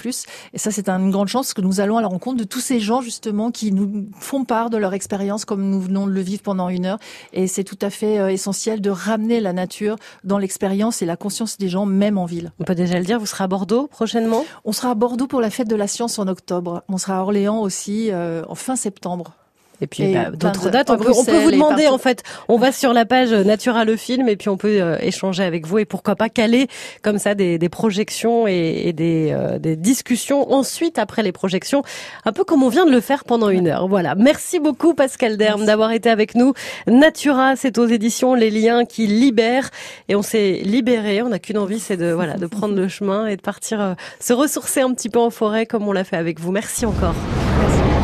Et 0.52 0.58
ça, 0.58 0.72
c'est 0.72 0.88
une 0.88 1.12
grande 1.12 1.28
chance 1.28 1.54
que 1.54 1.60
nous 1.60 1.80
allons 1.80 1.98
à 1.98 2.02
la 2.02 2.08
rencontre 2.08 2.38
de 2.38 2.44
tous 2.44 2.58
ces 2.58 2.80
gens 2.80 3.00
justement 3.00 3.52
qui 3.52 3.70
nous 3.70 4.08
font 4.18 4.44
part 4.44 4.70
de 4.70 4.76
leur 4.76 4.92
expérience 4.92 5.44
comme 5.44 5.70
nous 5.70 5.80
venons 5.80 6.08
de 6.08 6.12
le 6.12 6.20
vivre 6.20 6.42
pendant 6.42 6.68
une 6.68 6.84
heure. 6.84 6.98
Et 7.32 7.46
c'est 7.46 7.64
tout 7.64 7.78
à 7.80 7.90
fait 7.90 8.18
euh, 8.18 8.32
essentiel 8.32 8.80
de 8.80 8.90
ramener 8.90 9.38
la 9.38 9.52
nature 9.52 9.96
dans 10.24 10.38
l'expérience 10.38 11.00
et 11.00 11.06
la 11.06 11.16
conscience 11.16 11.58
des 11.58 11.68
gens, 11.68 11.86
même 11.86 12.18
en 12.18 12.24
ville. 12.24 12.52
On 12.58 12.64
peut 12.64 12.74
déjà 12.74 12.98
le 12.98 13.04
dire, 13.04 13.20
vous 13.20 13.26
serez 13.26 13.44
à 13.44 13.48
Bordeaux 13.48 13.86
prochainement? 13.86 14.44
On 14.64 14.72
sera 14.72 14.90
à 14.90 14.94
Bordeaux 14.96 15.28
pour 15.28 15.40
la 15.40 15.50
fête 15.50 15.68
de 15.68 15.76
la 15.76 15.86
science 15.86 16.18
en 16.18 16.26
octobre. 16.26 16.82
On 16.88 16.98
sera 16.98 17.18
à 17.18 17.20
Orléans 17.20 17.60
aussi 17.60 18.10
euh, 18.10 18.42
en 18.48 18.56
fin 18.56 18.74
septembre. 18.74 19.36
Et 19.80 19.86
puis 19.86 20.04
Et 20.04 20.14
bah, 20.14 20.30
d'autres 20.30 20.70
dates. 20.70 20.90
On 20.90 20.96
peut, 20.96 21.12
on 21.14 21.24
peut 21.24 21.38
vous 21.38 21.50
demander 21.50 21.86
en 21.86 21.98
fait. 21.98 22.22
On 22.48 22.58
va 22.58 22.72
sur 22.72 22.92
la 22.92 23.04
page 23.04 23.32
Natura 23.32 23.84
le 23.84 23.96
film 23.96 24.28
et 24.28 24.36
puis 24.36 24.48
on 24.48 24.56
peut 24.56 24.80
euh, 24.80 24.96
échanger 25.00 25.42
avec 25.42 25.66
vous 25.66 25.78
et 25.78 25.84
pourquoi 25.84 26.16
pas 26.16 26.28
caler 26.28 26.68
comme 27.02 27.18
ça 27.18 27.34
des, 27.34 27.58
des 27.58 27.68
projections 27.68 28.46
et, 28.46 28.82
et 28.86 28.92
des, 28.92 29.30
euh, 29.32 29.58
des 29.58 29.76
discussions 29.76 30.52
ensuite 30.52 30.98
après 30.98 31.22
les 31.22 31.32
projections, 31.32 31.82
un 32.24 32.32
peu 32.32 32.44
comme 32.44 32.62
on 32.62 32.68
vient 32.68 32.86
de 32.86 32.90
le 32.90 33.00
faire 33.00 33.24
pendant 33.24 33.48
une 33.48 33.68
heure. 33.68 33.88
Voilà. 33.88 34.14
Merci 34.14 34.60
beaucoup 34.60 34.94
Pascal 34.94 35.36
Derme 35.36 35.64
d'avoir 35.64 35.92
été 35.92 36.10
avec 36.10 36.34
nous. 36.34 36.52
Natura, 36.86 37.56
c'est 37.56 37.78
aux 37.78 37.86
éditions 37.86 38.34
Les 38.34 38.50
Liens 38.50 38.84
qui 38.84 39.06
libèrent 39.06 39.70
et 40.08 40.16
on 40.16 40.22
s'est 40.22 40.60
libéré. 40.64 41.22
On 41.22 41.28
n'a 41.28 41.38
qu'une 41.38 41.58
envie, 41.58 41.80
c'est 41.80 41.96
de 41.96 42.12
voilà 42.12 42.34
de 42.34 42.46
prendre 42.46 42.74
le 42.74 42.88
chemin 42.88 43.26
et 43.26 43.36
de 43.36 43.42
partir 43.42 43.80
euh, 43.80 43.94
se 44.20 44.32
ressourcer 44.32 44.80
un 44.80 44.92
petit 44.92 45.08
peu 45.08 45.18
en 45.18 45.30
forêt 45.30 45.66
comme 45.66 45.88
on 45.88 45.92
l'a 45.92 46.04
fait 46.04 46.16
avec 46.16 46.40
vous. 46.40 46.52
Merci 46.52 46.86
encore. 46.86 47.14
Merci. 47.60 47.99